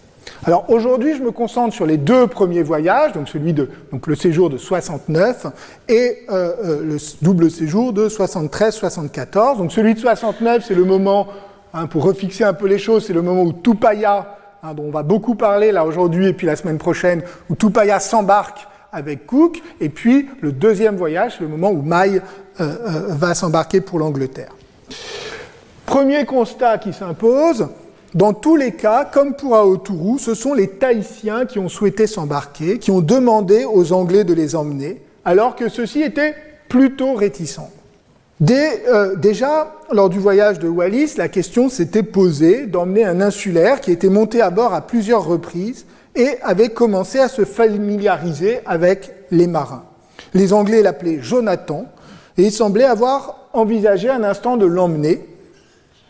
Alors 0.45 0.69
aujourd'hui, 0.69 1.15
je 1.17 1.23
me 1.23 1.31
concentre 1.31 1.73
sur 1.73 1.85
les 1.85 1.97
deux 1.97 2.27
premiers 2.27 2.63
voyages, 2.63 3.13
donc 3.13 3.27
celui 3.27 3.53
de 3.53 3.69
donc 3.91 4.07
le 4.07 4.15
séjour 4.15 4.49
de 4.49 4.57
69 4.57 5.47
et 5.89 6.19
euh, 6.29 6.53
euh, 6.63 6.83
le 6.83 6.97
double 7.21 7.49
séjour 7.49 7.91
de 7.91 8.07
73-74. 8.07 9.57
Donc 9.57 9.71
celui 9.71 9.93
de 9.93 9.99
69, 9.99 10.63
c'est 10.67 10.75
le 10.75 10.85
moment, 10.85 11.27
hein, 11.77 11.87
pour 11.87 12.03
refixer 12.03 12.43
un 12.43 12.53
peu 12.53 12.67
les 12.67 12.79
choses, 12.79 13.05
c'est 13.05 13.13
le 13.13 13.21
moment 13.21 13.43
où 13.43 13.53
Tupaya 13.53 14.37
Hein, 14.63 14.73
dont 14.73 14.85
on 14.85 14.91
va 14.91 15.03
beaucoup 15.03 15.35
parler 15.35 15.71
là 15.71 15.85
aujourd'hui 15.85 16.27
et 16.27 16.33
puis 16.33 16.47
la 16.47 16.55
semaine 16.55 16.79
prochaine, 16.79 17.21
où 17.49 17.55
Tupaya 17.55 17.99
s'embarque 17.99 18.67
avec 18.91 19.27
Cook, 19.27 19.61
et 19.79 19.89
puis 19.89 20.29
le 20.41 20.51
deuxième 20.51 20.95
voyage, 20.95 21.35
c'est 21.37 21.43
le 21.43 21.49
moment 21.49 21.69
où 21.69 21.83
Mai 21.83 22.15
euh, 22.15 22.19
euh, 22.59 22.73
va 23.09 23.35
s'embarquer 23.35 23.81
pour 23.81 23.99
l'Angleterre. 23.99 24.55
Premier 25.85 26.25
constat 26.25 26.79
qui 26.79 26.91
s'impose, 26.91 27.67
dans 28.15 28.33
tous 28.33 28.55
les 28.55 28.71
cas, 28.71 29.05
comme 29.05 29.35
pour 29.35 29.55
Aotourou, 29.55 30.17
ce 30.17 30.33
sont 30.33 30.53
les 30.53 30.69
Tahitiens 30.69 31.45
qui 31.45 31.59
ont 31.59 31.69
souhaité 31.69 32.07
s'embarquer, 32.07 32.79
qui 32.79 32.89
ont 32.89 33.01
demandé 33.01 33.63
aux 33.65 33.93
Anglais 33.93 34.23
de 34.23 34.33
les 34.33 34.55
emmener, 34.55 35.01
alors 35.23 35.55
que 35.55 35.69
ceux-ci 35.69 36.01
étaient 36.01 36.33
plutôt 36.67 37.13
réticents. 37.13 37.69
Euh, 38.41 39.15
déjà, 39.15 39.75
lors 39.91 40.09
du 40.09 40.19
voyage 40.19 40.59
de 40.59 40.67
Wallis, 40.67 41.15
la 41.17 41.27
question 41.27 41.69
s'était 41.69 42.03
posée 42.03 42.67
d'emmener 42.67 43.03
un 43.03 43.21
insulaire 43.21 43.81
qui 43.81 43.91
était 43.91 44.09
monté 44.09 44.41
à 44.41 44.49
bord 44.49 44.73
à 44.73 44.81
plusieurs 44.81 45.25
reprises 45.25 45.85
et 46.15 46.37
avait 46.41 46.69
commencé 46.69 47.19
à 47.19 47.29
se 47.29 47.45
familiariser 47.45 48.59
avec 48.65 49.11
les 49.31 49.47
marins. 49.47 49.83
Les 50.33 50.53
Anglais 50.53 50.81
l'appelaient 50.81 51.19
Jonathan 51.21 51.85
et 52.37 52.43
il 52.43 52.51
semblait 52.51 52.83
avoir 52.83 53.49
envisagé 53.53 54.09
un 54.09 54.23
instant 54.23 54.57
de 54.57 54.65
l'emmener, 54.65 55.25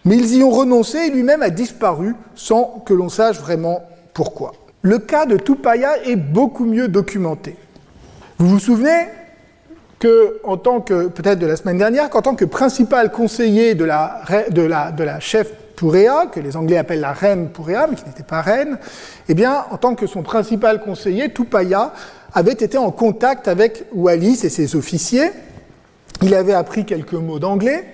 mais 0.04 0.18
ils 0.18 0.38
y 0.38 0.44
ont 0.44 0.52
renoncé 0.52 0.98
et 0.98 1.10
lui-même 1.10 1.42
a 1.42 1.50
disparu 1.50 2.16
sans 2.36 2.84
que 2.86 2.94
l'on 2.94 3.10
sache 3.10 3.40
vraiment 3.40 3.84
pourquoi. 4.14 4.54
Le 4.82 5.00
cas 5.00 5.26
de 5.26 5.38
Tupaya 5.38 6.04
est 6.06 6.16
beaucoup 6.16 6.66
mieux 6.66 6.88
documenté. 6.88 7.56
Vous 8.38 8.48
vous 8.48 8.60
souvenez 8.60 9.08
que, 10.00 10.39
en 10.43 10.58
tant 10.58 10.82
que, 10.82 11.08
peut-être 11.08 11.39
de 11.39 11.48
la 11.48 11.56
semaine 11.56 11.78
dernière, 11.78 12.10
qu'en 12.10 12.22
tant 12.22 12.36
que 12.36 12.45
principal 12.45 13.12
conseiller 13.12 13.76
de 13.76 13.86
la, 13.86 14.22
de 14.52 14.62
la, 14.62 14.91
de 14.91 15.04
la 15.04 15.20
chef 15.20 15.52
Pouréa, 15.76 16.28
que 16.32 16.39
les 16.39 16.58
Anglais 16.58 16.78
appellent 16.78 17.00
la 17.00 17.14
reine 17.14 17.50
Pouréa, 17.50 17.88
mais 17.89 17.95
qui 17.95 18.06
n'était 18.06 18.24
pas 18.24 18.41
reine, 18.41 18.78
eh 19.30 19.34
bien, 19.34 19.66
en 19.72 19.78
tant 19.78 19.95
que 19.95 20.08
son 20.08 20.24
principal 20.24 20.82
conseiller, 20.82 21.32
Tupaya 21.32 21.93
avait 22.34 22.54
été 22.54 22.78
en 22.78 22.91
contact 22.91 23.48
avec 23.48 23.86
Wallis 23.93 24.39
et 24.43 24.50
ses 24.50 24.76
officiers. 24.76 25.32
Il 26.22 26.34
avait 26.34 26.54
appris 26.54 26.86
quelques 26.86 27.14
mots 27.14 27.39
d'anglais, 27.39 27.86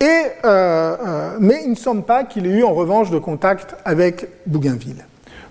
et, 0.00 0.04
euh, 0.04 0.96
euh, 1.06 1.36
mais 1.40 1.62
il 1.64 1.70
ne 1.70 1.76
semble 1.76 2.02
pas 2.02 2.24
qu'il 2.24 2.46
ait 2.46 2.50
eu 2.50 2.64
en 2.64 2.74
revanche 2.74 3.10
de 3.10 3.18
contact 3.18 3.76
avec 3.84 4.26
Bougainville. 4.46 5.04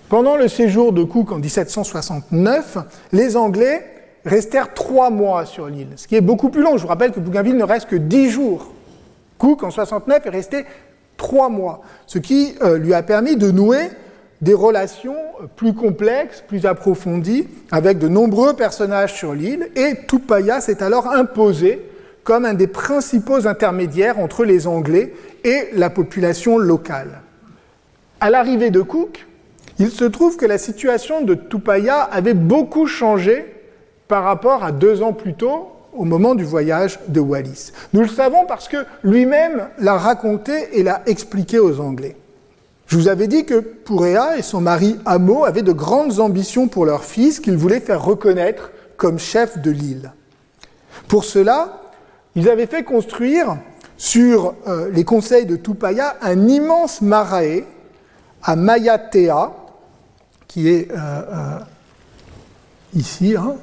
Pendant 0.10 0.36
le 0.36 0.48
séjour 0.48 0.91
de 0.91 1.04
Cook 1.04 1.32
en 1.32 1.38
1769, 1.38 2.78
les 3.14 3.38
Anglais 3.38 3.93
restèrent 4.26 4.74
trois 4.74 5.10
mois 5.10 5.46
sur 5.46 5.68
l'île, 5.68 5.90
ce 5.96 6.08
qui 6.08 6.16
est 6.16 6.22
beaucoup 6.22 6.50
plus 6.50 6.62
long. 6.62 6.78
Je 6.78 6.84
vous 6.84 6.88
rappelle 6.88 7.12
que 7.12 7.20
Bougainville 7.20 7.58
ne 7.58 7.64
reste 7.64 7.90
que 7.90 7.96
dix 7.96 8.30
jours. 8.30 8.72
Cook, 9.38 9.64
en 9.64 9.72
69, 9.72 10.26
est 10.26 10.30
resté 10.30 10.66
trois 11.18 11.50
mois, 11.50 11.82
ce 12.08 12.20
qui 12.20 12.56
euh, 12.62 12.78
lui 12.78 12.94
a 12.94 13.04
permis 13.04 13.36
de 13.36 13.52
nouer 13.52 13.90
des 14.42 14.54
relations 14.54 15.16
plus 15.56 15.74
complexes, 15.74 16.44
plus 16.46 16.66
approfondies, 16.66 17.48
avec 17.72 17.98
de 17.98 18.08
nombreux 18.08 18.54
personnages 18.56 19.14
sur 19.14 19.34
l'île, 19.34 19.70
et 19.76 19.96
Tupaya 20.08 20.60
s'est 20.60 20.84
alors 20.84 21.08
imposé 21.08 21.82
comme 22.24 22.46
un 22.46 22.54
des 22.54 22.68
principaux 22.68 23.48
intermédiaires 23.48 24.20
entre 24.20 24.46
les 24.46 24.68
Anglais 24.68 25.14
et 25.44 25.70
la 25.74 25.90
population 25.90 26.58
locale. 26.58 27.22
À 28.20 28.30
l'arrivée 28.30 28.70
de 28.70 28.82
Cook, 28.82 29.26
il 29.80 29.90
se 29.90 30.06
trouve 30.06 30.38
que 30.38 30.46
la 30.46 30.58
situation 30.58 31.22
de 31.22 31.36
Tupaya 31.36 32.02
avait 32.02 32.34
beaucoup 32.34 32.86
changé 32.86 33.53
par 34.14 34.26
rapport 34.26 34.64
à 34.64 34.72
deux 34.72 35.01
ans 35.01 35.11
plus 35.11 35.34
tôt, 35.34 35.72
au 35.91 36.05
moment 36.05 36.36
du 36.36 36.43
voyage 36.43 36.99
de 37.07 37.20
Wallis. 37.20 37.72
Nous 37.93 38.01
le 38.01 38.07
savons 38.07 38.45
parce 38.47 38.68
que 38.68 38.86
lui-même 39.03 39.70
l'a 39.80 39.97
raconté 39.97 40.78
et 40.78 40.84
l'a 40.84 41.01
expliqué 41.07 41.57
aux 41.57 41.80
Anglais. 41.80 42.16
Je 42.86 42.95
vous 42.95 43.07
avais 43.07 43.26
dit 43.26 43.43
que 43.43 43.55
Pouréa 43.55 44.38
et 44.38 44.43
son 44.43 44.61
mari 44.61 44.99
Amo 45.05 45.45
avaient 45.45 45.64
de 45.64 45.72
grandes 45.72 46.20
ambitions 46.20 46.68
pour 46.68 46.86
leur 46.86 47.03
fils 47.03 47.39
qu'ils 47.39 47.57
voulaient 47.57 47.80
faire 47.80 48.05
reconnaître 48.05 48.70
comme 48.97 49.18
chef 49.18 49.57
de 49.57 49.72
l'île. 49.72 50.14
Pour 51.07 51.26
cela, 51.26 51.82
ils 52.36 52.49
avaient 52.49 52.68
fait 52.68 52.84
construire 52.84 53.57
sur 53.97 54.53
euh, 54.68 54.91
les 54.91 55.05
conseils 55.05 55.47
de 55.47 55.55
Tupaya 55.55 56.18
un 56.22 56.47
immense 56.47 57.01
marae 57.01 57.64
à 58.43 58.55
Mayatea, 58.55 59.53
qui 60.47 60.70
est 60.70 60.91
euh, 60.91 60.95
euh, 60.97 61.59
ici, 62.95 63.36
hein, 63.36 63.55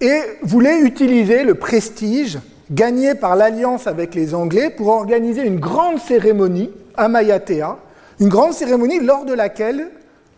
et 0.00 0.20
voulait 0.42 0.80
utiliser 0.80 1.44
le 1.44 1.54
prestige 1.54 2.38
gagné 2.70 3.14
par 3.14 3.36
l'alliance 3.36 3.86
avec 3.86 4.14
les 4.14 4.34
Anglais 4.34 4.70
pour 4.70 4.88
organiser 4.88 5.42
une 5.42 5.60
grande 5.60 6.00
cérémonie 6.00 6.70
à 6.96 7.08
Mayatea, 7.08 7.78
une 8.20 8.28
grande 8.28 8.52
cérémonie 8.52 9.00
lors 9.00 9.24
de 9.24 9.34
laquelle 9.34 9.88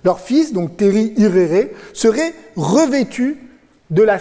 leur 0.05 0.21
fils, 0.21 0.53
donc 0.53 0.77
Terry 0.77 1.13
Irere, 1.17 1.69
serait 1.93 2.35
revêtu 2.57 3.39
de 3.91 4.03
la 4.03 4.19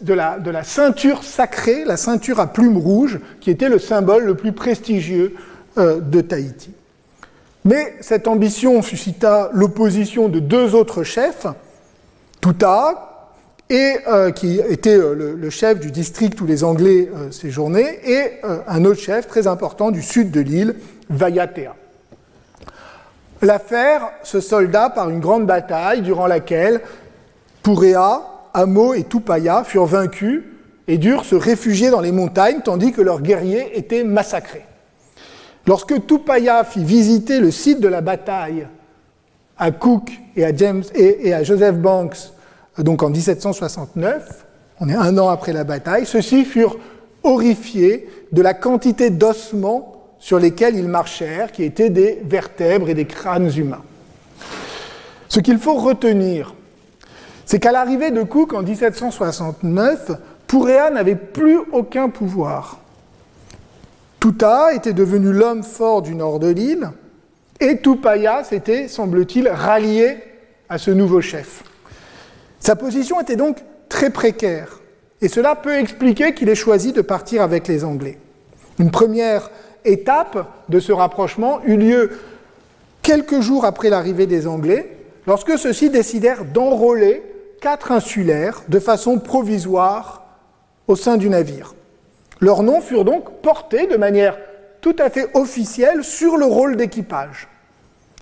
de 0.00 0.14
la, 0.14 0.62
ceinture 0.64 1.24
sacrée, 1.24 1.84
la 1.84 1.96
ceinture 1.96 2.40
à 2.40 2.46
plumes 2.46 2.78
rouges, 2.78 3.18
qui 3.40 3.50
était 3.50 3.68
le 3.68 3.78
symbole 3.78 4.24
le 4.24 4.34
plus 4.36 4.52
prestigieux 4.52 5.34
euh, 5.76 6.00
de 6.00 6.20
Tahiti. 6.20 6.70
Mais 7.64 7.96
cette 8.00 8.28
ambition 8.28 8.80
suscita 8.82 9.50
l'opposition 9.52 10.28
de 10.28 10.38
deux 10.38 10.74
autres 10.74 11.02
chefs, 11.02 11.46
Tuta, 12.40 13.07
et, 13.70 13.96
euh, 14.06 14.30
qui 14.30 14.60
était 14.60 14.96
euh, 14.96 15.36
le, 15.36 15.50
chef 15.50 15.80
du 15.80 15.90
district 15.90 16.40
où 16.40 16.46
les 16.46 16.64
Anglais 16.64 17.10
séjournaient, 17.30 18.00
et 18.04 18.40
un 18.66 18.84
autre 18.84 19.00
chef 19.00 19.26
très 19.26 19.46
important 19.46 19.90
du 19.90 20.02
sud 20.02 20.30
de 20.30 20.40
l'île, 20.40 20.74
Vayatea. 21.10 21.74
L'affaire 23.40 24.10
se 24.24 24.40
solda 24.40 24.90
par 24.90 25.10
une 25.10 25.20
grande 25.20 25.46
bataille 25.46 26.02
durant 26.02 26.26
laquelle 26.26 26.80
Pourea, 27.62 28.48
Amo 28.54 28.94
et 28.94 29.04
Tupaya 29.04 29.62
furent 29.62 29.86
vaincus 29.86 30.42
et 30.88 30.98
durent 30.98 31.24
se 31.24 31.36
réfugier 31.36 31.90
dans 31.90 32.00
les 32.00 32.12
montagnes 32.12 32.60
tandis 32.64 32.92
que 32.92 33.02
leurs 33.02 33.20
guerriers 33.20 33.78
étaient 33.78 34.04
massacrés. 34.04 34.64
Lorsque 35.66 36.06
Tupaya 36.06 36.64
fit 36.64 36.82
visiter 36.82 37.40
le 37.40 37.50
site 37.50 37.80
de 37.80 37.88
la 37.88 38.00
bataille 38.00 38.66
à 39.58 39.70
Cook 39.70 40.10
et 40.34 40.44
à, 40.44 40.56
James, 40.56 40.82
et, 40.94 41.34
à 41.34 41.42
Joseph 41.42 41.76
Banks, 41.76 42.32
donc 42.82 43.02
en 43.02 43.10
1769, 43.10 44.44
on 44.80 44.88
est 44.88 44.94
un 44.94 45.18
an 45.18 45.28
après 45.28 45.52
la 45.52 45.64
bataille, 45.64 46.06
ceux-ci 46.06 46.44
furent 46.44 46.76
horrifiés 47.22 48.08
de 48.32 48.42
la 48.42 48.54
quantité 48.54 49.10
d'ossements 49.10 49.94
sur 50.18 50.38
lesquels 50.38 50.76
ils 50.76 50.88
marchèrent, 50.88 51.52
qui 51.52 51.64
étaient 51.64 51.90
des 51.90 52.20
vertèbres 52.24 52.88
et 52.88 52.94
des 52.94 53.06
crânes 53.06 53.50
humains. 53.56 53.82
Ce 55.28 55.40
qu'il 55.40 55.58
faut 55.58 55.74
retenir, 55.74 56.54
c'est 57.44 57.58
qu'à 57.58 57.72
l'arrivée 57.72 58.10
de 58.10 58.22
Cook 58.22 58.52
en 58.52 58.62
1769, 58.62 60.12
Pouréa 60.46 60.90
n'avait 60.90 61.16
plus 61.16 61.58
aucun 61.72 62.08
pouvoir. 62.08 62.80
Tuta 64.20 64.74
était 64.74 64.92
devenu 64.92 65.32
l'homme 65.32 65.62
fort 65.62 66.02
du 66.02 66.14
nord 66.14 66.40
de 66.40 66.48
l'île, 66.48 66.90
et 67.60 67.80
Tupaya 67.80 68.44
s'était, 68.44 68.88
semble-t-il, 68.88 69.48
rallié 69.48 70.18
à 70.68 70.78
ce 70.78 70.90
nouveau 70.90 71.20
chef. 71.20 71.62
Sa 72.60 72.76
position 72.76 73.20
était 73.20 73.36
donc 73.36 73.58
très 73.88 74.10
précaire, 74.10 74.80
et 75.20 75.28
cela 75.28 75.56
peut 75.56 75.76
expliquer 75.76 76.34
qu'il 76.34 76.48
ait 76.48 76.54
choisi 76.54 76.92
de 76.92 77.00
partir 77.00 77.42
avec 77.42 77.68
les 77.68 77.84
Anglais. 77.84 78.18
Une 78.78 78.90
première 78.90 79.50
étape 79.84 80.46
de 80.68 80.80
ce 80.80 80.92
rapprochement 80.92 81.60
eut 81.64 81.76
lieu 81.76 82.10
quelques 83.02 83.40
jours 83.40 83.64
après 83.64 83.90
l'arrivée 83.90 84.26
des 84.26 84.46
Anglais, 84.46 84.96
lorsque 85.26 85.58
ceux-ci 85.58 85.90
décidèrent 85.90 86.44
d'enrôler 86.44 87.22
quatre 87.60 87.90
insulaires 87.90 88.62
de 88.68 88.78
façon 88.78 89.18
provisoire 89.18 90.24
au 90.86 90.96
sein 90.96 91.16
du 91.16 91.28
navire. 91.28 91.74
Leurs 92.40 92.62
noms 92.62 92.80
furent 92.80 93.04
donc 93.04 93.40
portés 93.42 93.86
de 93.86 93.96
manière 93.96 94.38
tout 94.80 94.94
à 94.98 95.10
fait 95.10 95.28
officielle 95.34 96.04
sur 96.04 96.36
le 96.36 96.46
rôle 96.46 96.76
d'équipage. 96.76 97.48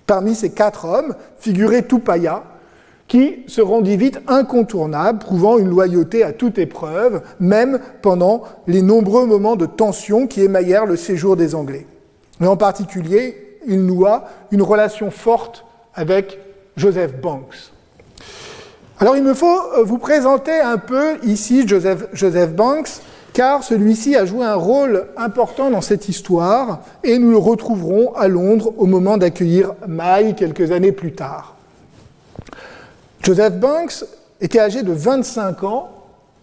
Parmi 0.07 0.35
ces 0.35 0.51
quatre 0.51 0.85
hommes 0.85 1.15
figurait 1.37 1.83
Tupaya, 1.83 2.43
qui 3.07 3.43
se 3.47 3.61
rendit 3.61 3.97
vite 3.97 4.19
incontournable, 4.27 5.19
prouvant 5.19 5.57
une 5.57 5.69
loyauté 5.69 6.23
à 6.23 6.33
toute 6.33 6.57
épreuve, 6.57 7.21
même 7.39 7.79
pendant 8.01 8.43
les 8.67 8.81
nombreux 8.81 9.25
moments 9.25 9.55
de 9.55 9.65
tension 9.65 10.27
qui 10.27 10.41
émaillèrent 10.41 10.85
le 10.85 10.97
séjour 10.97 11.35
des 11.35 11.55
Anglais. 11.55 11.87
Mais 12.39 12.47
en 12.47 12.57
particulier, 12.57 13.59
il 13.65 13.85
noua 13.85 14.25
une 14.51 14.61
relation 14.61 15.11
forte 15.11 15.65
avec 15.93 16.39
Joseph 16.75 17.19
Banks. 17.21 17.71
Alors 18.99 19.15
il 19.15 19.23
me 19.23 19.33
faut 19.33 19.59
euh, 19.77 19.83
vous 19.83 19.99
présenter 19.99 20.59
un 20.59 20.77
peu 20.77 21.17
ici 21.23 21.67
Joseph, 21.67 22.07
Joseph 22.13 22.53
Banks, 22.53 23.01
car 23.33 23.63
celui-ci 23.63 24.15
a 24.15 24.25
joué 24.25 24.43
un 24.43 24.55
rôle 24.55 25.07
important 25.17 25.69
dans 25.69 25.81
cette 25.81 26.09
histoire, 26.09 26.79
et 27.03 27.19
nous 27.19 27.29
le 27.29 27.37
retrouverons 27.37 28.13
à 28.15 28.27
Londres 28.27 28.73
au 28.77 28.87
moment 28.87 29.17
d'accueillir 29.17 29.73
May 29.87 30.33
quelques 30.35 30.71
années 30.71 30.91
plus 30.91 31.13
tard. 31.13 31.56
Joseph 33.27 33.55
Banks 33.55 34.05
était 34.39 34.61
âgé 34.61 34.83
de 34.83 34.93
25 34.93 35.63
ans 35.63 35.89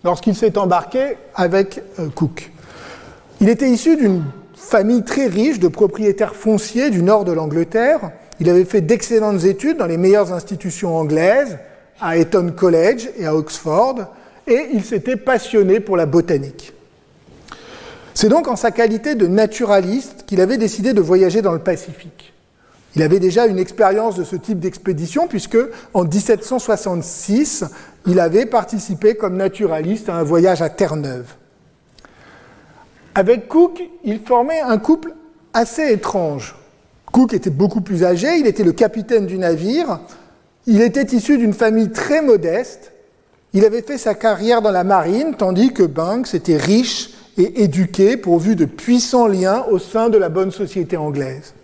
lorsqu'il 0.04 0.34
s'est 0.34 0.58
embarqué 0.58 1.16
avec 1.34 1.80
euh, 1.98 2.10
Cook. 2.14 2.52
Il 3.40 3.48
était 3.48 3.70
issu 3.70 3.96
d'une 3.96 4.22
famille 4.54 5.02
très 5.02 5.26
riche 5.26 5.58
de 5.58 5.68
propriétaires 5.68 6.34
fonciers 6.34 6.90
du 6.90 7.02
nord 7.02 7.24
de 7.24 7.32
l'Angleterre. 7.32 8.10
Il 8.38 8.50
avait 8.50 8.66
fait 8.66 8.82
d'excellentes 8.82 9.44
études 9.44 9.78
dans 9.78 9.86
les 9.86 9.96
meilleures 9.96 10.34
institutions 10.34 10.94
anglaises, 10.94 11.56
à 12.02 12.18
Eton 12.18 12.52
College 12.54 13.08
et 13.16 13.24
à 13.24 13.34
Oxford, 13.34 14.00
et 14.46 14.68
il 14.74 14.84
s'était 14.84 15.16
passionné 15.16 15.80
pour 15.80 15.96
la 15.96 16.04
botanique. 16.04 16.74
C'est 18.12 18.28
donc 18.28 18.46
en 18.46 18.56
sa 18.56 18.72
qualité 18.72 19.14
de 19.14 19.26
naturaliste 19.26 20.24
qu'il 20.26 20.42
avait 20.42 20.58
décidé 20.58 20.92
de 20.92 21.00
voyager 21.00 21.40
dans 21.40 21.52
le 21.52 21.60
Pacifique. 21.60 22.33
Il 22.96 23.02
avait 23.02 23.18
déjà 23.18 23.46
une 23.46 23.58
expérience 23.58 24.16
de 24.16 24.24
ce 24.24 24.36
type 24.36 24.60
d'expédition 24.60 25.26
puisque 25.26 25.58
en 25.94 26.04
1766, 26.04 27.64
il 28.06 28.20
avait 28.20 28.46
participé 28.46 29.16
comme 29.16 29.36
naturaliste 29.36 30.08
à 30.08 30.16
un 30.16 30.22
voyage 30.22 30.62
à 30.62 30.68
Terre-Neuve. 30.68 31.34
Avec 33.16 33.48
Cook, 33.48 33.82
il 34.04 34.20
formait 34.20 34.60
un 34.60 34.78
couple 34.78 35.14
assez 35.52 35.92
étrange. 35.92 36.56
Cook 37.12 37.32
était 37.32 37.50
beaucoup 37.50 37.80
plus 37.80 38.04
âgé, 38.04 38.38
il 38.38 38.46
était 38.46 38.64
le 38.64 38.72
capitaine 38.72 39.26
du 39.26 39.38
navire, 39.38 40.00
il 40.66 40.80
était 40.80 41.16
issu 41.16 41.38
d'une 41.38 41.52
famille 41.52 41.90
très 41.90 42.22
modeste. 42.22 42.92
Il 43.52 43.64
avait 43.64 43.82
fait 43.82 43.98
sa 43.98 44.14
carrière 44.14 44.62
dans 44.62 44.72
la 44.72 44.82
marine, 44.82 45.34
tandis 45.38 45.72
que 45.72 45.84
Banks 45.84 46.34
était 46.34 46.56
riche 46.56 47.10
et 47.38 47.62
éduqué, 47.62 48.16
pourvu 48.16 48.56
de 48.56 48.64
puissants 48.64 49.28
liens 49.28 49.64
au 49.70 49.78
sein 49.78 50.08
de 50.08 50.18
la 50.18 50.28
bonne 50.28 50.50
société 50.50 50.96
anglaise. 50.96 51.54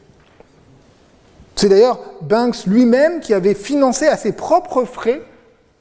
C'est 1.60 1.68
d'ailleurs 1.68 2.00
Banks 2.22 2.64
lui-même 2.64 3.20
qui 3.20 3.34
avait 3.34 3.52
financé 3.52 4.06
à 4.06 4.16
ses 4.16 4.32
propres 4.32 4.86
frais 4.86 5.20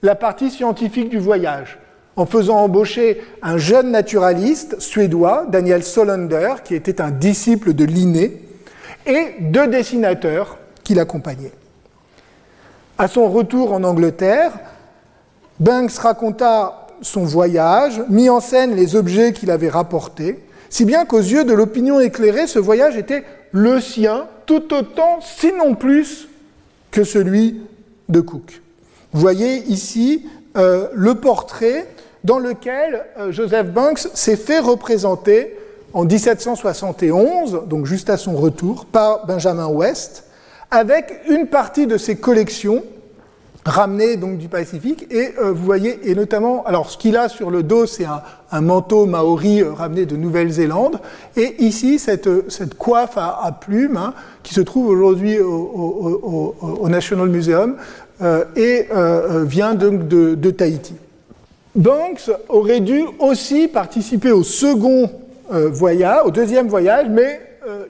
la 0.01 0.13
partie 0.13 0.49
scientifique 0.49 1.07
du 1.07 1.19
voyage, 1.19 1.79
en 2.17 2.25
faisant 2.25 2.57
embaucher 2.57 3.21
un 3.41 3.57
jeune 3.57 3.91
naturaliste 3.91 4.81
suédois, 4.81 5.45
Daniel 5.47 5.83
Solander, 5.83 6.55
qui 6.65 6.75
était 6.75 6.99
un 6.99 7.11
disciple 7.11 7.71
de 7.71 7.85
Linné, 7.85 8.41
et 9.05 9.35
deux 9.39 9.67
dessinateurs 9.67 10.57
qui 10.83 10.95
l'accompagnaient. 10.95 11.53
À 12.97 13.07
son 13.07 13.29
retour 13.29 13.71
en 13.71 13.85
Angleterre, 13.85 14.51
Banks 15.61 15.93
raconta 15.93 16.87
son 17.01 17.23
voyage, 17.23 18.01
mit 18.09 18.29
en 18.29 18.41
scène 18.41 18.75
les 18.75 18.97
objets 18.97 19.31
qu'il 19.31 19.49
avait 19.49 19.69
rapportés, 19.69 20.43
si 20.69 20.83
bien 20.83 21.05
qu'aux 21.05 21.19
yeux 21.19 21.45
de 21.45 21.53
l'opinion 21.53 22.01
éclairée, 22.01 22.47
ce 22.47 22.59
voyage 22.59 22.97
était 22.97 23.23
le 23.53 23.79
sien, 23.79 24.27
tout 24.49 24.73
autant, 24.73 25.19
sinon 25.21 25.75
plus, 25.75 26.27
que 26.89 27.03
celui 27.03 27.61
de 28.09 28.19
Cook. 28.19 28.63
Vous 29.13 29.21
voyez 29.21 29.57
ici 29.67 30.27
euh, 30.57 30.87
le 30.95 31.13
portrait 31.13 31.85
dans 32.23 32.39
lequel 32.39 33.05
euh, 33.19 33.31
Joseph 33.31 33.67
Banks 33.67 34.07
s'est 34.15 34.35
fait 34.35 34.57
représenter 34.57 35.55
en 35.93 36.03
1771, 36.03 37.67
donc 37.67 37.85
juste 37.85 38.09
à 38.09 38.17
son 38.17 38.35
retour, 38.35 38.85
par 38.85 39.27
Benjamin 39.27 39.67
West, 39.67 40.23
avec 40.71 41.21
une 41.29 41.45
partie 41.45 41.85
de 41.85 41.97
ses 41.97 42.15
collections 42.15 42.83
ramenées 43.65 44.17
donc 44.17 44.37
du 44.37 44.47
Pacifique. 44.47 45.07
Et 45.11 45.33
euh, 45.39 45.51
vous 45.51 45.63
voyez, 45.63 45.99
et 46.09 46.15
notamment, 46.15 46.63
alors 46.65 46.89
ce 46.89 46.97
qu'il 46.97 47.17
a 47.17 47.29
sur 47.29 47.51
le 47.51 47.63
dos, 47.63 47.85
c'est 47.85 48.05
un, 48.05 48.61
manteau 48.61 49.05
maori 49.05 49.63
ramené 49.63 50.05
de 50.05 50.15
Nouvelle-Zélande. 50.15 50.99
Et 51.35 51.63
ici, 51.63 51.99
cette, 51.99 52.49
cette 52.49 52.75
coiffe 52.75 53.17
à, 53.17 53.55
plumes, 53.59 53.97
hein, 53.97 54.13
qui 54.43 54.53
se 54.53 54.61
trouve 54.61 54.87
aujourd'hui 54.87 55.39
au, 55.39 56.87
National 56.89 57.29
Museum, 57.29 57.75
euh, 58.21 58.43
et 58.57 58.87
euh, 58.93 59.45
vient 59.45 59.75
donc 59.75 60.09
de, 60.09 60.35
de 60.35 60.51
Tahiti. 60.51 60.93
Banks 61.73 62.29
aurait 62.49 62.81
dû 62.81 63.03
aussi 63.19 63.69
participer 63.69 64.33
au 64.33 64.43
second 64.43 65.09
euh, 65.53 65.69
voyage, 65.69 66.23
au 66.25 66.31
deuxième 66.31 66.67
voyage, 66.67 67.07
mais 67.09 67.41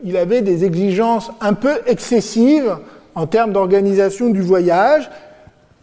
il 0.03 0.17
avait 0.17 0.41
des 0.41 0.65
exigences 0.65 1.32
un 1.39 1.53
peu 1.53 1.72
excessives 1.86 2.76
en 3.15 3.28
termes 3.28 3.53
d'organisation 3.53 4.30
du 4.30 4.41
voyage. 4.41 5.09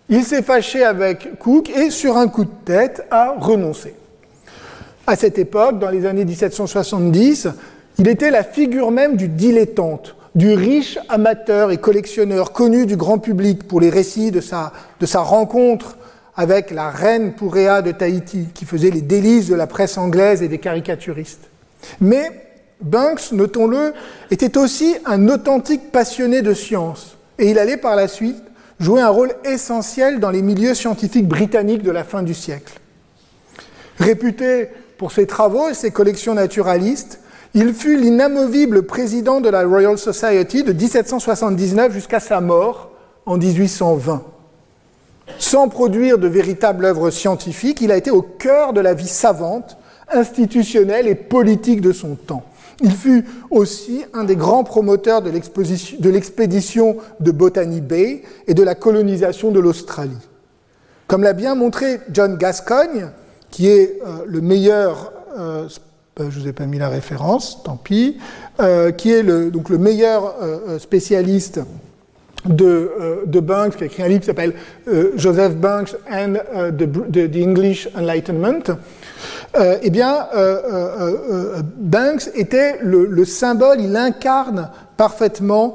Il 0.09 0.25
s'est 0.25 0.43
fâché 0.43 0.85
avec 0.85 1.39
Cook 1.39 1.69
et, 1.71 1.91
sur 1.91 2.17
un 2.17 2.29
coup 2.29 2.45
de 2.45 2.51
tête, 2.65 3.05
a 3.11 3.35
renoncé. 3.39 3.95
À 5.07 5.17
cette 5.17 5.39
époque, 5.39 5.79
dans 5.79 5.91
les 5.91 6.07
années 6.07 6.25
1770, 6.25 7.49
il 7.99 8.09
était 8.09 8.31
la 8.31 8.45
figure 8.45 8.91
même 8.91 9.17
du 9.17 9.29
dilettante 9.29 10.17
du 10.37 10.53
riche 10.53 10.99
amateur 11.09 11.71
et 11.71 11.79
collectionneur 11.79 12.53
connu 12.53 12.85
du 12.85 12.97
grand 12.97 13.19
public 13.19 13.67
pour 13.67 13.81
les 13.81 13.89
récits 13.89 14.31
de 14.31 14.41
sa, 14.41 14.71
rencontre 15.15 15.97
avec 16.37 16.71
la 16.71 16.91
reine 16.91 17.33
Pouréa 17.33 17.81
de 17.81 17.91
Tahiti, 17.91 18.49
qui 18.53 18.67
faisait 18.67 18.91
les 18.91 19.01
délices 19.01 19.49
de 19.49 19.55
la 19.55 19.67
presse 19.67 19.97
anglaise 19.97 20.43
et 20.43 20.49
des 20.49 20.59
caricaturistes. 20.59 21.49
Mais 22.03 22.31
Banks, 22.83 23.33
notons-le, 23.33 23.95
était 24.31 24.59
aussi 24.59 24.97
un 25.07 25.27
authentique 25.29 25.91
passionné 25.91 26.43
de 26.43 26.53
science, 26.53 27.17
et 27.39 27.51
il 27.51 27.59
allait 27.59 27.79
par 27.79 27.97
la 27.97 28.07
suite 28.07 28.43
jouer 28.79 29.01
un 29.01 29.09
rôle 29.09 29.35
essentiel 29.45 30.21
dans 30.21 30.31
les 30.31 30.43
milieux 30.43 30.75
scientifiques 30.75 31.29
britanniques 31.29 31.83
de 31.83 31.91
la 31.91 32.05
fin 32.05 32.23
du 32.23 32.35
siècle. 32.35 32.81
Réputé 33.99 34.69
pour 34.99 35.13
ses 35.13 35.27
travaux 35.27 35.69
et 35.69 35.75
ses 35.75 35.91
collections 35.91 36.35
naturalistes, 36.35 37.21
il 37.55 37.73
fut 37.73 37.97
l'inamovible 37.97 38.83
président 38.83 39.41
de 39.41 39.49
la 39.49 39.65
Royal 39.65 39.97
Society 39.97 40.63
de 40.63 40.73
1779 40.73 41.93
jusqu'à 41.93 42.21
sa 42.21 42.41
mort 42.41 42.91
en 43.25 43.39
1820. 43.39 44.23
Sans 45.39 45.69
produire 45.69 46.19
de 46.19 46.29
véritables 46.29 46.85
œuvres 46.85 47.11
scientifiques, 47.11 47.81
il 47.81 47.91
a 47.93 47.97
été 47.97 48.11
au 48.11 48.23
cœur 48.23 48.73
de 48.73 48.81
la 48.81 48.95
vie 48.95 49.09
savante, 49.09 49.77
institutionnelle 50.13 51.09
et 51.09 51.15
politique 51.15 51.81
de 51.81 51.93
son 51.93 52.15
temps. 52.15 52.45
Il 52.83 52.93
fut 52.93 53.25
aussi 53.51 54.05
un 54.13 54.25
des 54.25 54.37
grands 54.37 54.65
promoteurs 54.65 55.23
de 55.23 55.31
l'expédition 55.31 56.97
de 57.21 57.31
Botany 57.31 57.81
Bay 57.81 58.23
et 58.47 58.55
de 58.55 58.63
la 58.63 58.75
colonisation 58.75 59.51
de 59.51 59.61
l'Australie. 59.61 60.19
Comme 61.07 61.23
l'a 61.23 61.33
bien 61.33 61.55
montré 61.55 62.01
John 62.11 62.37
Gascogne, 62.37 63.11
qui 63.51 63.69
est 63.69 64.01
euh, 64.05 64.25
le 64.27 64.41
meilleur 64.41 65.13
euh, 65.39 65.69
euh, 66.19 66.31
je 66.31 66.51
pas 66.51 66.67
mis 66.67 66.79
la 66.79 66.89
référence, 66.89 67.63
tant 67.63 67.77
pis, 67.77 68.17
qui 68.97 69.13
est 69.13 69.23
donc 69.51 69.69
le 69.69 69.77
meilleur 69.77 70.35
spécialiste 70.79 71.61
de, 72.47 73.23
de, 73.27 73.41
Banks, 73.41 73.77
qui 73.77 73.83
a 73.83 73.87
écrit 73.87 74.03
un 74.03 74.09
livre 74.09 74.21
qui 74.21 74.27
s'appelle 74.27 74.55
Joseph 75.17 75.57
Banks 75.57 75.95
and 76.11 76.37
the, 76.79 77.37
English 77.37 77.91
Enlightenment. 77.95 78.79
Eh 79.83 79.91
bien, 79.91 80.27
Banks 81.77 82.31
était 82.35 82.79
le, 82.83 83.07
le, 83.07 83.25
symbole, 83.25 83.81
il 83.81 83.97
incarne 83.97 84.71
parfaitement 84.97 85.75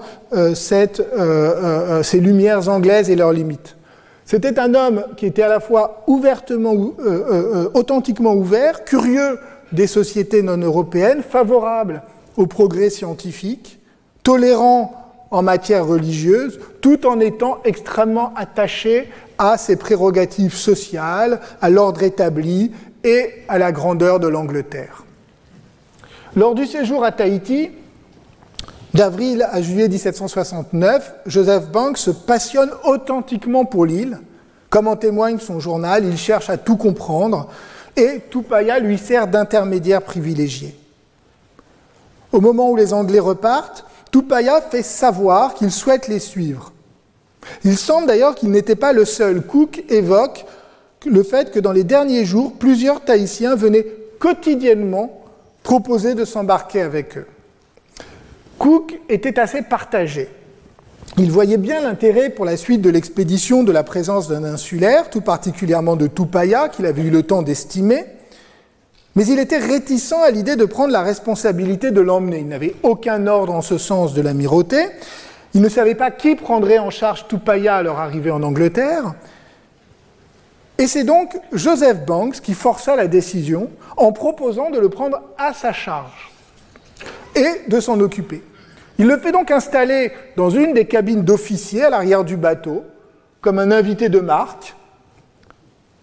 ces 0.54 2.20
lumières 2.20 2.70
anglaises 2.70 3.10
et 3.10 3.16
leurs 3.16 3.34
limites. 3.34 3.76
C'était 4.26 4.60
un 4.60 4.74
homme 4.76 5.04
qui 5.18 5.26
était 5.26 5.42
à 5.42 5.50
la 5.50 5.60
fois 5.60 6.06
authentiquement 7.74 8.34
ouvert, 8.34 8.86
curieux 8.86 9.40
des 9.72 9.88
sociétés 9.88 10.42
non 10.42 10.58
européennes 10.58 11.22
favorables 11.22 12.02
au 12.38 12.46
progrès 12.46 12.90
scientifique, 12.90 13.80
tolérant 14.24 14.94
en 15.32 15.42
matière 15.42 15.86
religieuse, 15.86 16.60
tout 16.82 17.06
en 17.08 17.20
étant 17.20 17.60
extrêmement 17.64 18.34
attaché 18.36 19.10
à 19.38 19.58
ses 19.58 19.76
prérogatives 19.76 20.56
sociales, 20.56 21.40
à 21.62 21.70
l'ordre 21.70 22.04
établi 22.04 22.72
et 23.04 23.44
à 23.48 23.58
la 23.58 23.72
grandeur 23.72 24.20
de 24.20 24.28
l'Angleterre. 24.28 25.06
Lors 26.36 26.56
du 26.56 26.66
séjour 26.66 27.04
à 27.04 27.12
Tahiti, 27.12 27.72
d'avril 28.94 29.48
à 29.52 29.62
juillet 29.62 29.90
1769, 29.90 31.14
Joseph 31.26 31.70
Banks 31.70 31.98
se 31.98 32.12
passionne 32.12 32.72
authentiquement 32.84 33.66
pour 33.66 33.86
l'île. 33.86 34.20
Comme 34.70 34.88
en 34.88 34.96
témoigne 34.96 35.40
son 35.40 35.60
journal, 35.60 36.06
il 36.06 36.18
cherche 36.18 36.50
à 36.50 36.58
tout 36.58 36.78
comprendre, 36.78 37.50
et 37.98 38.22
Tupaya 38.30 38.80
lui 38.80 38.98
sert 38.98 39.28
d'intermédiaire 39.28 40.02
privilégié. 40.02 40.76
Au 42.32 42.40
moment 42.40 42.70
où 42.70 42.78
les 42.78 42.94
Anglais 42.94 43.20
repartent, 43.20 43.86
Tupaya 44.12 44.62
fait 44.62 44.84
savoir 44.84 45.54
qu'il 45.54 45.72
souhaite 45.72 46.08
les 46.08 46.20
suivre. 46.20 46.72
Il 47.66 47.78
semble 47.78 48.08
d'ailleurs 48.08 48.36
qu'il 48.36 48.52
n'était 48.52 48.76
pas 48.76 48.94
le 48.94 49.04
seul. 49.04 49.42
Cook 49.42 49.84
évoque 49.90 50.46
le 51.06 51.24
fait 51.24 51.52
que 51.52 51.60
dans 51.60 51.72
les 51.72 51.84
derniers 51.84 52.26
jours, 52.26 52.54
plusieurs 52.54 53.02
Tahitiens 53.02 53.56
venaient 53.56 53.86
quotidiennement 54.20 55.22
proposer 55.64 56.16
de 56.16 56.26
s'embarquer 56.26 56.82
avec 56.82 57.18
eux. 57.18 57.26
Cook 58.58 59.00
était 59.10 59.40
assez 59.40 59.64
partagé. 59.64 60.30
Il 61.18 61.32
voyait 61.32 61.58
bien 61.58 61.82
l'intérêt 61.82 62.30
pour 62.30 62.46
la 62.46 62.56
suite 62.56 62.82
de 62.82 62.90
l'expédition 62.90 63.64
de 63.64 63.72
la 63.72 63.84
présence 63.84 64.28
d'un 64.28 64.44
insulaire, 64.44 65.10
tout 65.10 65.22
particulièrement 65.22 65.96
de 65.96 66.08
Tupaya, 66.08 66.70
qu'il 66.70 66.86
avait 66.86 67.02
eu 67.02 67.10
le 67.10 67.24
temps 67.24 67.42
d'estimer, 67.42 68.06
mais 69.16 69.26
il 69.26 69.40
était 69.40 69.58
réticent 69.58 70.14
à 70.14 70.32
l'idée 70.32 70.56
de 70.56 70.64
prendre 70.64 70.94
la 70.94 71.02
responsabilité 71.02 71.92
de 71.92 72.00
l'emmener. 72.00 72.40
Il 72.40 72.48
n'avait 72.48 72.76
aucun 72.84 73.28
ordre 73.28 73.54
en 73.54 73.62
ce 73.62 73.78
sens 73.78 74.14
de 74.14 74.22
l'amirauté. 74.22 74.86
Il 75.54 75.62
ne 75.62 75.68
savait 75.68 75.96
pas 75.96 76.12
qui 76.12 76.36
prendrait 76.36 76.80
en 76.80 76.92
charge 76.92 77.28
Tupaya 77.28 77.78
à 77.78 77.84
leur 77.84 78.00
arrivée 78.00 78.32
en 78.32 78.42
Angleterre. 78.42 79.14
Et 80.78 80.88
c'est 80.88 81.04
donc 81.04 81.40
Joseph 81.52 82.06
Banks 82.06 82.42
qui 82.42 82.54
força 82.54 82.96
la 82.96 83.08
décision 83.08 83.70
en 83.98 84.12
proposant 84.12 84.72
de 84.72 84.80
le 84.80 84.90
prendre 84.90 85.22
à 85.38 85.54
sa 85.54 85.74
charge 85.74 86.32
et 87.36 87.70
de 87.70 87.80
s'en 87.80 88.00
occuper. 88.00 88.42
Il 88.98 89.08
le 89.08 89.18
fait 89.18 89.32
donc 89.32 89.52
installer 89.52 90.12
dans 90.38 90.50
une 90.50 90.74
des 90.74 90.86
cabines 90.86 91.24
d'officiers 91.24 91.84
à 91.84 91.90
l'arrière 91.90 92.24
du 92.24 92.38
bateau, 92.38 92.84
comme 93.42 93.60
un 93.60 93.72
invité 93.72 94.10
de 94.10 94.20
marque. 94.20 94.76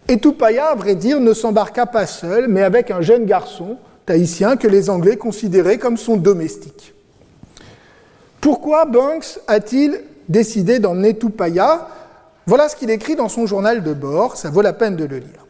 Et 0.08 0.18
Tupaya, 0.18 0.68
à 0.68 0.74
vrai 0.74 0.94
dire, 0.94 1.20
ne 1.20 1.32
s'embarqua 1.32 1.86
pas 1.86 2.06
seul, 2.06 2.48
mais 2.48 2.62
avec 2.62 2.90
un 2.90 3.00
jeune 3.00 3.24
garçon 3.24 3.76
tahitien 4.06 4.56
que 4.56 4.66
les 4.66 4.90
Anglais 4.90 5.16
considéraient 5.16 5.78
comme 5.78 5.96
son 5.96 6.16
domestique. 6.16 6.94
Pourquoi 8.40 8.86
Banks 8.86 9.38
a-t-il 9.46 10.00
décidé 10.28 10.78
d'emmener 10.78 11.16
Tupaya 11.16 11.88
Voilà 12.48 12.70
ce 12.70 12.76
qu'il 12.76 12.88
écrit 12.88 13.14
dans 13.14 13.28
son 13.28 13.44
journal 13.44 13.82
de 13.82 13.92
bord, 13.92 14.38
ça 14.38 14.48
vaut 14.48 14.62
la 14.62 14.72
peine 14.72 14.96
de 14.96 15.04
le 15.04 15.18
lire. 15.18 15.46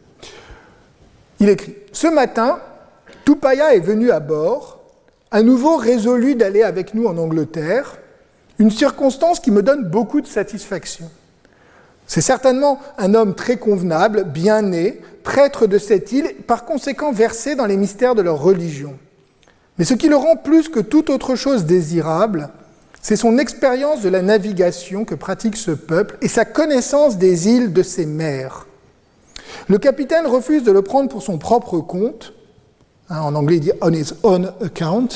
Il 1.39 1.47
écrit 1.47 1.73
Ce 1.93 2.07
matin, 2.07 2.59
Tupaya 3.23 3.73
est 3.73 3.79
venu 3.79 4.11
à 4.11 4.19
bord 4.19 4.81
à 5.31 5.41
nouveau 5.41 5.77
résolu 5.77 6.35
d'aller 6.35 6.61
avec 6.61 6.93
nous 6.93 7.05
en 7.05 7.17
Angleterre, 7.17 7.99
une 8.57 8.69
circonstance 8.69 9.39
qui 9.39 9.49
me 9.49 9.63
donne 9.63 9.85
beaucoup 9.85 10.19
de 10.19 10.27
satisfaction. 10.27 11.09
C'est 12.05 12.19
certainement 12.19 12.81
un 12.97 13.13
homme 13.13 13.33
très 13.33 13.55
convenable, 13.55 14.25
bien 14.25 14.61
né, 14.61 14.99
prêtre 15.23 15.67
de 15.67 15.77
cette 15.77 16.11
île, 16.11 16.35
par 16.47 16.65
conséquent 16.65 17.13
versé 17.13 17.55
dans 17.55 17.65
les 17.65 17.77
mystères 17.77 18.13
de 18.13 18.21
leur 18.21 18.41
religion. 18.41 18.97
Mais 19.77 19.85
ce 19.85 19.93
qui 19.93 20.09
le 20.09 20.17
rend 20.17 20.35
plus 20.35 20.67
que 20.67 20.81
toute 20.81 21.09
autre 21.09 21.35
chose 21.35 21.63
désirable, 21.63 22.49
c'est 23.01 23.15
son 23.15 23.37
expérience 23.37 24.01
de 24.01 24.09
la 24.09 24.21
navigation 24.21 25.05
que 25.05 25.15
pratique 25.15 25.55
ce 25.55 25.71
peuple 25.71 26.17
et 26.21 26.27
sa 26.27 26.45
connaissance 26.45 27.17
des 27.17 27.47
îles 27.47 27.73
de 27.73 27.83
ses 27.83 28.05
mers. 28.05 28.67
Le 29.67 29.77
capitaine 29.77 30.27
refuse 30.27 30.63
de 30.63 30.71
le 30.71 30.81
prendre 30.81 31.09
pour 31.09 31.23
son 31.23 31.37
propre 31.37 31.79
compte, 31.79 32.33
hein, 33.09 33.21
en 33.21 33.35
anglais 33.35 33.57
il 33.57 33.61
dit 33.61 33.71
on 33.81 33.93
his 33.93 34.13
own 34.23 34.51
account, 34.61 35.07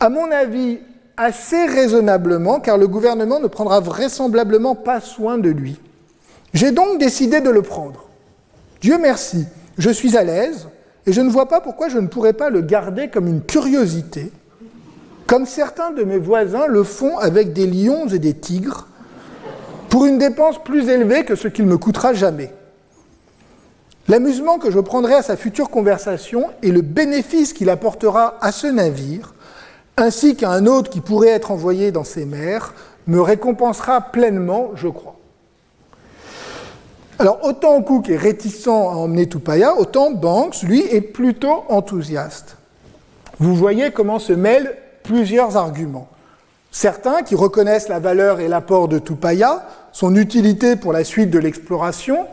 à 0.00 0.08
mon 0.08 0.30
avis 0.30 0.78
assez 1.16 1.66
raisonnablement, 1.66 2.60
car 2.60 2.78
le 2.78 2.88
gouvernement 2.88 3.40
ne 3.40 3.46
prendra 3.46 3.80
vraisemblablement 3.80 4.74
pas 4.74 5.00
soin 5.00 5.36
de 5.36 5.50
lui. 5.50 5.78
J'ai 6.54 6.72
donc 6.72 6.98
décidé 6.98 7.40
de 7.40 7.50
le 7.50 7.62
prendre. 7.62 8.08
Dieu 8.80 8.96
merci, 8.98 9.44
je 9.76 9.90
suis 9.90 10.16
à 10.16 10.24
l'aise, 10.24 10.68
et 11.06 11.12
je 11.12 11.20
ne 11.20 11.30
vois 11.30 11.46
pas 11.46 11.60
pourquoi 11.60 11.88
je 11.88 11.98
ne 11.98 12.06
pourrais 12.06 12.32
pas 12.32 12.50
le 12.50 12.62
garder 12.62 13.08
comme 13.08 13.26
une 13.26 13.42
curiosité, 13.42 14.32
comme 15.30 15.46
certains 15.46 15.92
de 15.92 16.02
mes 16.02 16.18
voisins 16.18 16.66
le 16.66 16.82
font 16.82 17.16
avec 17.18 17.52
des 17.52 17.68
lions 17.68 18.08
et 18.08 18.18
des 18.18 18.34
tigres, 18.34 18.88
pour 19.88 20.04
une 20.04 20.18
dépense 20.18 20.60
plus 20.60 20.88
élevée 20.88 21.24
que 21.24 21.36
ce 21.36 21.46
qu'il 21.46 21.66
me 21.66 21.78
coûtera 21.78 22.12
jamais. 22.14 22.52
L'amusement 24.08 24.58
que 24.58 24.72
je 24.72 24.80
prendrai 24.80 25.14
à 25.14 25.22
sa 25.22 25.36
future 25.36 25.70
conversation 25.70 26.48
et 26.64 26.72
le 26.72 26.80
bénéfice 26.80 27.52
qu'il 27.52 27.70
apportera 27.70 28.38
à 28.40 28.50
ce 28.50 28.66
navire, 28.66 29.34
ainsi 29.96 30.34
qu'à 30.34 30.50
un 30.50 30.66
autre 30.66 30.90
qui 30.90 31.00
pourrait 31.00 31.28
être 31.28 31.52
envoyé 31.52 31.92
dans 31.92 32.02
ces 32.02 32.24
mers, 32.24 32.74
me 33.06 33.20
récompensera 33.20 34.00
pleinement, 34.00 34.72
je 34.74 34.88
crois. 34.88 35.14
Alors, 37.20 37.38
autant 37.44 37.80
Cook 37.82 38.10
est 38.10 38.16
réticent 38.16 38.66
à 38.66 38.72
emmener 38.72 39.28
Tupaya, 39.28 39.76
autant 39.76 40.10
Banks, 40.10 40.64
lui, 40.64 40.80
est 40.90 41.02
plutôt 41.02 41.62
enthousiaste. 41.68 42.56
Vous 43.38 43.54
voyez 43.54 43.92
comment 43.92 44.18
se 44.18 44.32
mêlent 44.32 44.76
plusieurs 45.10 45.56
arguments. 45.56 46.08
Certains 46.70 47.22
qui 47.22 47.34
reconnaissent 47.34 47.88
la 47.88 47.98
valeur 47.98 48.38
et 48.38 48.46
l'apport 48.46 48.86
de 48.86 49.00
Tupaya, 49.00 49.66
son 49.90 50.14
utilité 50.14 50.76
pour 50.76 50.92
la 50.92 51.02
suite 51.02 51.30
de 51.30 51.40
l'exploration, 51.40 52.28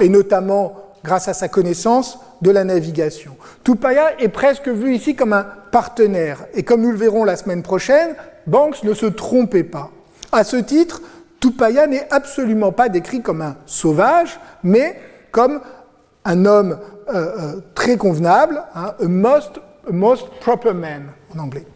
et 0.00 0.08
notamment 0.08 0.74
grâce 1.04 1.28
à 1.28 1.34
sa 1.34 1.46
connaissance 1.46 2.18
de 2.42 2.50
la 2.50 2.64
navigation. 2.64 3.36
Tupaya 3.62 4.20
est 4.20 4.28
presque 4.28 4.66
vu 4.66 4.96
ici 4.96 5.14
comme 5.14 5.32
un 5.32 5.46
partenaire, 5.70 6.46
et 6.52 6.64
comme 6.64 6.82
nous 6.82 6.90
le 6.90 6.96
verrons 6.96 7.22
la 7.22 7.36
semaine 7.36 7.62
prochaine, 7.62 8.16
Banks 8.48 8.82
ne 8.82 8.92
se 8.92 9.06
trompait 9.06 9.62
pas. 9.62 9.90
À 10.32 10.42
ce 10.42 10.56
titre, 10.56 11.02
Tupaya 11.38 11.86
n'est 11.86 12.08
absolument 12.10 12.72
pas 12.72 12.88
décrit 12.88 13.22
comme 13.22 13.40
un 13.40 13.56
sauvage, 13.66 14.40
mais 14.64 14.98
comme 15.30 15.60
un 16.24 16.44
homme 16.44 16.76
euh, 17.08 17.14
euh, 17.14 17.60
très 17.76 17.96
convenable, 17.96 18.64
hein, 18.74 18.94
a, 18.98 19.04
most, 19.04 19.60
most 19.92 20.26
proper 20.40 20.72
man 20.72 21.04
en 21.32 21.38
anglais. 21.38 21.66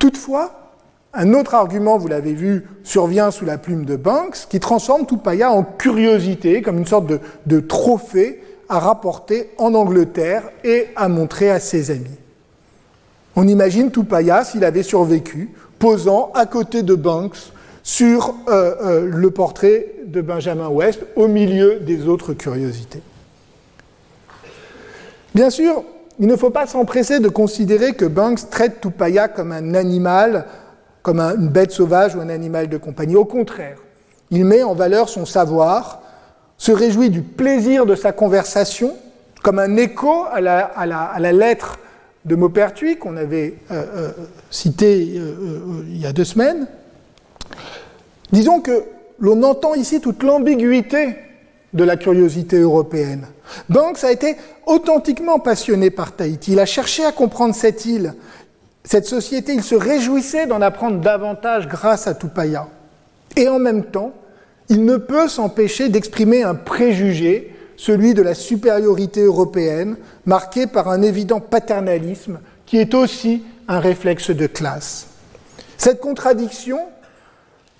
Toutefois, 0.00 0.72
un 1.12 1.34
autre 1.34 1.54
argument, 1.54 1.98
vous 1.98 2.08
l'avez 2.08 2.32
vu, 2.32 2.66
survient 2.82 3.30
sous 3.30 3.44
la 3.44 3.58
plume 3.58 3.84
de 3.84 3.96
Banks, 3.96 4.46
qui 4.48 4.58
transforme 4.58 5.06
Tupaya 5.06 5.52
en 5.52 5.62
curiosité, 5.62 6.62
comme 6.62 6.78
une 6.78 6.86
sorte 6.86 7.06
de, 7.46 7.60
trophée 7.60 8.42
à 8.70 8.78
rapporter 8.78 9.50
en 9.58 9.74
Angleterre 9.74 10.50
et 10.64 10.88
à 10.96 11.08
montrer 11.08 11.50
à 11.50 11.60
ses 11.60 11.90
amis. 11.90 12.18
On 13.36 13.46
imagine 13.46 13.90
Tupaya, 13.90 14.42
s'il 14.42 14.64
avait 14.64 14.82
survécu, 14.82 15.50
posant 15.78 16.32
à 16.34 16.46
côté 16.46 16.82
de 16.82 16.94
Banks 16.94 17.52
sur 17.82 18.34
euh, 18.48 18.74
euh, 18.82 19.06
le 19.06 19.30
portrait 19.30 19.86
de 20.06 20.22
Benjamin 20.22 20.68
West 20.68 21.00
au 21.14 21.28
milieu 21.28 21.80
des 21.80 22.08
autres 22.08 22.32
curiosités. 22.32 23.02
Bien 25.34 25.50
sûr, 25.50 25.84
il 26.20 26.26
ne 26.26 26.36
faut 26.36 26.50
pas 26.50 26.66
s'empresser 26.66 27.18
de 27.18 27.28
considérer 27.28 27.94
que 27.94 28.04
Banks 28.04 28.48
traite 28.50 28.80
Tupaya 28.80 29.26
comme 29.26 29.50
un 29.50 29.74
animal, 29.74 30.46
comme 31.02 31.18
une 31.18 31.48
bête 31.48 31.72
sauvage 31.72 32.14
ou 32.14 32.20
un 32.20 32.28
animal 32.28 32.68
de 32.68 32.76
compagnie. 32.76 33.16
Au 33.16 33.24
contraire, 33.24 33.78
il 34.30 34.44
met 34.44 34.62
en 34.62 34.74
valeur 34.74 35.08
son 35.08 35.26
savoir, 35.26 36.02
se 36.58 36.70
réjouit 36.70 37.10
du 37.10 37.22
plaisir 37.22 37.86
de 37.86 37.96
sa 37.96 38.12
conversation, 38.12 38.94
comme 39.42 39.58
un 39.58 39.76
écho 39.76 40.24
à 40.30 40.40
la, 40.40 41.32
lettre 41.32 41.78
de 42.26 42.36
Maupertuis 42.36 42.98
qu'on 42.98 43.16
avait 43.16 43.54
euh, 43.70 43.84
euh 43.96 44.10
citée 44.50 44.98
il 45.00 45.98
y 45.98 46.06
a 46.06 46.12
deux 46.12 46.24
semaines, 46.24 46.68
Disons 48.32 48.60
que 48.60 48.84
l'on 49.18 49.42
entend 49.42 49.74
ici 49.74 50.00
toute 50.00 50.22
l'ambiguïté 50.22 51.16
de 51.72 51.84
la 51.84 51.96
curiosité 51.96 52.58
européenne. 52.58 53.26
Banks 53.68 54.04
a 54.04 54.12
été 54.12 54.36
authentiquement 54.66 55.38
passionné 55.38 55.90
par 55.90 56.12
Tahiti. 56.12 56.52
Il 56.52 56.60
a 56.60 56.66
cherché 56.66 57.04
à 57.04 57.12
comprendre 57.12 57.54
cette 57.54 57.84
île, 57.84 58.14
cette 58.84 59.06
société. 59.06 59.54
Il 59.54 59.62
se 59.62 59.74
réjouissait 59.74 60.46
d'en 60.46 60.60
apprendre 60.60 61.00
davantage 61.00 61.68
grâce 61.68 62.06
à 62.06 62.14
Tupaya. 62.14 62.68
Et 63.36 63.48
en 63.48 63.58
même 63.58 63.84
temps, 63.84 64.12
il 64.68 64.84
ne 64.84 64.96
peut 64.96 65.28
s'empêcher 65.28 65.88
d'exprimer 65.88 66.42
un 66.42 66.54
préjugé, 66.54 67.54
celui 67.76 68.14
de 68.14 68.22
la 68.22 68.34
supériorité 68.34 69.22
européenne, 69.22 69.96
marqué 70.26 70.66
par 70.66 70.88
un 70.88 71.02
évident 71.02 71.40
paternalisme 71.40 72.40
qui 72.66 72.78
est 72.78 72.94
aussi 72.94 73.42
un 73.68 73.80
réflexe 73.80 74.30
de 74.30 74.46
classe. 74.46 75.06
Cette 75.76 76.00
contradiction, 76.00 76.78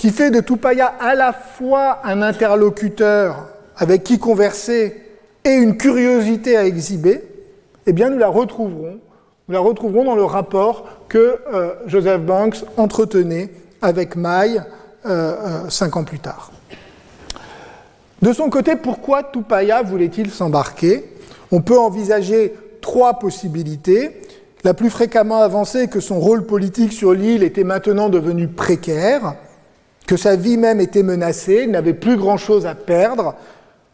qui 0.00 0.10
fait 0.10 0.30
de 0.30 0.40
Tupaya 0.40 0.94
à 0.98 1.14
la 1.14 1.34
fois 1.34 2.00
un 2.04 2.22
interlocuteur 2.22 3.48
avec 3.76 4.02
qui 4.02 4.18
converser 4.18 5.09
et 5.44 5.52
une 5.52 5.76
curiosité 5.76 6.56
à 6.56 6.64
exhiber, 6.64 7.22
eh 7.86 7.92
bien 7.92 8.10
nous 8.10 8.18
la 8.18 8.28
retrouverons, 8.28 8.98
nous 9.48 9.54
la 9.54 9.60
retrouverons 9.60 10.04
dans 10.04 10.14
le 10.14 10.24
rapport 10.24 10.84
que 11.08 11.38
euh, 11.52 11.74
Joseph 11.86 12.22
Banks 12.22 12.64
entretenait 12.76 13.50
avec 13.82 14.16
Maille 14.16 14.62
euh, 15.06 15.64
euh, 15.64 15.70
cinq 15.70 15.96
ans 15.96 16.04
plus 16.04 16.18
tard. 16.18 16.52
De 18.22 18.32
son 18.32 18.50
côté, 18.50 18.76
pourquoi 18.76 19.22
Tupaya 19.22 19.82
voulait-il 19.82 20.30
s'embarquer? 20.30 21.04
On 21.50 21.62
peut 21.62 21.78
envisager 21.78 22.54
trois 22.82 23.18
possibilités. 23.18 24.20
La 24.62 24.74
plus 24.74 24.90
fréquemment 24.90 25.40
avancée 25.40 25.84
est 25.84 25.88
que 25.88 26.00
son 26.00 26.20
rôle 26.20 26.44
politique 26.44 26.92
sur 26.92 27.14
l'île 27.14 27.42
était 27.42 27.64
maintenant 27.64 28.10
devenu 28.10 28.46
précaire 28.46 29.36
que 30.10 30.16
sa 30.16 30.34
vie 30.34 30.56
même 30.56 30.80
était 30.80 31.04
menacée, 31.04 31.60
il 31.62 31.70
n'avait 31.70 31.94
plus 31.94 32.16
grand-chose 32.16 32.66
à 32.66 32.74
perdre, 32.74 33.36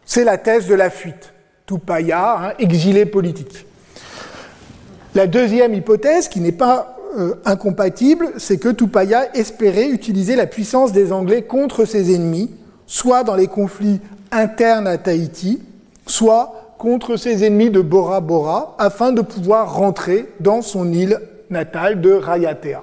c'est 0.07 0.25
la 0.25 0.39
thèse 0.39 0.67
de 0.67 0.75
la 0.75 0.89
fuite. 0.89 1.35
Tupaya, 1.67 2.39
hein, 2.39 2.53
exilé 2.59 3.07
politique. 3.07 3.67
La 5.15 5.27
deuxième 5.27 5.75
hypothèse, 5.75 6.29
qui 6.29 6.41
n'est 6.41 6.53
pas 6.53 6.97
euh, 7.17 7.35
incompatible, 7.45 8.29
c'est 8.37 8.59
que 8.59 8.69
Tupaya 8.69 9.35
espérait 9.35 9.89
utiliser 9.89 10.37
la 10.37 10.47
puissance 10.47 10.93
des 10.93 11.13
Anglais 11.13 11.43
contre 11.43 11.85
ses 11.85 12.15
ennemis, 12.15 12.51
soit 12.87 13.25
dans 13.25 13.35
les 13.35 13.49
conflits 13.49 14.01
internes 14.31 14.87
à 14.87 14.99
Tahiti, 14.99 15.63
soit 16.07 16.75
contre 16.79 17.17
ses 17.17 17.45
ennemis 17.45 17.71
de 17.71 17.81
Bora 17.81 18.21
Bora, 18.21 18.77
afin 18.79 19.13
de 19.13 19.23
pouvoir 19.23 19.75
rentrer 19.75 20.29
dans 20.41 20.63
son 20.63 20.93
île 20.93 21.19
natale 21.51 22.01
de 22.01 22.13
Rayatea. 22.13 22.83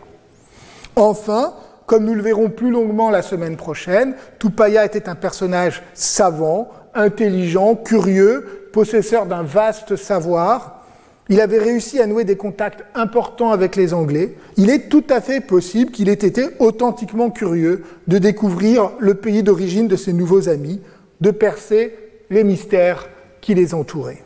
Enfin, 0.95 1.53
comme 1.85 2.05
nous 2.05 2.15
le 2.15 2.21
verrons 2.21 2.49
plus 2.49 2.71
longuement 2.71 3.11
la 3.11 3.21
semaine 3.21 3.55
prochaine, 3.55 4.15
Tupaya 4.39 4.83
était 4.85 5.07
un 5.07 5.15
personnage 5.15 5.83
savant, 5.93 6.69
intelligent, 6.95 7.75
curieux, 7.75 8.62
possesseur 8.73 9.25
d'un 9.25 9.43
vaste 9.43 9.95
savoir. 9.95 10.83
Il 11.29 11.39
avait 11.39 11.59
réussi 11.59 12.01
à 12.01 12.07
nouer 12.07 12.25
des 12.25 12.35
contacts 12.35 12.83
importants 12.95 13.51
avec 13.51 13.77
les 13.77 13.93
Anglais. 13.93 14.35
Il 14.57 14.69
est 14.69 14.89
tout 14.89 15.05
à 15.09 15.21
fait 15.21 15.39
possible 15.39 15.91
qu'il 15.91 16.09
ait 16.09 16.13
été 16.13 16.47
authentiquement 16.59 17.29
curieux 17.29 17.85
de 18.07 18.17
découvrir 18.17 18.91
le 18.99 19.13
pays 19.13 19.43
d'origine 19.43 19.87
de 19.87 19.95
ses 19.95 20.11
nouveaux 20.11 20.49
amis, 20.49 20.81
de 21.21 21.31
percer 21.31 21.95
les 22.29 22.43
mystères 22.43 23.07
qui 23.39 23.53
les 23.53 23.73
entouraient. 23.73 24.23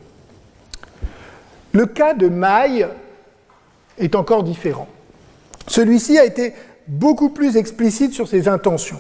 Le 1.73 1.85
cas 1.85 2.15
de 2.15 2.27
Maille 2.27 2.87
est 3.99 4.15
encore 4.15 4.43
différent. 4.43 4.87
Celui-ci 5.67 6.17
a 6.17 6.25
été 6.25 6.53
beaucoup 6.87 7.29
plus 7.29 7.57
explicite 7.57 8.13
sur 8.13 8.27
ses 8.27 8.47
intentions. 8.47 8.99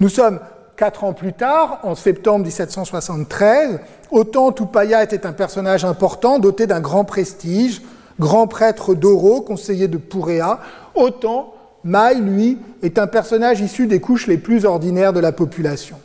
Nous 0.00 0.08
sommes 0.08 0.38
quatre 0.78 1.02
ans 1.02 1.12
plus 1.12 1.32
tard, 1.32 1.80
en 1.82 1.96
septembre 1.96 2.44
1773. 2.44 3.80
Autant 4.12 4.52
Tupaya 4.52 5.02
était 5.02 5.26
un 5.26 5.32
personnage 5.32 5.84
important, 5.84 6.38
doté 6.38 6.68
d'un 6.68 6.80
grand 6.80 7.04
prestige, 7.04 7.82
grand 8.20 8.46
prêtre 8.46 8.94
d'Oro, 8.94 9.40
conseiller 9.40 9.88
de 9.88 9.98
Pouréa, 9.98 10.60
autant 10.94 11.52
Maï, 11.82 12.20
lui, 12.20 12.58
est 12.82 12.98
un 12.98 13.08
personnage 13.08 13.60
issu 13.60 13.88
des 13.88 14.00
couches 14.00 14.28
les 14.28 14.38
plus 14.38 14.64
ordinaires 14.64 15.12
de 15.12 15.20
la 15.20 15.32
population. 15.32 15.96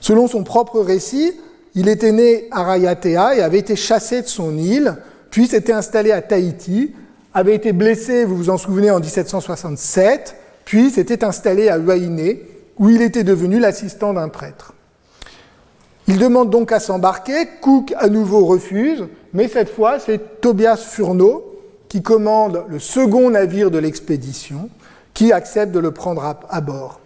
Selon 0.00 0.28
son 0.28 0.44
propre 0.44 0.80
récit, 0.80 1.34
il 1.74 1.88
était 1.88 2.12
né 2.12 2.48
à 2.50 2.62
Rayatea 2.62 3.36
et 3.36 3.42
avait 3.42 3.58
été 3.58 3.76
chassé 3.76 4.22
de 4.22 4.26
son 4.26 4.56
île, 4.56 4.96
puis 5.30 5.46
s'était 5.46 5.72
installé 5.72 6.10
à 6.10 6.22
Tahiti, 6.22 6.94
avait 7.34 7.54
été 7.54 7.72
blessé, 7.72 8.24
vous 8.24 8.36
vous 8.36 8.50
en 8.50 8.56
souvenez, 8.56 8.90
en 8.90 9.00
1767, 9.00 10.36
puis 10.64 10.90
s'était 10.90 11.22
installé 11.22 11.68
à 11.68 11.76
Huayné, 11.76 12.49
où 12.80 12.88
il 12.88 13.02
était 13.02 13.24
devenu 13.24 13.60
l'assistant 13.60 14.14
d'un 14.14 14.28
prêtre. 14.28 14.72
Il 16.08 16.18
demande 16.18 16.50
donc 16.50 16.72
à 16.72 16.80
s'embarquer, 16.80 17.46
Cook 17.60 17.94
à 17.96 18.08
nouveau 18.08 18.46
refuse, 18.46 19.06
mais 19.32 19.46
cette 19.46 19.68
fois 19.68 20.00
c'est 20.00 20.40
Tobias 20.40 20.78
Furneaux 20.78 21.44
qui 21.88 22.02
commande 22.02 22.64
le 22.68 22.78
second 22.78 23.30
navire 23.30 23.70
de 23.70 23.78
l'expédition, 23.78 24.70
qui 25.12 25.32
accepte 25.32 25.72
de 25.72 25.78
le 25.78 25.90
prendre 25.90 26.24
à, 26.48 26.60
bord. 26.60 27.00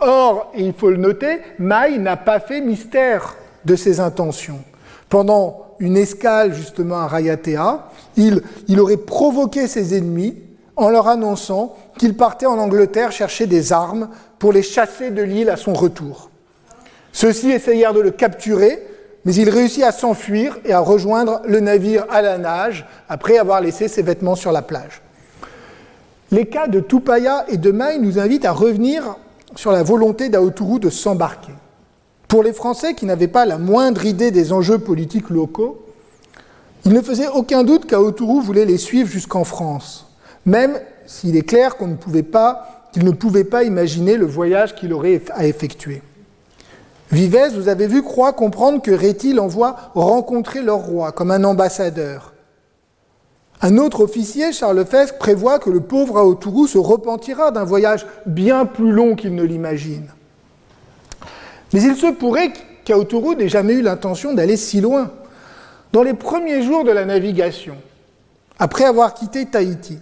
Or, 0.00 0.52
il 0.56 0.72
faut 0.72 0.90
le 0.90 0.96
noter, 0.96 1.40
Maille 1.58 1.98
n'a 1.98 2.16
pas 2.16 2.40
fait 2.40 2.60
mystère 2.60 3.36
de 3.64 3.76
ses 3.76 4.00
intentions. 4.00 4.60
Pendant 5.08 5.74
une 5.80 5.96
escale 5.96 6.54
justement 6.54 6.98
à 6.98 7.08
Rayatea, 7.08 7.90
il 8.16 8.80
aurait 8.80 8.96
provoqué 8.96 9.66
ses 9.66 9.96
ennemis 9.96 10.36
en 10.78 10.88
leur 10.88 11.08
annonçant 11.08 11.76
qu'il 11.98 12.16
partait 12.16 12.46
en 12.46 12.58
Angleterre 12.58 13.12
chercher 13.12 13.46
des 13.46 13.72
armes 13.72 14.08
pour 14.38 14.52
les 14.52 14.62
chasser 14.62 15.10
de 15.10 15.22
l'île 15.22 15.50
à 15.50 15.56
son 15.56 15.74
retour. 15.74 16.30
Ceux-ci 17.12 17.50
essayèrent 17.50 17.92
de 17.94 18.00
le 18.00 18.12
capturer, 18.12 18.82
mais 19.24 19.34
il 19.34 19.50
réussit 19.50 19.82
à 19.82 19.92
s'enfuir 19.92 20.56
et 20.64 20.72
à 20.72 20.78
rejoindre 20.78 21.42
le 21.44 21.58
navire 21.60 22.06
à 22.10 22.22
la 22.22 22.38
nage 22.38 22.86
après 23.08 23.38
avoir 23.38 23.60
laissé 23.60 23.88
ses 23.88 24.02
vêtements 24.02 24.36
sur 24.36 24.52
la 24.52 24.62
plage. 24.62 25.02
Les 26.30 26.46
cas 26.46 26.68
de 26.68 26.78
Tupaya 26.78 27.44
et 27.48 27.56
de 27.56 27.72
Maï 27.72 27.98
nous 27.98 28.18
invitent 28.18 28.44
à 28.44 28.52
revenir 28.52 29.16
sur 29.56 29.72
la 29.72 29.82
volonté 29.82 30.28
d'Aoturu 30.28 30.78
de 30.78 30.90
s'embarquer. 30.90 31.52
Pour 32.28 32.42
les 32.42 32.52
Français 32.52 32.94
qui 32.94 33.06
n'avaient 33.06 33.26
pas 33.26 33.46
la 33.46 33.58
moindre 33.58 34.04
idée 34.04 34.30
des 34.30 34.52
enjeux 34.52 34.78
politiques 34.78 35.30
locaux, 35.30 35.84
il 36.84 36.92
ne 36.92 37.00
faisait 37.00 37.28
aucun 37.28 37.64
doute 37.64 37.86
qu'Aoturu 37.86 38.40
voulait 38.42 38.66
les 38.66 38.78
suivre 38.78 39.10
jusqu'en 39.10 39.44
France, 39.44 40.07
même 40.46 40.78
s'il 41.06 41.36
est 41.36 41.42
clair 41.42 41.76
qu'on 41.76 41.88
ne 41.88 41.96
pouvait 41.96 42.22
pas, 42.22 42.88
qu'il 42.92 43.04
ne 43.04 43.10
pouvait 43.10 43.44
pas 43.44 43.64
imaginer 43.64 44.16
le 44.16 44.26
voyage 44.26 44.74
qu'il 44.74 44.92
aurait 44.92 45.22
à 45.34 45.46
effectuer. 45.46 46.02
Vivès, 47.10 47.54
vous 47.54 47.68
avez 47.68 47.86
vu, 47.86 48.02
croit 48.02 48.32
comprendre 48.32 48.82
que 48.82 48.90
Réti 48.90 49.32
l'envoie 49.32 49.76
rencontrer 49.94 50.62
leur 50.62 50.78
roi 50.78 51.12
comme 51.12 51.30
un 51.30 51.44
ambassadeur. 51.44 52.34
Un 53.60 53.78
autre 53.78 54.02
officier, 54.02 54.52
Charles 54.52 54.84
Fesque, 54.84 55.18
prévoit 55.18 55.58
que 55.58 55.70
le 55.70 55.80
pauvre 55.80 56.18
Aotourou 56.18 56.66
se 56.66 56.78
repentira 56.78 57.50
d'un 57.50 57.64
voyage 57.64 58.06
bien 58.26 58.66
plus 58.66 58.92
long 58.92 59.16
qu'il 59.16 59.34
ne 59.34 59.42
l'imagine. 59.42 60.08
Mais 61.72 61.82
il 61.82 61.96
se 61.96 62.12
pourrait 62.12 62.52
qu'Aotourou 62.84 63.34
n'ait 63.34 63.48
jamais 63.48 63.74
eu 63.74 63.82
l'intention 63.82 64.32
d'aller 64.32 64.56
si 64.56 64.80
loin. 64.80 65.10
Dans 65.92 66.02
les 66.02 66.14
premiers 66.14 66.62
jours 66.62 66.84
de 66.84 66.90
la 66.90 67.04
navigation, 67.04 67.76
après 68.58 68.84
avoir 68.84 69.14
quitté 69.14 69.46
Tahiti, 69.46 69.98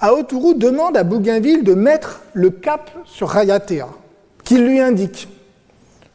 Aotourou 0.00 0.54
demande 0.54 0.96
à 0.96 1.04
Bougainville 1.04 1.64
de 1.64 1.74
mettre 1.74 2.20
le 2.34 2.50
cap 2.50 2.90
sur 3.04 3.28
Rayatea, 3.28 3.88
qu'il 4.44 4.66
lui 4.66 4.80
indique. 4.80 5.28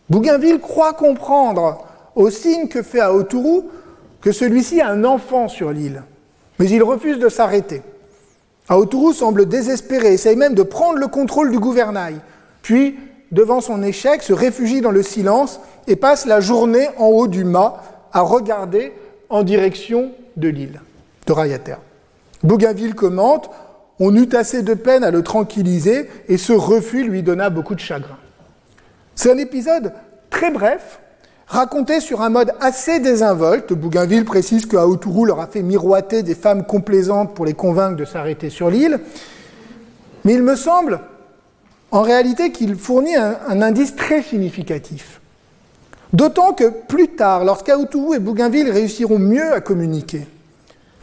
Bougainville 0.09 0.59
croit 0.59 0.93
comprendre, 0.93 1.85
au 2.15 2.29
signe 2.29 2.67
que 2.67 2.81
fait 2.81 2.99
Aotourou, 2.99 3.69
que 4.21 4.31
celui-ci 4.31 4.81
a 4.81 4.89
un 4.89 5.03
enfant 5.03 5.47
sur 5.47 5.71
l'île 5.71 6.03
mais 6.61 6.69
il 6.69 6.83
refuse 6.83 7.17
de 7.17 7.27
s'arrêter. 7.27 7.81
Aoturu 8.69 9.15
semble 9.15 9.47
désespéré, 9.47 10.13
essaye 10.13 10.35
même 10.35 10.53
de 10.53 10.61
prendre 10.61 10.99
le 10.99 11.07
contrôle 11.07 11.49
du 11.49 11.57
gouvernail, 11.57 12.17
puis, 12.61 12.99
devant 13.31 13.61
son 13.61 13.81
échec, 13.81 14.21
se 14.21 14.31
réfugie 14.31 14.81
dans 14.81 14.91
le 14.91 15.01
silence 15.01 15.59
et 15.87 15.95
passe 15.95 16.27
la 16.27 16.39
journée 16.39 16.87
en 16.99 17.07
haut 17.07 17.27
du 17.27 17.45
mât 17.45 17.81
à 18.13 18.21
regarder 18.21 18.93
en 19.29 19.41
direction 19.41 20.11
de 20.37 20.49
l'île 20.49 20.79
de 21.25 21.33
Rayater. 21.33 21.77
Bougainville 22.43 22.93
commente 22.93 23.49
On 24.03 24.15
eut 24.15 24.35
assez 24.35 24.63
de 24.63 24.73
peine 24.73 25.03
à 25.03 25.11
le 25.11 25.21
tranquilliser 25.21 26.09
et 26.27 26.37
ce 26.37 26.51
refus 26.51 27.03
lui 27.03 27.21
donna 27.23 27.49
beaucoup 27.49 27.75
de 27.75 27.79
chagrin. 27.79 28.17
C'est 29.15 29.31
un 29.31 29.37
épisode 29.37 29.93
très 30.29 30.51
bref, 30.51 30.99
Raconté 31.51 31.99
sur 31.99 32.21
un 32.21 32.29
mode 32.29 32.53
assez 32.61 33.01
désinvolte, 33.01 33.73
Bougainville 33.73 34.23
précise 34.23 34.65
que 34.65 34.77
Aotourou 34.77 35.25
leur 35.25 35.41
a 35.41 35.47
fait 35.47 35.61
miroiter 35.61 36.23
des 36.23 36.33
femmes 36.33 36.65
complaisantes 36.65 37.35
pour 37.35 37.43
les 37.43 37.53
convaincre 37.53 37.97
de 37.97 38.05
s'arrêter 38.05 38.49
sur 38.49 38.69
l'île. 38.69 39.01
Mais 40.23 40.33
il 40.33 40.43
me 40.43 40.55
semble, 40.55 41.01
en 41.91 42.03
réalité, 42.03 42.53
qu'il 42.53 42.77
fournit 42.77 43.17
un, 43.17 43.61
indice 43.61 43.97
très 43.97 44.21
significatif. 44.21 45.19
D'autant 46.13 46.53
que 46.53 46.69
plus 46.69 47.09
tard, 47.09 47.43
lorsqu'Aotourou 47.43 48.13
et 48.13 48.19
Bougainville 48.19 48.71
réussiront 48.71 49.19
mieux 49.19 49.51
à 49.53 49.59
communiquer, 49.59 50.25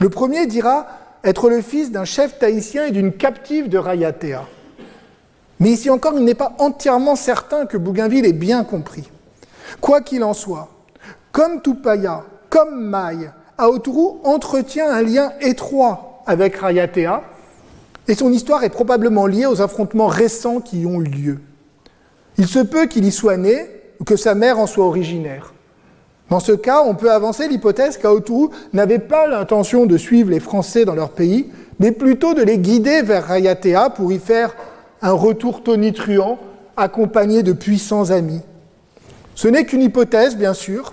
le 0.01 0.09
premier 0.09 0.47
dira 0.47 0.87
être 1.25 1.51
le 1.51 1.61
fils 1.61 1.91
d'un 1.91 2.05
chef 2.05 2.39
tahitien 2.39 2.87
et 2.87 2.91
d'une 2.91 3.12
captive 3.12 3.69
de 3.69 3.79
Rayatea. 3.79 4.45
Mais 5.61 5.71
ici 5.71 5.91
encore, 5.91 6.14
il 6.16 6.25
n'est 6.25 6.35
pas 6.35 6.55
entièrement 6.59 7.16
certain 7.16 7.66
que 7.66 7.77
Bougainville 7.77 8.27
ait 8.27 8.33
bien 8.33 8.64
compris. 8.64 9.11
Quoi 9.81 10.01
qu'il 10.01 10.23
en 10.23 10.35
soit, 10.35 10.69
comme 11.33 11.61
Tupaya, 11.61 12.25
comme 12.49 12.81
Maï, 12.81 13.31
Aoturu 13.59 14.21
entretient 14.25 14.91
un 14.91 15.03
lien 15.03 15.33
étroit 15.41 16.23
avec 16.27 16.57
Rayatea, 16.57 17.23
et 18.07 18.14
son 18.14 18.33
histoire 18.33 18.64
est 18.64 18.71
probablement 18.71 19.27
liée 19.27 19.47
aux 19.47 19.61
affrontements 19.61 20.07
récents 20.07 20.61
qui 20.61 20.81
y 20.81 20.87
ont 20.87 21.01
eu 21.01 21.05
lieu. 21.05 21.41
Il 22.39 22.47
se 22.47 22.61
peut 22.61 22.87
qu'il 22.87 23.05
y 23.05 23.12
soit 23.12 23.37
né 23.37 23.69
ou 24.01 24.05
que 24.05 24.16
sa 24.16 24.35
mère 24.35 24.59
en 24.59 24.66
soit 24.66 24.87
originaire. 24.87 25.53
Dans 26.31 26.41
ce 26.41 26.53
cas, 26.53 26.83
on 26.85 26.95
peut 26.95 27.11
avancer 27.11 27.49
l'hypothèse 27.49 27.97
qu'Aoturu 27.97 28.49
n'avait 28.72 28.99
pas 28.99 29.26
l'intention 29.26 29.87
de 29.87 29.97
suivre 29.97 30.31
les 30.31 30.41
Français 30.41 30.85
dans 30.85 30.95
leur 30.95 31.11
pays, 31.11 31.51
mais 31.79 31.91
plutôt 31.91 32.35
de 32.35 32.43
les 32.43 32.59
guider 32.59 33.03
vers 33.03 33.24
Rayatea 33.24 33.91
pour 33.91 34.12
y 34.12 34.18
faire 34.18 34.55
un 35.01 35.12
retour 35.12 35.62
tonitruant, 35.62 36.39
accompagné 36.76 37.43
de 37.43 37.53
puissants 37.53 38.11
amis. 38.11 38.43
Ce 39.35 39.49
n'est 39.49 39.64
qu'une 39.64 39.83
hypothèse, 39.83 40.37
bien 40.37 40.55
sûr, 40.55 40.93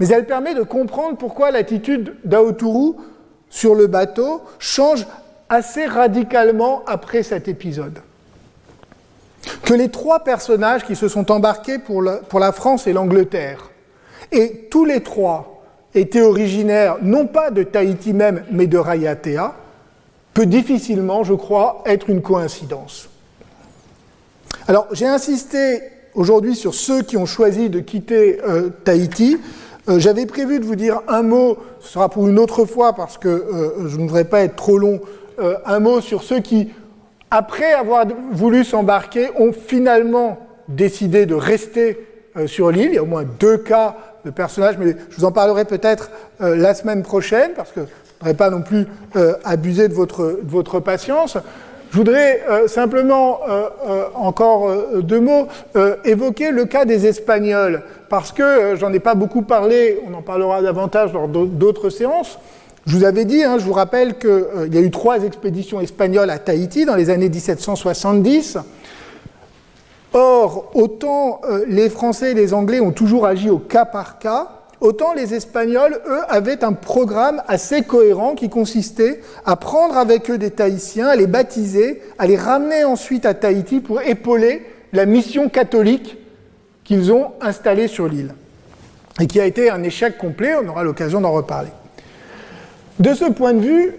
mais 0.00 0.08
elle 0.08 0.26
permet 0.26 0.54
de 0.54 0.62
comprendre 0.62 1.16
pourquoi 1.16 1.50
l'attitude 1.50 2.16
d'Aoturu 2.24 2.94
sur 3.50 3.74
le 3.74 3.86
bateau 3.86 4.40
change 4.58 5.06
assez 5.48 5.84
radicalement 5.84 6.82
après 6.86 7.22
cet 7.22 7.46
épisode. 7.46 7.98
Que 9.62 9.74
les 9.74 9.90
trois 9.90 10.24
personnages 10.24 10.84
qui 10.84 10.96
se 10.96 11.06
sont 11.06 11.30
embarqués 11.30 11.78
pour 11.78 12.02
la 12.02 12.52
France 12.52 12.86
et 12.86 12.92
l'Angleterre, 12.92 13.71
et 14.32 14.66
tous 14.70 14.84
les 14.84 15.02
trois 15.02 15.62
étaient 15.94 16.22
originaires 16.22 16.96
non 17.02 17.26
pas 17.26 17.50
de 17.50 17.62
Tahiti 17.62 18.12
même, 18.12 18.44
mais 18.50 18.66
de 18.66 18.78
Rayatea, 18.78 19.54
peut 20.34 20.46
difficilement, 20.46 21.24
je 21.24 21.34
crois, 21.34 21.82
être 21.86 22.08
une 22.08 22.22
coïncidence. 22.22 23.08
Alors, 24.66 24.86
j'ai 24.92 25.06
insisté 25.06 25.82
aujourd'hui 26.14 26.54
sur 26.54 26.74
ceux 26.74 27.02
qui 27.02 27.16
ont 27.16 27.26
choisi 27.26 27.68
de 27.68 27.80
quitter 27.80 28.40
euh, 28.46 28.70
Tahiti. 28.84 29.38
Euh, 29.88 29.98
j'avais 29.98 30.26
prévu 30.26 30.60
de 30.60 30.64
vous 30.64 30.76
dire 30.76 31.00
un 31.08 31.22
mot, 31.22 31.58
ce 31.80 31.92
sera 31.92 32.08
pour 32.08 32.28
une 32.28 32.38
autre 32.38 32.64
fois 32.64 32.94
parce 32.94 33.18
que 33.18 33.28
euh, 33.28 33.88
je 33.88 33.96
ne 33.96 34.02
voudrais 34.02 34.24
pas 34.24 34.40
être 34.40 34.56
trop 34.56 34.78
long, 34.78 35.00
un 35.64 35.80
mot 35.80 36.00
sur 36.00 36.22
ceux 36.22 36.40
qui, 36.40 36.68
après 37.30 37.72
avoir 37.72 38.04
voulu 38.30 38.64
s'embarquer, 38.64 39.30
ont 39.38 39.50
finalement 39.50 40.38
décidé 40.68 41.26
de 41.26 41.34
rester 41.34 41.98
sur 42.46 42.70
l'île. 42.70 42.88
Il 42.90 42.94
y 42.94 42.98
a 42.98 43.02
au 43.02 43.06
moins 43.06 43.24
deux 43.38 43.58
cas 43.58 43.96
de 44.24 44.30
personnages, 44.30 44.76
mais 44.78 44.96
je 45.10 45.16
vous 45.16 45.24
en 45.24 45.32
parlerai 45.32 45.64
peut-être 45.64 46.10
la 46.40 46.74
semaine 46.74 47.02
prochaine 47.02 47.52
parce 47.56 47.70
que 47.72 47.80
je 47.80 47.86
ne 47.86 48.18
voudrais 48.20 48.34
pas 48.34 48.50
non 48.50 48.62
plus 48.62 48.86
abuser 49.44 49.88
de 49.88 49.94
votre, 49.94 50.80
patience. 50.80 51.38
Je 51.92 51.98
voudrais 51.98 52.42
euh, 52.48 52.68
simplement, 52.68 53.40
euh, 53.46 53.64
euh, 53.86 54.04
encore 54.14 54.66
euh, 54.66 55.02
deux 55.02 55.20
mots, 55.20 55.46
euh, 55.76 55.96
évoquer 56.06 56.50
le 56.50 56.64
cas 56.64 56.86
des 56.86 57.06
Espagnols, 57.06 57.82
parce 58.08 58.32
que 58.32 58.42
euh, 58.42 58.76
j'en 58.76 58.90
ai 58.94 58.98
pas 58.98 59.14
beaucoup 59.14 59.42
parlé, 59.42 60.00
on 60.10 60.14
en 60.14 60.22
parlera 60.22 60.62
davantage 60.62 61.12
lors 61.12 61.28
d'autres 61.28 61.90
séances. 61.90 62.38
Je 62.86 62.96
vous 62.96 63.04
avais 63.04 63.26
dit, 63.26 63.44
hein, 63.44 63.58
je 63.58 63.64
vous 63.66 63.74
rappelle 63.74 64.16
qu'il 64.16 64.72
y 64.72 64.78
a 64.78 64.80
eu 64.80 64.90
trois 64.90 65.22
expéditions 65.22 65.82
espagnoles 65.82 66.30
à 66.30 66.38
Tahiti 66.38 66.86
dans 66.86 66.96
les 66.96 67.10
années 67.10 67.28
1770. 67.28 68.56
Or, 70.14 70.70
autant 70.74 71.40
les 71.66 71.88
Français 71.88 72.32
et 72.32 72.34
les 72.34 72.52
Anglais 72.52 72.80
ont 72.80 72.92
toujours 72.92 73.26
agi 73.26 73.48
au 73.48 73.58
cas 73.58 73.86
par 73.86 74.18
cas, 74.18 74.48
autant 74.80 75.14
les 75.14 75.32
Espagnols, 75.32 76.00
eux, 76.06 76.20
avaient 76.28 76.64
un 76.64 76.72
programme 76.72 77.42
assez 77.48 77.82
cohérent 77.82 78.34
qui 78.34 78.50
consistait 78.50 79.20
à 79.46 79.56
prendre 79.56 79.96
avec 79.96 80.30
eux 80.30 80.38
des 80.38 80.50
Tahitiens, 80.50 81.08
à 81.08 81.16
les 81.16 81.26
baptiser, 81.26 82.02
à 82.18 82.26
les 82.26 82.36
ramener 82.36 82.84
ensuite 82.84 83.24
à 83.24 83.32
Tahiti 83.32 83.80
pour 83.80 84.02
épauler 84.02 84.66
la 84.92 85.06
mission 85.06 85.48
catholique 85.48 86.18
qu'ils 86.84 87.12
ont 87.12 87.32
installée 87.40 87.88
sur 87.88 88.08
l'île, 88.08 88.34
et 89.20 89.26
qui 89.26 89.40
a 89.40 89.46
été 89.46 89.70
un 89.70 89.82
échec 89.82 90.18
complet, 90.18 90.54
on 90.62 90.68
aura 90.68 90.82
l'occasion 90.82 91.20
d'en 91.20 91.32
reparler. 91.32 91.70
De 92.98 93.14
ce 93.14 93.24
point 93.24 93.54
de 93.54 93.60
vue, 93.60 93.94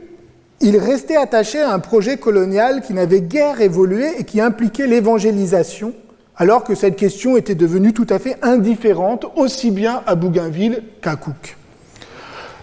il 0.61 0.78
restait 0.78 1.16
attaché 1.16 1.59
à 1.59 1.74
un 1.74 1.80
projet 1.80 2.18
colonial 2.18 2.82
qui 2.82 2.93
n'avait 2.93 3.22
guère 3.22 3.61
évolué 3.61 4.20
et 4.20 4.24
qui 4.26 4.39
impliquait 4.41 4.86
l'évangélisation 4.86 5.93
alors 6.36 6.63
que 6.63 6.75
cette 6.75 6.95
question 6.95 7.38
était 7.38 7.55
devenue 7.55 7.93
tout 7.93 8.07
à 8.09 8.19
fait 8.19 8.38
indifférente 8.41 9.25
aussi 9.36 9.71
bien 9.71 10.01
à 10.07 10.15
Bougainville 10.15 10.84
qu'à 11.01 11.15
Cook. 11.15 11.57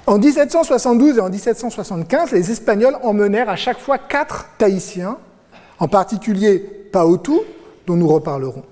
En 0.06 0.18
1772 0.18 1.18
et 1.18 1.20
en 1.20 1.30
1775, 1.30 2.32
les 2.32 2.50
Espagnols 2.50 2.96
emmenèrent 3.02 3.48
à 3.48 3.56
chaque 3.56 3.78
fois 3.78 3.98
quatre 3.98 4.48
Tahitiens, 4.58 5.18
en 5.78 5.88
particulier 5.88 6.58
Paotu, 6.58 7.38
dont 7.86 7.94
nous 7.94 8.08
reparlerons. 8.08 8.64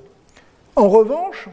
En 0.74 0.88
revanche, 0.88 1.48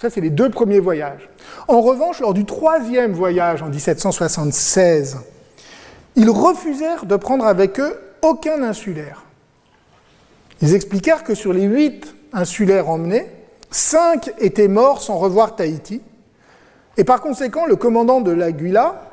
ça 0.00 0.10
c'est 0.10 0.20
les 0.20 0.30
deux 0.30 0.50
premiers 0.50 0.80
voyages. 0.80 1.28
En 1.68 1.80
revanche, 1.80 2.20
lors 2.20 2.34
du 2.34 2.44
troisième 2.44 3.12
voyage 3.12 3.62
en 3.62 3.68
1776, 3.68 5.18
ils 6.16 6.30
refusèrent 6.30 7.06
de 7.06 7.16
prendre 7.16 7.46
avec 7.46 7.80
eux 7.80 7.98
aucun 8.22 8.62
insulaire. 8.62 9.24
Ils 10.60 10.74
expliquèrent 10.74 11.24
que 11.24 11.34
sur 11.34 11.52
les 11.52 11.64
huit 11.64 12.14
insulaires 12.34 12.88
emmenés, 12.90 13.30
cinq 13.70 14.32
étaient 14.38 14.68
morts 14.68 15.00
sans 15.00 15.16
revoir 15.16 15.56
Tahiti, 15.56 16.02
Et 16.96 17.04
par 17.04 17.20
conséquent, 17.20 17.66
le 17.66 17.76
commandant 17.76 18.20
de 18.20 18.30
l'Aguila, 18.30 19.10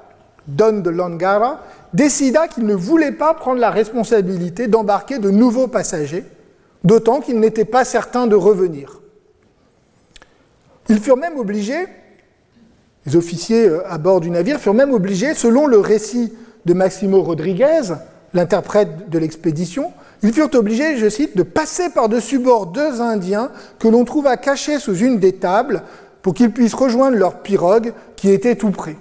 Don 0.47 0.79
de 0.79 0.89
Langara, 0.89 1.61
décida 1.93 2.47
qu'il 2.47 2.65
ne 2.65 2.75
voulait 2.75 3.11
pas 3.11 3.33
prendre 3.33 3.59
la 3.59 3.71
responsabilité 3.71 4.67
d'embarquer 4.67 5.19
de 5.19 5.29
nouveaux 5.29 5.67
passagers, 5.67 6.25
d'autant 6.83 7.21
qu'il 7.21 7.39
n'était 7.39 7.65
pas 7.65 7.85
certain 7.85 8.27
de 8.27 8.35
revenir. 8.35 9.01
Ils 10.89 10.99
furent 10.99 11.17
même 11.17 11.37
obligés, 11.37 11.85
les 13.05 13.15
officiers 13.15 13.67
euh, 13.67 13.87
à 13.89 13.97
bord 13.97 14.19
du 14.19 14.29
navire 14.29 14.59
furent 14.59 14.73
même 14.73 14.93
obligés, 14.93 15.33
selon 15.33 15.67
le 15.67 15.79
récit 15.79 16.33
de 16.65 16.73
Maximo 16.73 17.21
Rodriguez, 17.21 17.93
l'interprète 18.33 19.09
de 19.09 19.17
l'expédition, 19.17 19.91
ils 20.23 20.33
furent 20.33 20.53
obligés, 20.53 20.97
je 20.97 21.09
cite, 21.09 21.35
de 21.35 21.43
passer 21.43 21.89
par-dessus 21.89 22.39
bord 22.39 22.67
deux 22.67 23.01
Indiens 23.01 23.51
que 23.79 23.87
l'on 23.87 24.05
trouva 24.05 24.37
cachés 24.37 24.79
sous 24.79 24.95
une 24.95 25.19
des 25.19 25.33
tables 25.33 25.83
pour 26.21 26.33
qu'ils 26.33 26.51
puissent 26.51 26.75
rejoindre 26.75 27.17
leur 27.17 27.39
pirogue 27.39 27.93
qui 28.15 28.29
était 28.29 28.55
tout 28.55 28.71
près. 28.71 28.97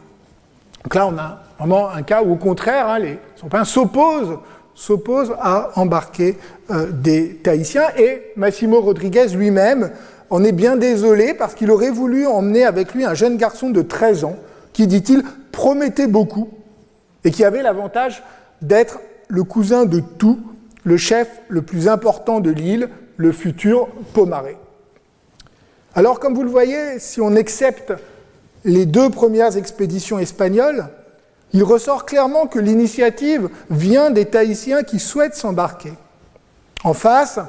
Donc 0.84 0.94
là, 0.94 1.06
on 1.06 1.18
a 1.18 1.42
vraiment 1.58 1.90
un 1.90 2.02
cas 2.02 2.22
où, 2.22 2.32
au 2.32 2.36
contraire, 2.36 2.88
hein, 2.88 2.98
les 2.98 3.18
Sompins 3.36 3.64
s'opposent 3.64 4.38
s'oppose 4.80 5.34
à 5.38 5.78
embarquer 5.78 6.38
euh, 6.70 6.86
des 6.90 7.36
Tahitiens. 7.36 7.88
Et 7.98 8.32
Massimo 8.36 8.80
Rodriguez 8.80 9.26
lui-même 9.28 9.90
en 10.30 10.42
est 10.42 10.52
bien 10.52 10.76
désolé 10.76 11.34
parce 11.34 11.54
qu'il 11.54 11.70
aurait 11.70 11.90
voulu 11.90 12.26
emmener 12.26 12.64
avec 12.64 12.94
lui 12.94 13.04
un 13.04 13.12
jeune 13.12 13.36
garçon 13.36 13.68
de 13.68 13.82
13 13.82 14.24
ans 14.24 14.36
qui, 14.72 14.86
dit-il, 14.86 15.22
promettait 15.52 16.06
beaucoup 16.06 16.48
et 17.24 17.30
qui 17.30 17.44
avait 17.44 17.62
l'avantage 17.62 18.22
d'être 18.62 19.00
le 19.28 19.44
cousin 19.44 19.84
de 19.84 20.00
tout, 20.00 20.40
le 20.84 20.96
chef 20.96 21.40
le 21.48 21.62
plus 21.62 21.88
important 21.88 22.40
de 22.40 22.50
l'île, 22.50 22.88
le 23.16 23.32
futur 23.32 23.88
Pomaré. 24.14 24.56
Alors, 25.94 26.20
comme 26.20 26.34
vous 26.34 26.42
le 26.42 26.50
voyez, 26.50 26.98
si 26.98 27.20
on 27.20 27.34
accepte 27.36 27.92
les 28.64 28.86
deux 28.86 29.10
premières 29.10 29.56
expéditions 29.56 30.18
espagnoles, 30.18 30.88
il 31.52 31.64
ressort 31.64 32.06
clairement 32.06 32.46
que 32.46 32.58
l'initiative 32.58 33.48
vient 33.70 34.10
des 34.10 34.26
Tahitiens 34.26 34.82
qui 34.82 35.00
souhaitent 35.00 35.34
s'embarquer. 35.34 35.92
En 36.84 36.94
face, 36.94 37.40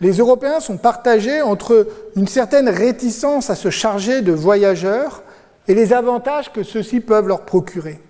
les 0.00 0.12
Européens 0.12 0.60
sont 0.60 0.78
partagés 0.78 1.42
entre 1.42 1.88
une 2.16 2.26
certaine 2.26 2.68
réticence 2.68 3.50
à 3.50 3.54
se 3.54 3.70
charger 3.70 4.22
de 4.22 4.32
voyageurs 4.32 5.22
et 5.68 5.74
les 5.74 5.92
avantages 5.92 6.52
que 6.52 6.62
ceux-ci 6.62 7.00
peuvent 7.00 7.28
leur 7.28 7.42
procurer. 7.42 8.00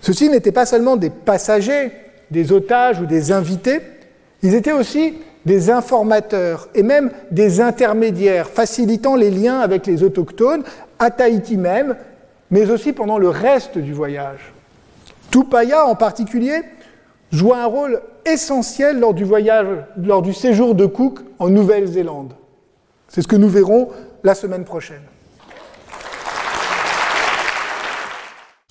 Ceux-ci 0.00 0.28
n'étaient 0.28 0.52
pas 0.52 0.66
seulement 0.66 0.96
des 0.96 1.10
passagers, 1.10 1.92
des 2.34 2.52
otages 2.52 3.00
ou 3.00 3.06
des 3.06 3.32
invités, 3.32 3.80
ils 4.42 4.54
étaient 4.54 4.72
aussi 4.72 5.14
des 5.46 5.70
informateurs 5.70 6.68
et 6.74 6.82
même 6.82 7.10
des 7.30 7.60
intermédiaires, 7.60 8.48
facilitant 8.48 9.14
les 9.14 9.30
liens 9.30 9.60
avec 9.60 9.86
les 9.86 10.02
autochtones, 10.02 10.64
à 10.98 11.10
Tahiti 11.10 11.56
même, 11.56 11.96
mais 12.50 12.70
aussi 12.70 12.92
pendant 12.92 13.18
le 13.18 13.28
reste 13.28 13.78
du 13.78 13.92
voyage. 13.92 14.52
Tupaya 15.30 15.86
en 15.86 15.94
particulier 15.94 16.62
joua 17.30 17.62
un 17.62 17.66
rôle 17.66 18.02
essentiel 18.26 19.00
lors 19.00 19.14
du 19.14 19.24
voyage, 19.24 19.66
lors 19.96 20.22
du 20.22 20.32
séjour 20.32 20.74
de 20.74 20.86
Cook 20.86 21.20
en 21.38 21.48
Nouvelle-Zélande. 21.48 22.34
C'est 23.08 23.22
ce 23.22 23.28
que 23.28 23.36
nous 23.36 23.48
verrons 23.48 23.90
la 24.22 24.34
semaine 24.34 24.64
prochaine. 24.64 25.02